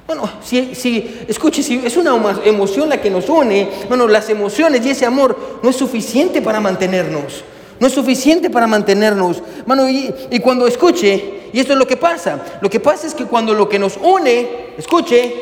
Bueno, 0.07 0.29
si, 0.45 0.75
si, 0.75 1.25
escuche, 1.27 1.63
si 1.63 1.81
es 1.83 1.97
una 1.97 2.15
emoción 2.45 2.91
la 2.91 3.01
que 3.01 3.09
nos 3.09 3.27
une, 3.27 3.71
bueno, 3.89 4.07
las 4.07 4.29
emociones 4.29 4.85
y 4.85 4.91
ese 4.91 5.07
amor 5.07 5.61
no 5.63 5.71
es 5.71 5.77
suficiente 5.77 6.43
para 6.43 6.61
mantenernos. 6.61 7.43
No 7.81 7.87
es 7.87 7.95
suficiente 7.95 8.51
para 8.51 8.67
mantenernos. 8.67 9.43
Mano, 9.65 9.89
y, 9.89 10.13
cuando 10.43 10.67
escuche, 10.67 11.49
y 11.51 11.59
esto 11.59 11.73
es 11.73 11.79
lo 11.79 11.87
que 11.87 11.97
pasa, 11.97 12.59
lo 12.61 12.69
que 12.69 12.79
pasa 12.79 13.07
es 13.07 13.15
que 13.15 13.25
cuando 13.25 13.55
lo 13.55 13.69
que 13.69 13.79
nos 13.79 13.97
une, 13.97 14.75
escuche, 14.77 15.35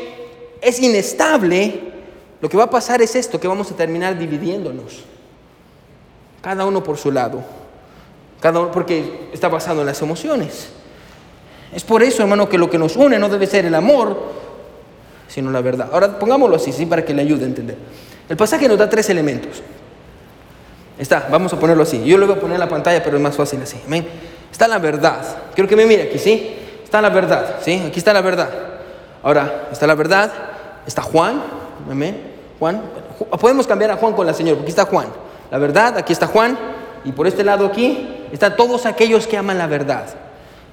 es 0.61 0.79
inestable, 0.79 1.81
lo 2.41 2.47
que 2.47 2.55
va 2.55 2.63
a 2.63 2.69
pasar 2.69 3.01
es 3.01 3.15
esto, 3.15 3.39
que 3.41 3.47
vamos 3.47 3.69
a 3.71 3.75
terminar 3.75 4.17
dividiéndonos. 4.17 5.03
Cada 6.41 6.65
uno 6.65 6.81
por 6.81 6.97
su 6.97 7.11
lado. 7.11 7.43
Cada 8.39 8.61
uno, 8.61 8.71
porque 8.71 9.29
está 9.33 9.49
basado 9.49 9.81
en 9.81 9.87
las 9.87 10.01
emociones. 10.01 10.69
Es 11.73 11.83
por 11.83 12.01
eso, 12.01 12.23
hermano, 12.23 12.47
que 12.47 12.57
lo 12.57 12.69
que 12.69 12.77
nos 12.77 12.95
une 12.95 13.19
no 13.19 13.27
debe 13.27 13.47
ser 13.47 13.65
el 13.65 13.75
amor, 13.75 14.17
sino 15.27 15.51
la 15.51 15.59
verdad. 15.59 15.89
Ahora 15.91 16.17
pongámoslo 16.17 16.55
así, 16.55 16.71
¿sí? 16.71 16.85
para 16.85 17.03
que 17.03 17.13
le 17.13 17.21
ayude 17.21 17.43
a 17.43 17.47
entender. 17.47 17.77
El 18.29 18.37
pasaje 18.37 18.69
nos 18.69 18.77
da 18.77 18.89
tres 18.89 19.09
elementos. 19.09 19.61
Está, 20.99 21.27
vamos 21.31 21.53
a 21.53 21.59
ponerlo 21.59 21.83
así. 21.83 22.03
Yo 22.03 22.17
lo 22.17 22.27
voy 22.27 22.35
a 22.35 22.39
poner 22.39 22.55
en 22.55 22.59
la 22.59 22.67
pantalla, 22.67 23.01
pero 23.01 23.15
es 23.15 23.23
más 23.23 23.35
fácil 23.35 23.61
así. 23.63 23.79
Amén. 23.85 24.05
Está 24.51 24.67
la 24.67 24.79
verdad. 24.79 25.21
Quiero 25.55 25.67
que 25.67 25.77
me 25.77 25.85
mire 25.85 26.03
aquí, 26.03 26.19
¿sí? 26.19 26.57
Está 26.83 27.01
la 27.01 27.09
verdad, 27.09 27.55
¿sí? 27.61 27.81
Aquí 27.87 27.99
está 27.99 28.11
la 28.11 28.21
verdad. 28.21 28.49
Ahora, 29.23 29.69
está 29.71 29.87
la 29.87 29.95
verdad. 29.95 30.29
Está 30.85 31.01
Juan. 31.01 31.41
Amén. 31.89 32.21
Juan. 32.59 32.81
Podemos 33.39 33.65
cambiar 33.65 33.91
a 33.91 33.95
Juan 33.95 34.13
con 34.13 34.25
la 34.25 34.33
señora, 34.33 34.57
porque 34.57 34.71
está 34.71 34.85
Juan. 34.85 35.07
La 35.49 35.57
verdad, 35.57 35.97
aquí 35.97 36.11
está 36.11 36.27
Juan. 36.27 36.57
Y 37.05 37.13
por 37.13 37.27
este 37.27 37.45
lado 37.45 37.65
aquí 37.65 38.27
están 38.33 38.57
todos 38.57 38.85
aquellos 38.85 39.25
que 39.25 39.37
aman 39.37 39.57
la 39.57 39.67
verdad. 39.67 40.05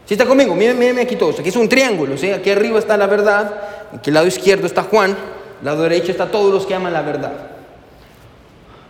¿Sí 0.06 0.14
está 0.14 0.26
conmigo? 0.26 0.56
Mírenme, 0.56 1.00
aquí 1.02 1.14
todos. 1.14 1.38
Aquí 1.38 1.50
es 1.50 1.56
un 1.56 1.68
triángulo, 1.68 2.18
¿sí? 2.18 2.32
Aquí 2.32 2.50
arriba 2.50 2.80
está 2.80 2.96
la 2.96 3.06
verdad. 3.06 3.54
Aquí 3.96 4.10
al 4.10 4.14
lado 4.14 4.26
izquierdo 4.26 4.66
está 4.66 4.82
Juan. 4.82 5.16
Lado 5.62 5.84
derecho 5.84 6.10
está 6.10 6.26
todos 6.26 6.52
los 6.52 6.66
que 6.66 6.74
aman 6.74 6.92
la 6.92 7.02
verdad. 7.02 7.55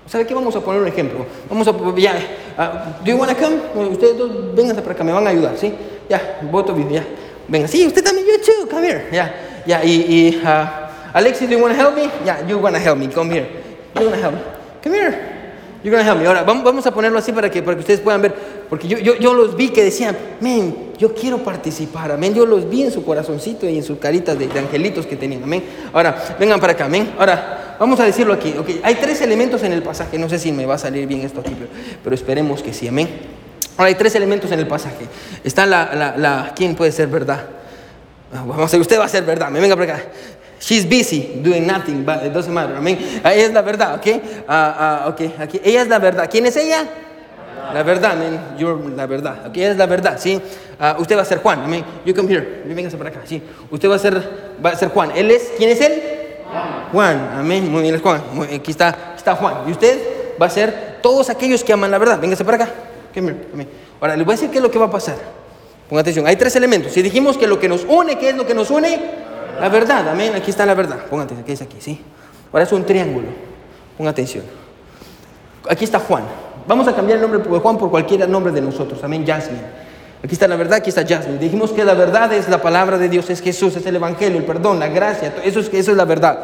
¿Sabe 0.07 0.27
qué? 0.27 0.35
Vamos 0.35 0.55
a 0.55 0.61
poner 0.61 0.81
un 0.81 0.89
ejemplo. 0.89 1.27
Vamos 1.49 1.67
a, 1.67 1.73
ya, 1.99 2.15
uh, 2.59 3.05
do 3.05 3.11
you 3.11 3.17
want 3.17 3.31
to 3.31 3.37
come? 3.37 3.89
Ustedes 3.89 4.17
dos, 4.17 4.55
vengan 4.55 4.77
para 4.77 4.93
acá, 4.93 5.05
me 5.05 5.13
van 5.13 5.27
a 5.27 5.31
ayudar, 5.31 5.57
¿sí? 5.57 5.73
Ya, 6.09 6.39
voto 6.43 6.73
bien, 6.73 6.91
ya. 6.91 7.05
Venga, 7.49 7.67
sí, 7.69 7.87
usted 7.87 8.03
también, 8.03 8.27
you 8.27 8.39
too, 8.39 8.69
come 8.69 8.87
here. 8.87 9.07
Ya, 9.13 9.35
ya, 9.67 9.85
y, 9.85 9.93
y 10.09 10.43
uh, 10.45 10.87
Alexis, 11.13 11.49
do 11.49 11.57
you 11.57 11.63
want 11.63 11.75
to 11.75 11.81
help 11.81 11.97
me? 11.97 12.09
Yeah, 12.25 12.47
you 12.47 12.59
want 12.59 12.77
to 12.77 12.81
help 12.81 12.99
me, 12.99 13.09
come 13.09 13.31
here. 13.31 13.47
You 13.95 14.03
want 14.03 14.15
to 14.15 14.23
help 14.23 14.35
me? 14.35 14.41
Come 14.83 14.95
here. 14.95 15.37
You're 15.87 15.99
to 15.99 16.05
help 16.05 16.19
me. 16.19 16.27
Ahora, 16.27 16.43
vamos 16.43 16.85
a 16.85 16.91
ponerlo 16.91 17.19
así 17.19 17.31
para 17.31 17.49
que, 17.49 17.63
para 17.63 17.77
que 17.77 17.81
ustedes 17.81 18.01
puedan 18.01 18.21
ver, 18.21 18.35
porque 18.69 18.89
yo, 18.89 18.99
yo, 18.99 19.17
yo 19.19 19.35
los 19.35 19.57
vi 19.57 19.69
que 19.69 19.85
decían, 19.85 20.17
men, 20.41 20.93
yo 20.99 21.15
quiero 21.15 21.39
participar, 21.39 22.11
amén. 22.11 22.35
Yo 22.35 22.45
los 22.45 22.69
vi 22.69 22.83
en 22.83 22.91
su 22.91 23.05
corazoncito 23.05 23.69
y 23.69 23.77
en 23.77 23.85
sus 23.85 23.99
caritas 23.99 24.37
de, 24.37 24.49
de 24.49 24.59
angelitos 24.59 25.07
que 25.07 25.15
tenían, 25.15 25.45
amén. 25.45 25.63
Ahora, 25.93 26.37
vengan 26.41 26.59
para 26.59 26.73
acá, 26.73 26.87
amén. 26.87 27.15
Ahora, 27.17 27.66
Vamos 27.79 28.01
a 28.01 28.05
decirlo 28.05 28.33
aquí. 28.33 28.55
Okay. 28.59 28.81
Hay 28.83 28.97
tres 28.97 29.21
elementos 29.21 29.63
en 29.63 29.73
el 29.73 29.83
pasaje. 29.83 30.19
No 30.19 30.29
sé 30.29 30.39
si 30.39 30.53
me 30.53 30.67
va 30.67 30.75
a 30.75 30.79
salir 30.79 31.07
bien 31.07 31.21
esto 31.23 31.41
aquí, 31.41 31.55
pero, 32.03 32.15
esperemos 32.15 32.63
que 32.63 32.73
sí. 32.73 32.89
Amén. 32.89 33.09
Ahora 33.77 33.89
hay 33.89 33.95
tres 33.95 34.15
elementos 34.15 34.51
en 34.53 34.59
el 34.59 34.67
pasaje. 34.67 35.07
Está 35.45 35.67
la, 35.67 35.95
la, 35.95 36.17
la 36.17 36.53
¿quién 36.55 36.75
puede 36.75 36.93
ser 36.93 37.09
verdad? 37.09 37.45
Ah, 38.33 38.45
vamos 38.47 38.73
a 38.73 38.77
usted 38.77 38.99
va 38.99 39.05
a 39.05 39.09
ser 39.09 39.25
verdad. 39.25 39.51
Me 39.51 39.61
venga 39.61 39.77
para 39.77 39.95
acá. 39.95 40.05
She's 40.59 40.85
busy 40.89 41.41
doing 41.43 41.67
nothing, 41.67 42.05
but 42.05 42.25
it 42.25 42.33
doesn't 42.33 42.53
matter. 42.53 42.77
Amén. 42.77 42.99
Ella 43.21 43.35
es 43.35 43.53
la 43.53 43.63
verdad, 43.63 43.95
¿ok? 43.97 44.07
Ah, 44.49 45.03
ah, 45.05 45.09
okay. 45.09 45.35
Aquí. 45.39 45.61
Ella 45.63 45.83
es 45.83 45.89
la 45.89 45.99
verdad. 45.99 46.29
¿Quién 46.31 46.47
es 46.47 46.57
ella? 46.57 46.85
La 47.73 47.83
verdad, 47.83 48.13
amén. 48.13 48.41
You're 48.59 48.97
la 48.97 49.07
verdad. 49.07 49.51
Ella 49.55 49.71
es 49.73 49.77
la 49.77 49.87
verdad, 49.87 50.19
¿sí? 50.19 50.41
usted 50.99 51.17
va 51.17 51.23
a 51.23 51.25
ser 51.25 51.39
Juan, 51.39 51.63
amén. 51.63 51.85
You 52.05 52.15
come 52.15 52.33
here. 52.33 52.63
Véngase 52.67 52.97
para 52.97 53.11
acá, 53.11 53.21
¿sí? 53.25 53.43
Usted 53.71 53.89
va 53.89 53.97
a 53.97 53.99
ser, 53.99 54.23
va 54.65 54.71
a 54.71 54.77
ser 54.77 54.89
Juan. 54.91 55.11
Él 55.15 55.31
es, 55.31 55.53
¿quién 55.57 55.71
es 55.71 55.81
él? 55.81 56.03
Juan, 56.93 57.31
amén. 57.39 57.71
Muy 57.71 57.83
bien, 57.83 58.01
Juan. 58.01 58.23
Aquí 58.55 58.71
está, 58.71 59.15
está 59.17 59.35
Juan. 59.35 59.55
Y 59.67 59.73
usted 59.73 59.99
va 60.41 60.47
a 60.47 60.51
ser 60.51 60.99
todos 61.03 61.31
aquellos 61.31 61.65
que 61.65 61.73
aman 61.73 61.91
la 61.91 61.99
verdad. 61.99 62.21
Véngase 62.21 62.45
para 62.45 62.65
acá. 62.65 62.75
Ahora, 64.01 64.17
les 64.17 64.27
voy 64.27 64.35
a 64.35 64.37
decir 64.37 64.51
qué 64.51 64.59
es 64.59 64.63
lo 64.63 64.71
que 64.71 64.79
va 64.79 64.87
a 64.87 64.91
pasar. 64.91 65.17
Ponga 65.89 66.01
atención. 66.01 66.27
Hay 66.27 66.37
tres 66.37 66.55
elementos. 66.57 66.93
Si 66.93 67.03
dijimos 67.03 67.37
que 67.37 67.47
lo 67.47 67.59
que 67.59 67.69
nos 67.69 67.85
une, 67.85 68.19
¿qué 68.19 68.31
es 68.31 68.37
lo 68.37 68.47
que 68.47 68.55
nos 68.55 68.71
une? 68.71 68.99
La 69.61 69.69
verdad. 69.69 70.09
Amén. 70.09 70.35
Aquí 70.35 70.51
está 70.51 70.67
la 70.67 70.75
verdad. 70.75 70.99
Atención. 71.07 71.45
¿Qué 71.45 71.53
es 71.53 71.63
aquí? 71.63 71.77
¿Sí? 71.81 72.01
Ahora 72.53 72.65
es 72.65 72.73
un 72.73 72.85
triángulo. 72.85 73.29
Ponga 73.97 74.11
atención. 74.11 74.45
Aquí 75.69 75.85
está 75.85 75.99
Juan. 75.99 76.25
Vamos 76.67 76.87
a 76.89 76.95
cambiar 76.95 77.19
el 77.19 77.23
nombre 77.23 77.41
de 77.41 77.59
Juan 77.59 77.79
por 77.79 77.91
cualquier 77.91 78.29
nombre 78.29 78.53
de 78.53 78.61
nosotros. 78.61 79.03
Amén. 79.03 79.25
Jasmine. 79.27 79.86
Aquí 80.23 80.35
está 80.35 80.49
la 80.49 80.57
verdad, 80.57 80.79
aquí 80.79 80.89
está 80.89 81.07
Jasmine. 81.07 81.39
Dijimos 81.39 81.73
que 81.73 81.85
la 81.85 81.95
verdad 81.95 82.33
es 82.33 82.49
la 82.49 82.61
palabra 82.61 82.99
de 82.99 83.09
Dios, 83.09 83.29
es 83.31 83.41
Jesús, 83.41 83.77
es 83.77 83.87
el 83.87 83.97
Evangelio, 83.97 84.39
el 84.39 84.45
perdón, 84.45 84.79
la 84.79 84.89
gracia, 84.89 85.35
eso 85.45 85.61
es, 85.61 85.73
eso 85.73 85.91
es 85.91 85.97
la 85.97 86.05
verdad. 86.05 86.39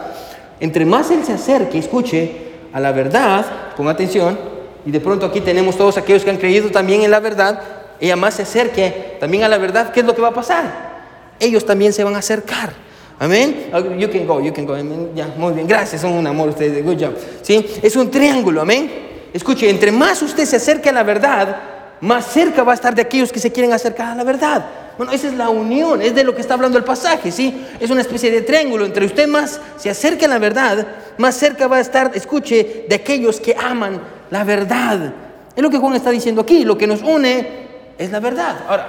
Entre 0.60 0.84
más 0.84 1.10
Él 1.10 1.24
se 1.24 1.32
acerque, 1.32 1.78
escuche 1.78 2.52
a 2.72 2.80
la 2.80 2.92
verdad, 2.92 3.44
ponga 3.76 3.92
atención, 3.92 4.38
y 4.84 4.90
de 4.90 5.00
pronto 5.00 5.26
aquí 5.26 5.40
tenemos 5.40 5.76
todos 5.76 5.96
aquellos 5.98 6.22
que 6.22 6.30
han 6.30 6.36
creído 6.36 6.70
también 6.70 7.02
en 7.02 7.10
la 7.10 7.20
verdad, 7.20 7.60
ella 7.98 8.16
más 8.16 8.34
se 8.34 8.42
acerque 8.42 9.16
también 9.20 9.44
a 9.44 9.48
la 9.48 9.58
verdad, 9.58 9.92
¿qué 9.92 10.00
es 10.00 10.06
lo 10.06 10.14
que 10.14 10.22
va 10.22 10.28
a 10.28 10.34
pasar? 10.34 10.92
Ellos 11.40 11.64
también 11.64 11.92
se 11.92 12.04
van 12.04 12.14
a 12.14 12.18
acercar. 12.18 12.72
Amén. 13.18 13.70
You 13.98 14.10
can 14.10 14.26
go, 14.26 14.40
you 14.40 14.52
can 14.52 14.66
go. 14.66 14.76
Ya, 15.14 15.28
muy 15.36 15.52
bien. 15.52 15.68
Gracias, 15.68 16.00
son 16.00 16.12
un 16.12 16.26
amor 16.26 16.48
ustedes. 16.48 16.84
Good 16.84 17.00
job. 17.00 17.14
¿Sí? 17.42 17.64
Es 17.80 17.94
un 17.94 18.10
triángulo. 18.10 18.60
Amén. 18.60 18.90
Escuche, 19.32 19.70
entre 19.70 19.92
más 19.92 20.20
usted 20.22 20.44
se 20.44 20.56
acerque 20.56 20.88
a 20.88 20.92
la 20.92 21.04
verdad, 21.04 21.56
más 22.02 22.26
cerca 22.26 22.64
va 22.64 22.72
a 22.72 22.74
estar 22.74 22.96
de 22.96 23.02
aquellos 23.02 23.32
que 23.32 23.38
se 23.38 23.52
quieren 23.52 23.72
acercar 23.72 24.08
a 24.08 24.14
la 24.16 24.24
verdad. 24.24 24.66
Bueno, 24.98 25.12
esa 25.12 25.28
es 25.28 25.34
la 25.34 25.50
unión, 25.50 26.02
es 26.02 26.14
de 26.14 26.24
lo 26.24 26.34
que 26.34 26.40
está 26.40 26.54
hablando 26.54 26.76
el 26.76 26.82
pasaje, 26.82 27.30
¿sí? 27.30 27.64
Es 27.78 27.90
una 27.90 28.00
especie 28.00 28.28
de 28.32 28.42
triángulo. 28.42 28.84
Entre 28.84 29.06
usted 29.06 29.28
más 29.28 29.60
se 29.76 29.88
acerca 29.88 30.26
a 30.26 30.28
la 30.28 30.40
verdad, 30.40 30.84
más 31.18 31.36
cerca 31.36 31.68
va 31.68 31.76
a 31.76 31.80
estar, 31.80 32.10
escuche, 32.14 32.86
de 32.88 32.94
aquellos 32.96 33.38
que 33.38 33.54
aman 33.56 34.00
la 34.30 34.42
verdad. 34.42 35.14
Es 35.54 35.62
lo 35.62 35.70
que 35.70 35.78
Juan 35.78 35.94
está 35.94 36.10
diciendo 36.10 36.40
aquí. 36.40 36.64
Lo 36.64 36.76
que 36.76 36.88
nos 36.88 37.02
une 37.02 37.48
es 37.96 38.10
la 38.10 38.18
verdad. 38.18 38.56
Ahora, 38.66 38.88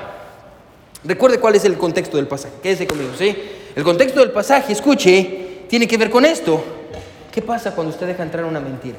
recuerde 1.03 1.39
cuál 1.39 1.53
es 1.53 1.65
el 1.65 1.77
contexto 1.77 2.17
del 2.17 2.27
pasaje. 2.27 2.55
Quédese 2.63 2.87
conmigo, 2.87 3.11
¿sí? 3.15 3.35
El 3.75 3.83
contexto 3.83 4.21
del 4.21 4.31
pasaje, 4.31 4.73
escuche, 4.73 5.65
tiene 5.69 5.87
que 5.87 5.97
ver 5.97 6.09
con 6.09 6.25
esto. 6.25 6.63
¿Qué 7.31 7.43
pasa 7.43 7.75
cuando 7.75 7.93
usted 7.93 8.07
deja 8.07 8.23
entrar 8.23 8.43
una 8.43 8.59
mentira? 8.59 8.97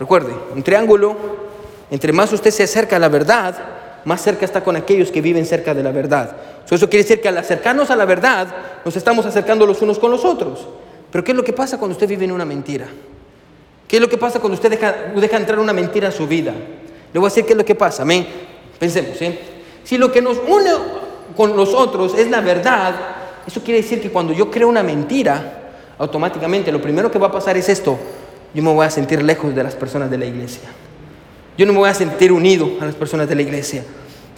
Recuerde, 0.00 0.34
un 0.52 0.64
triángulo 0.64 1.49
entre 1.90 2.12
más 2.12 2.32
usted 2.32 2.50
se 2.50 2.62
acerca 2.62 2.96
a 2.96 2.98
la 2.98 3.08
verdad, 3.08 3.56
más 4.04 4.22
cerca 4.22 4.44
está 4.44 4.62
con 4.62 4.76
aquellos 4.76 5.10
que 5.10 5.20
viven 5.20 5.44
cerca 5.44 5.74
de 5.74 5.82
la 5.82 5.90
verdad. 5.90 6.36
Eso 6.70 6.88
quiere 6.88 7.02
decir 7.02 7.20
que 7.20 7.28
al 7.28 7.36
acercarnos 7.36 7.90
a 7.90 7.96
la 7.96 8.04
verdad, 8.04 8.46
nos 8.84 8.96
estamos 8.96 9.26
acercando 9.26 9.66
los 9.66 9.82
unos 9.82 9.98
con 9.98 10.10
los 10.10 10.24
otros. 10.24 10.66
Pero 11.10 11.24
¿qué 11.24 11.32
es 11.32 11.36
lo 11.36 11.44
que 11.44 11.52
pasa 11.52 11.78
cuando 11.78 11.94
usted 11.94 12.08
vive 12.08 12.24
en 12.24 12.32
una 12.32 12.44
mentira? 12.44 12.86
¿Qué 13.88 13.96
es 13.96 14.00
lo 14.00 14.08
que 14.08 14.16
pasa 14.18 14.38
cuando 14.38 14.54
usted 14.54 14.70
deja, 14.70 15.36
entrar 15.36 15.58
una 15.58 15.72
mentira 15.72 16.08
a 16.08 16.12
su 16.12 16.26
vida? 16.28 16.52
Le 17.12 17.18
voy 17.18 17.26
a 17.26 17.30
decir 17.30 17.44
qué 17.44 17.52
es 17.52 17.58
lo 17.58 17.64
que 17.64 17.74
pasa. 17.74 18.02
Amén. 18.02 18.26
Pensemos, 18.78 19.18
Si 19.82 19.98
lo 19.98 20.12
que 20.12 20.22
nos 20.22 20.38
une 20.38 20.70
con 21.36 21.56
los 21.56 21.74
otros 21.74 22.16
es 22.16 22.30
la 22.30 22.40
verdad, 22.40 22.94
eso 23.46 23.60
quiere 23.62 23.82
decir 23.82 24.00
que 24.00 24.10
cuando 24.10 24.32
yo 24.32 24.48
creo 24.48 24.68
una 24.68 24.84
mentira, 24.84 25.72
automáticamente 25.98 26.70
lo 26.70 26.80
primero 26.80 27.10
que 27.10 27.18
va 27.18 27.26
a 27.26 27.32
pasar 27.32 27.56
es 27.56 27.68
esto. 27.68 27.98
Yo 28.54 28.62
me 28.62 28.72
voy 28.72 28.86
a 28.86 28.90
sentir 28.90 29.22
lejos 29.24 29.52
de 29.54 29.64
las 29.64 29.74
personas 29.74 30.08
de 30.08 30.18
la 30.18 30.26
iglesia. 30.26 30.70
Yo 31.60 31.66
no 31.66 31.74
me 31.74 31.80
voy 31.80 31.90
a 31.90 31.94
sentir 31.94 32.32
unido 32.32 32.78
a 32.80 32.86
las 32.86 32.94
personas 32.94 33.28
de 33.28 33.34
la 33.34 33.42
iglesia. 33.42 33.84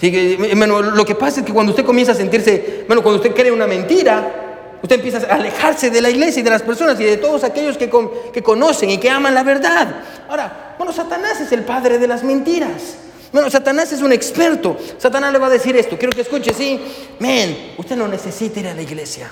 lo 0.01 1.05
que 1.05 1.15
pasa 1.15 1.39
es 1.39 1.47
que 1.47 1.53
cuando 1.53 1.71
usted 1.71 1.85
comienza 1.85 2.11
a 2.11 2.15
sentirse, 2.17 2.83
bueno, 2.89 3.01
cuando 3.01 3.23
usted 3.23 3.33
cree 3.33 3.53
una 3.53 3.69
mentira, 3.69 4.79
usted 4.83 4.97
empieza 4.97 5.19
a 5.31 5.37
alejarse 5.37 5.89
de 5.89 6.01
la 6.01 6.11
iglesia 6.11 6.41
y 6.41 6.43
de 6.43 6.51
las 6.51 6.63
personas 6.63 6.99
y 6.99 7.05
de 7.05 7.19
todos 7.19 7.45
aquellos 7.45 7.79
que, 7.79 7.89
que 8.33 8.43
conocen 8.43 8.91
y 8.91 8.99
que 8.99 9.09
aman 9.09 9.35
la 9.35 9.45
verdad. 9.45 10.03
Ahora, 10.29 10.75
bueno, 10.77 10.93
Satanás 10.93 11.41
es 11.41 11.53
el 11.53 11.63
padre 11.63 12.01
de 12.01 12.09
las 12.09 12.25
mentiras. 12.25 12.97
Bueno, 13.31 13.49
Satanás 13.51 13.93
es 13.93 14.03
un 14.03 14.13
experto. 14.13 14.77
Satanás 14.99 15.33
le 15.33 15.39
va 15.39 15.47
a 15.47 15.51
decir 15.51 15.77
esto. 15.77 15.97
Quiero 15.97 16.11
que 16.11 16.23
escuche, 16.23 16.53
sí. 16.53 16.81
Men, 17.21 17.75
usted 17.79 17.95
no 17.95 18.09
necesita 18.09 18.59
ir 18.59 18.67
a 18.67 18.75
la 18.75 18.83
iglesia. 18.83 19.31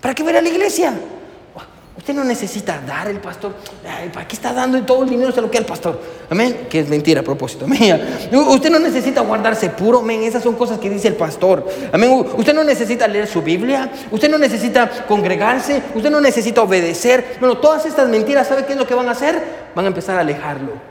¿Para 0.00 0.16
qué 0.16 0.24
ir 0.24 0.36
a 0.36 0.42
la 0.42 0.48
iglesia? 0.48 0.94
Usted 1.96 2.14
no 2.14 2.24
necesita 2.24 2.80
dar 2.86 3.08
el 3.08 3.18
pastor. 3.18 3.54
¿Para 4.12 4.26
qué 4.26 4.34
está 4.34 4.52
dando 4.52 4.80
todo 4.82 5.02
el 5.02 5.10
dinero? 5.10 5.32
Se 5.32 5.40
lo 5.40 5.50
que 5.50 5.58
el 5.58 5.66
pastor. 5.66 6.00
Amén. 6.30 6.66
Que 6.70 6.80
es 6.80 6.88
mentira 6.88 7.20
a 7.20 7.24
propósito. 7.24 7.66
Amén. 7.66 8.00
Usted 8.32 8.70
no 8.70 8.78
necesita 8.78 9.20
guardarse 9.20 9.68
puro. 9.70 9.98
Amén. 9.98 10.22
Esas 10.22 10.42
son 10.42 10.54
cosas 10.54 10.78
que 10.78 10.88
dice 10.88 11.08
el 11.08 11.14
pastor. 11.14 11.66
Amén. 11.92 12.24
Usted 12.36 12.54
no 12.54 12.64
necesita 12.64 13.06
leer 13.06 13.26
su 13.26 13.42
Biblia. 13.42 13.90
Usted 14.10 14.30
no 14.30 14.38
necesita 14.38 14.88
congregarse. 15.06 15.82
Usted 15.94 16.10
no 16.10 16.20
necesita 16.20 16.62
obedecer. 16.62 17.36
Bueno, 17.38 17.58
todas 17.58 17.84
estas 17.84 18.08
mentiras, 18.08 18.48
¿sabe 18.48 18.64
qué 18.64 18.72
es 18.72 18.78
lo 18.78 18.86
que 18.86 18.94
van 18.94 19.08
a 19.08 19.12
hacer? 19.12 19.70
Van 19.74 19.84
a 19.84 19.88
empezar 19.88 20.16
a 20.16 20.20
alejarlo 20.20 20.89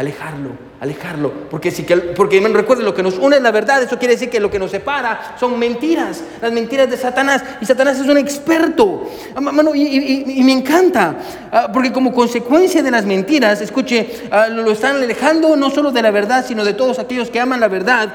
alejarlo, 0.00 0.50
alejarlo. 0.80 1.32
Porque, 1.50 1.70
si 1.70 1.84
que, 1.84 1.96
porque 1.96 2.40
recuerden, 2.40 2.86
lo 2.86 2.94
que 2.94 3.02
nos 3.02 3.18
une 3.18 3.36
es 3.36 3.42
la 3.42 3.50
verdad, 3.50 3.82
eso 3.82 3.98
quiere 3.98 4.14
decir 4.14 4.30
que 4.30 4.40
lo 4.40 4.50
que 4.50 4.58
nos 4.58 4.70
separa 4.70 5.36
son 5.38 5.58
mentiras, 5.58 6.22
las 6.40 6.52
mentiras 6.52 6.90
de 6.90 6.96
Satanás. 6.96 7.42
Y 7.60 7.66
Satanás 7.66 8.00
es 8.00 8.08
un 8.08 8.16
experto. 8.16 9.06
Ah, 9.34 9.40
y, 9.74 10.42
me 10.42 10.52
encanta, 10.52 11.16
ah, 11.52 11.70
porque 11.72 11.92
como 11.92 12.12
consecuencia 12.12 12.82
de 12.82 12.90
las 12.90 13.04
mentiras, 13.04 13.60
escuche, 13.60 14.28
ah, 14.30 14.48
lo 14.48 14.70
están 14.70 14.96
alejando 14.96 15.54
no 15.56 15.70
solo 15.70 15.92
de 15.92 16.02
la 16.02 16.10
verdad, 16.10 16.44
sino 16.46 16.64
de 16.64 16.72
todos 16.72 16.98
aquellos 16.98 17.30
que 17.30 17.38
aman 17.38 17.60
la 17.60 17.68
verdad. 17.68 18.12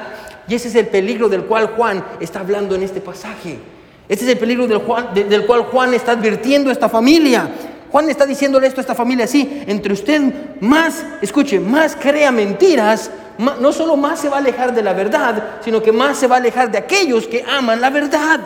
Y 0.48 0.56
ese 0.56 0.68
es 0.68 0.76
el 0.76 0.88
peligro 0.88 1.30
del 1.30 1.44
cual 1.44 1.68
Juan 1.76 2.04
está 2.20 2.40
hablando 2.40 2.76
en 2.76 2.84
este 2.84 3.00
pasaje. 3.00 3.60
Ese 4.08 4.26
es 4.26 4.32
el 4.32 4.38
peligro 4.38 4.68
del, 4.68 5.30
del 5.30 5.46
cual 5.46 5.64
Juan 5.64 5.94
está 5.94 6.14
advirtiendo 6.14 6.70
a 6.70 6.74
esta 6.74 6.90
familia. 6.90 7.50
Juan 7.92 8.10
está 8.10 8.26
diciéndole 8.26 8.68
esto 8.68 8.80
a 8.80 8.84
esta 8.84 8.96
familia 8.96 9.26
así, 9.26 9.64
entre 9.68 9.94
usted 9.94 10.22
más, 10.60 11.06
escuche, 11.22 11.60
más 11.60 11.96
crea 11.96 12.32
mentiras, 12.32 13.12
no 13.38 13.72
solo 13.72 13.96
más 13.96 14.20
se 14.20 14.30
va 14.30 14.38
a 14.38 14.40
alejar 14.40 14.74
de 14.74 14.82
la 14.82 14.94
verdad, 14.94 15.58
sino 15.64 15.82
que 15.82 15.92
más 15.92 16.18
se 16.18 16.28
va 16.28 16.36
a 16.36 16.40
alejar 16.40 16.72
de 16.72 16.78
aquellos 16.78 17.28
que 17.28 17.44
aman 17.44 17.82
la 17.82 17.90
verdad. 17.90 18.40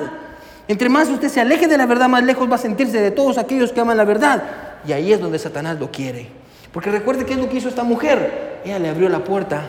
Entre 0.67 0.89
más 0.89 1.09
usted 1.09 1.29
se 1.29 1.41
aleje 1.41 1.67
de 1.67 1.77
la 1.77 1.85
verdad, 1.85 2.09
más 2.09 2.23
lejos 2.23 2.49
va 2.49 2.55
a 2.55 2.59
sentirse 2.59 3.01
de 3.01 3.11
todos 3.11 3.37
aquellos 3.37 3.71
que 3.71 3.81
aman 3.81 3.97
la 3.97 4.05
verdad. 4.05 4.43
Y 4.87 4.91
ahí 4.91 5.11
es 5.11 5.19
donde 5.19 5.39
Satanás 5.39 5.79
lo 5.79 5.89
quiere. 5.91 6.27
Porque 6.71 6.91
recuerde 6.91 7.25
qué 7.25 7.33
es 7.33 7.39
lo 7.39 7.49
que 7.49 7.57
hizo 7.57 7.69
esta 7.69 7.83
mujer. 7.83 8.61
Ella 8.63 8.77
le 8.77 8.89
abrió 8.89 9.09
la 9.09 9.23
puerta 9.23 9.63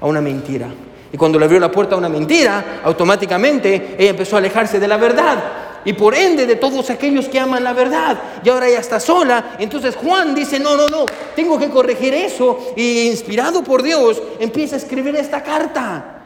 a 0.00 0.06
una 0.06 0.20
mentira. 0.20 0.66
Y 1.12 1.16
cuando 1.16 1.38
le 1.38 1.44
abrió 1.44 1.60
la 1.60 1.70
puerta 1.70 1.94
a 1.94 1.98
una 1.98 2.08
mentira, 2.08 2.80
automáticamente 2.82 3.94
ella 3.98 4.10
empezó 4.10 4.36
a 4.36 4.38
alejarse 4.40 4.80
de 4.80 4.88
la 4.88 4.96
verdad 4.96 5.38
y 5.84 5.92
por 5.94 6.14
ende 6.14 6.46
de 6.46 6.56
todos 6.56 6.90
aquellos 6.90 7.28
que 7.28 7.40
aman 7.40 7.64
la 7.64 7.72
verdad. 7.72 8.18
Y 8.44 8.48
ahora 8.48 8.68
ella 8.68 8.80
está 8.80 9.00
sola. 9.00 9.56
Entonces 9.58 9.96
Juan 9.96 10.34
dice, 10.34 10.58
no, 10.58 10.76
no, 10.76 10.88
no, 10.88 11.06
tengo 11.34 11.58
que 11.58 11.70
corregir 11.70 12.12
eso. 12.14 12.72
Y 12.76 13.08
inspirado 13.08 13.64
por 13.64 13.82
Dios, 13.82 14.22
empieza 14.38 14.76
a 14.76 14.78
escribir 14.78 15.16
esta 15.16 15.42
carta. 15.42 16.16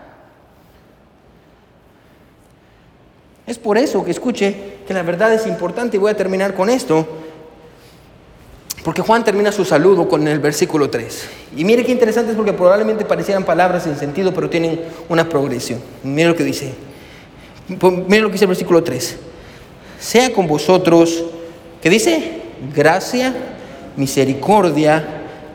Es 3.46 3.58
por 3.58 3.78
eso 3.78 4.04
que 4.04 4.10
escuche 4.10 4.78
que 4.86 4.94
la 4.94 5.02
verdad 5.02 5.32
es 5.32 5.46
importante 5.46 5.96
y 5.96 6.00
voy 6.00 6.10
a 6.10 6.16
terminar 6.16 6.54
con 6.54 6.68
esto. 6.68 7.06
Porque 8.82 9.02
Juan 9.02 9.24
termina 9.24 9.52
su 9.52 9.64
saludo 9.64 10.08
con 10.08 10.26
el 10.26 10.40
versículo 10.40 10.90
3. 10.90 11.28
Y 11.56 11.64
mire 11.64 11.84
qué 11.84 11.92
interesante 11.92 12.32
es 12.32 12.36
porque 12.36 12.52
probablemente 12.52 13.04
parecieran 13.04 13.44
palabras 13.44 13.84
sin 13.84 13.96
sentido, 13.96 14.34
pero 14.34 14.50
tienen 14.50 14.80
una 15.08 15.28
progresión. 15.28 15.80
Mire 16.02 16.28
lo 16.28 16.36
que 16.36 16.44
dice. 16.44 16.74
Mire 17.68 18.20
lo 18.20 18.28
que 18.28 18.32
dice 18.32 18.44
el 18.44 18.48
versículo 18.48 18.82
3 18.82 19.18
sea 20.04 20.34
con 20.34 20.46
vosotros, 20.46 21.24
¿qué 21.80 21.88
dice? 21.88 22.42
Gracia, 22.76 23.32
misericordia 23.96 25.02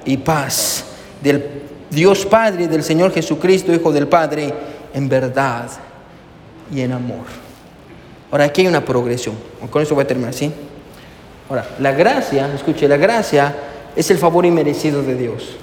y 0.03 0.17
paz 0.17 0.85
del 1.21 1.45
Dios 1.91 2.25
Padre, 2.25 2.67
del 2.67 2.81
Señor 2.81 3.13
Jesucristo, 3.13 3.71
Hijo 3.71 3.91
del 3.91 4.07
Padre, 4.07 4.51
en 4.91 5.07
verdad 5.07 5.69
y 6.73 6.81
en 6.81 6.93
amor. 6.93 7.25
Ahora, 8.31 8.45
aquí 8.45 8.61
hay 8.61 8.67
una 8.67 8.83
progresión. 8.83 9.35
Con 9.69 9.83
eso 9.83 9.93
voy 9.93 10.05
a 10.05 10.07
terminar, 10.07 10.33
¿sí? 10.33 10.51
Ahora, 11.47 11.67
la 11.77 11.91
gracia, 11.91 12.51
escuche, 12.55 12.87
la 12.87 12.97
gracia 12.97 13.55
es 13.95 14.09
el 14.09 14.17
favor 14.17 14.47
inmerecido 14.47 15.03
de 15.03 15.13
Dios. 15.13 15.57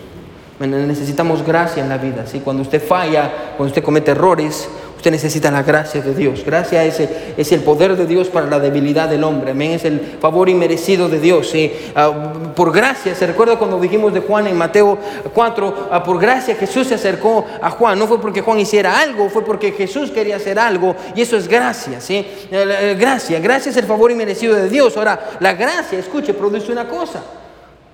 Necesitamos 0.61 1.45
gracia 1.45 1.82
en 1.82 1.89
la 1.89 1.99
vida, 1.99 2.24
¿sí? 2.24 2.39
Cuando 2.39 2.62
usted 2.62 2.80
falla, 2.80 3.32
cuando 3.57 3.72
usted 3.72 3.82
comete 3.82 4.12
errores, 4.12 4.68
Usted 4.97 5.11
necesita 5.11 5.51
la 5.51 5.63
gracia 5.63 6.01
de 6.01 6.15
Dios. 6.15 6.43
Gracia 6.45 6.83
es, 6.85 7.01
es 7.37 7.53
el 7.53 7.61
poder 7.61 7.97
de 7.97 8.07
Dios 8.07 8.29
para 8.29 8.47
la 8.47 8.59
debilidad 8.59 9.09
del 9.09 9.25
hombre. 9.25 9.51
Amén. 9.51 9.73
Es 9.73 9.85
el 9.85 10.01
favor 10.21 10.49
inmerecido 10.49 11.09
de 11.09 11.21
Dios. 11.21 11.53
Ah, 11.95 12.33
por 12.55 12.73
gracia, 12.73 13.15
se 13.15 13.27
recuerda 13.27 13.59
cuando 13.59 13.79
dijimos 13.79 14.15
de 14.15 14.21
Juan 14.21 14.47
en 14.47 14.57
Mateo 14.57 14.99
4, 15.35 15.89
ah, 15.91 16.03
por 16.03 16.19
gracia 16.19 16.55
Jesús 16.55 16.89
se 16.89 16.95
acercó 16.95 17.45
a 17.61 17.71
Juan. 17.71 17.99
No 17.99 18.07
fue 18.07 18.21
porque 18.21 18.41
Juan 18.41 18.59
hiciera 18.59 18.99
algo, 18.99 19.29
fue 19.29 19.45
porque 19.45 19.73
Jesús 19.73 20.11
quería 20.11 20.37
hacer 20.37 20.59
algo. 20.59 20.97
Y 21.15 21.21
eso 21.21 21.37
es 21.37 21.47
gracia. 21.47 22.01
¿sí? 22.01 22.15
Eh, 22.15 22.47
eh, 22.51 22.97
gracia, 22.99 23.39
gracia 23.39 23.71
es 23.71 23.77
el 23.77 23.85
favor 23.85 24.11
inmerecido 24.11 24.55
de 24.55 24.69
Dios. 24.69 24.97
Ahora, 24.97 25.37
la 25.41 25.53
gracia, 25.53 25.99
escuche, 25.99 26.33
produce 26.33 26.73
una 26.73 26.89
cosa. 26.89 27.23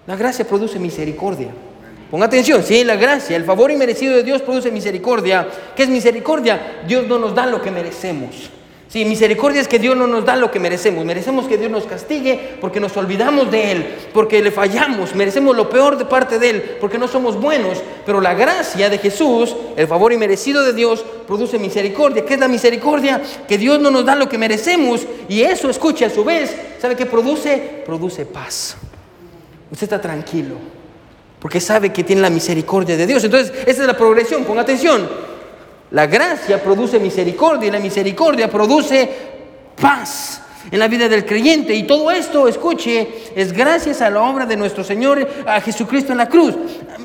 La 0.06 0.16
gracia 0.16 0.46
produce 0.46 0.78
misericordia. 0.78 1.48
Ponga 2.12 2.26
atención, 2.26 2.62
si 2.62 2.84
la 2.84 2.96
gracia, 2.96 3.38
el 3.38 3.44
favor 3.46 3.70
inmerecido 3.70 4.14
de 4.14 4.22
Dios 4.22 4.42
produce 4.42 4.70
misericordia. 4.70 5.48
¿Qué 5.74 5.84
es 5.84 5.88
misericordia? 5.88 6.82
Dios 6.86 7.06
no 7.06 7.18
nos 7.18 7.34
da 7.34 7.46
lo 7.46 7.62
que 7.62 7.70
merecemos. 7.70 8.50
Sí, 8.86 9.06
misericordia 9.06 9.62
es 9.62 9.66
que 9.66 9.78
Dios 9.78 9.96
no 9.96 10.06
nos 10.06 10.22
da 10.22 10.36
lo 10.36 10.50
que 10.50 10.60
merecemos. 10.60 11.06
Merecemos 11.06 11.46
que 11.46 11.56
Dios 11.56 11.70
nos 11.70 11.84
castigue 11.84 12.58
porque 12.60 12.80
nos 12.80 12.94
olvidamos 12.98 13.50
de 13.50 13.72
Él, 13.72 13.86
porque 14.12 14.42
le 14.42 14.50
fallamos. 14.50 15.14
Merecemos 15.14 15.56
lo 15.56 15.70
peor 15.70 15.96
de 15.96 16.04
parte 16.04 16.38
de 16.38 16.50
Él 16.50 16.76
porque 16.78 16.98
no 16.98 17.08
somos 17.08 17.40
buenos. 17.40 17.82
Pero 18.04 18.20
la 18.20 18.34
gracia 18.34 18.90
de 18.90 18.98
Jesús, 18.98 19.56
el 19.78 19.86
favor 19.88 20.12
inmerecido 20.12 20.62
de 20.64 20.74
Dios, 20.74 21.02
produce 21.26 21.58
misericordia. 21.58 22.26
¿Qué 22.26 22.34
es 22.34 22.40
la 22.40 22.48
misericordia? 22.48 23.22
Que 23.48 23.56
Dios 23.56 23.80
no 23.80 23.90
nos 23.90 24.04
da 24.04 24.16
lo 24.16 24.28
que 24.28 24.36
merecemos. 24.36 25.06
Y 25.30 25.40
eso, 25.40 25.70
escuche, 25.70 26.04
a 26.04 26.10
su 26.10 26.24
vez, 26.24 26.54
¿sabe 26.78 26.94
qué 26.94 27.06
produce? 27.06 27.82
Produce 27.86 28.26
paz. 28.26 28.76
Usted 29.70 29.84
está 29.84 29.98
tranquilo 29.98 30.81
porque 31.42 31.60
sabe 31.60 31.92
que 31.92 32.04
tiene 32.04 32.22
la 32.22 32.30
misericordia 32.30 32.96
de 32.96 33.04
Dios. 33.04 33.24
Entonces, 33.24 33.52
esa 33.66 33.80
es 33.80 33.86
la 33.88 33.96
progresión, 33.96 34.44
ponga 34.44 34.62
atención. 34.62 35.10
La 35.90 36.06
gracia 36.06 36.62
produce 36.62 37.00
misericordia 37.00 37.66
y 37.66 37.72
la 37.72 37.80
misericordia 37.80 38.48
produce 38.48 39.10
paz 39.74 40.40
en 40.70 40.78
la 40.78 40.86
vida 40.86 41.08
del 41.08 41.26
creyente. 41.26 41.74
Y 41.74 41.82
todo 41.82 42.12
esto, 42.12 42.46
escuche, 42.46 43.32
es 43.34 43.52
gracias 43.52 44.00
a 44.02 44.08
la 44.08 44.22
obra 44.22 44.46
de 44.46 44.56
nuestro 44.56 44.84
Señor, 44.84 45.28
a 45.44 45.60
Jesucristo 45.60 46.12
en 46.12 46.18
la 46.18 46.28
cruz. 46.28 46.54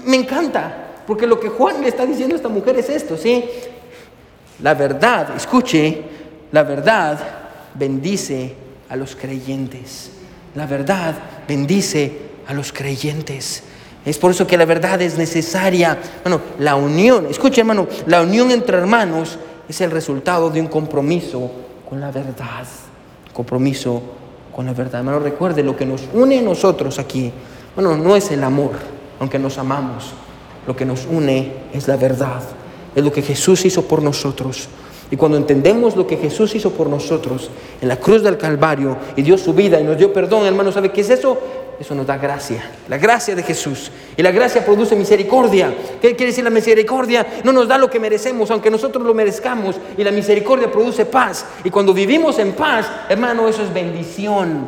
Me 0.05 0.17
encanta, 0.17 1.01
porque 1.07 1.25
lo 1.25 1.39
que 1.39 1.49
Juan 1.49 1.81
le 1.81 1.87
está 1.87 2.05
diciendo 2.05 2.35
a 2.35 2.37
esta 2.37 2.49
mujer 2.49 2.77
es 2.77 2.91
esto, 2.91 3.17
¿sí? 3.17 3.43
La 4.61 4.75
verdad, 4.75 5.35
escuche, 5.35 6.03
la 6.51 6.61
verdad 6.61 7.17
bendice 7.73 8.53
a 8.87 8.95
los 8.97 9.15
creyentes. 9.15 10.11
La 10.53 10.67
verdad 10.67 11.15
bendice 11.47 12.11
a 12.47 12.53
los 12.53 12.71
creyentes. 12.71 13.63
Es 14.07 14.17
por 14.17 14.31
eso 14.31 14.47
que 14.47 14.57
la 14.57 14.63
verdad 14.63 15.01
es 15.01 15.17
necesaria. 15.17 15.97
Bueno, 16.23 16.39
la 16.59 16.77
unión, 16.77 17.27
escuche 17.29 17.59
hermano, 17.59 17.87
la 18.05 18.21
unión 18.21 18.51
entre 18.51 18.77
hermanos 18.77 19.37
es 19.67 19.81
el 19.81 19.91
resultado 19.91 20.49
de 20.49 20.61
un 20.61 20.67
compromiso 20.67 21.51
con 21.87 21.99
la 21.99 22.09
verdad. 22.09 22.65
Compromiso 23.33 24.01
con 24.55 24.65
la 24.65 24.71
verdad. 24.71 25.01
Hermano, 25.01 25.19
recuerde, 25.19 25.61
lo 25.61 25.75
que 25.75 25.85
nos 25.85 26.03
une 26.13 26.39
a 26.39 26.41
nosotros 26.41 26.99
aquí, 26.99 27.33
bueno, 27.75 27.97
no 27.97 28.15
es 28.15 28.31
el 28.31 28.45
amor, 28.45 28.71
aunque 29.19 29.37
nos 29.39 29.57
amamos. 29.57 30.13
Lo 30.65 30.73
que 30.73 30.85
nos 30.85 31.05
une 31.05 31.51
es 31.73 31.89
la 31.89 31.97
verdad. 31.97 32.41
Es 32.95 33.03
lo 33.03 33.11
que 33.11 33.21
Jesús 33.21 33.65
hizo 33.65 33.81
por 33.81 34.01
nosotros. 34.01 34.69
Y 35.11 35.17
cuando 35.17 35.37
entendemos 35.37 35.97
lo 35.97 36.07
que 36.07 36.15
Jesús 36.15 36.55
hizo 36.55 36.71
por 36.71 36.87
nosotros 36.87 37.49
en 37.81 37.89
la 37.89 37.97
cruz 37.97 38.23
del 38.23 38.37
Calvario 38.37 38.95
y 39.17 39.21
dio 39.21 39.37
su 39.37 39.53
vida 39.53 39.81
y 39.81 39.83
nos 39.83 39.97
dio 39.97 40.13
perdón, 40.13 40.45
hermano, 40.45 40.71
¿sabe 40.71 40.93
qué 40.93 41.01
es 41.01 41.09
eso? 41.09 41.37
Eso 41.79 41.93
nos 41.93 42.07
da 42.07 42.17
gracia, 42.17 42.63
la 42.89 42.97
gracia 42.97 43.35
de 43.35 43.43
Jesús. 43.43 43.91
Y 44.15 44.23
la 44.23 44.31
gracia 44.31 44.65
produce 44.65 44.95
misericordia. 44.95 45.73
¿Qué 46.01 46.15
quiere 46.15 46.31
decir 46.31 46.43
la 46.43 46.49
misericordia? 46.49 47.25
No 47.43 47.51
nos 47.51 47.67
da 47.67 47.77
lo 47.77 47.89
que 47.89 47.99
merecemos, 47.99 48.49
aunque 48.49 48.71
nosotros 48.71 49.05
lo 49.05 49.13
merezcamos. 49.13 49.75
Y 49.95 50.03
la 50.03 50.11
misericordia 50.11 50.71
produce 50.71 51.05
paz. 51.05 51.45
Y 51.63 51.69
cuando 51.69 51.93
vivimos 51.93 52.39
en 52.39 52.53
paz, 52.53 52.89
hermano, 53.09 53.47
eso 53.47 53.61
es 53.61 53.71
bendición. 53.71 54.67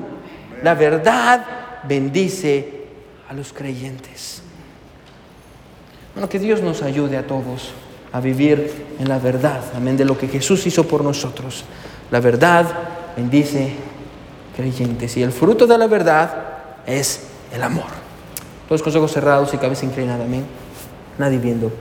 La 0.62 0.76
verdad 0.76 1.46
bendice 1.88 2.84
a 3.28 3.34
los 3.34 3.54
creyentes. 3.54 4.44
Bueno, 6.14 6.30
que 6.30 6.38
Dios 6.38 6.62
nos 6.62 6.84
ayude 6.84 7.18
a 7.18 7.26
todos 7.26 7.72
a 8.12 8.20
vivir 8.20 8.72
en 9.00 9.08
la 9.08 9.20
verdad, 9.20 9.62
amén, 9.76 9.98
de 9.98 10.06
lo 10.06 10.18
que 10.18 10.28
Jesús 10.28 10.66
hizo 10.68 10.88
por 10.88 11.04
nosotros. 11.04 11.64
La 12.12 12.20
verdad 12.20 12.66
bendice 13.16 13.74
creyentes. 14.56 15.18
Y 15.18 15.24
el 15.24 15.32
fruto 15.32 15.66
de 15.66 15.78
la 15.78 15.88
verdad 15.88 16.59
es 16.86 17.28
el 17.54 17.64
amor. 17.64 17.88
Todos 18.68 18.84
con 18.84 18.96
ojos 18.96 19.12
cerrados 19.12 19.54
y 19.54 19.58
cabeza 19.58 19.86
inclinada, 19.86 20.26
amén. 20.26 20.46
Nadie 21.18 21.40
viendo. 21.40 21.72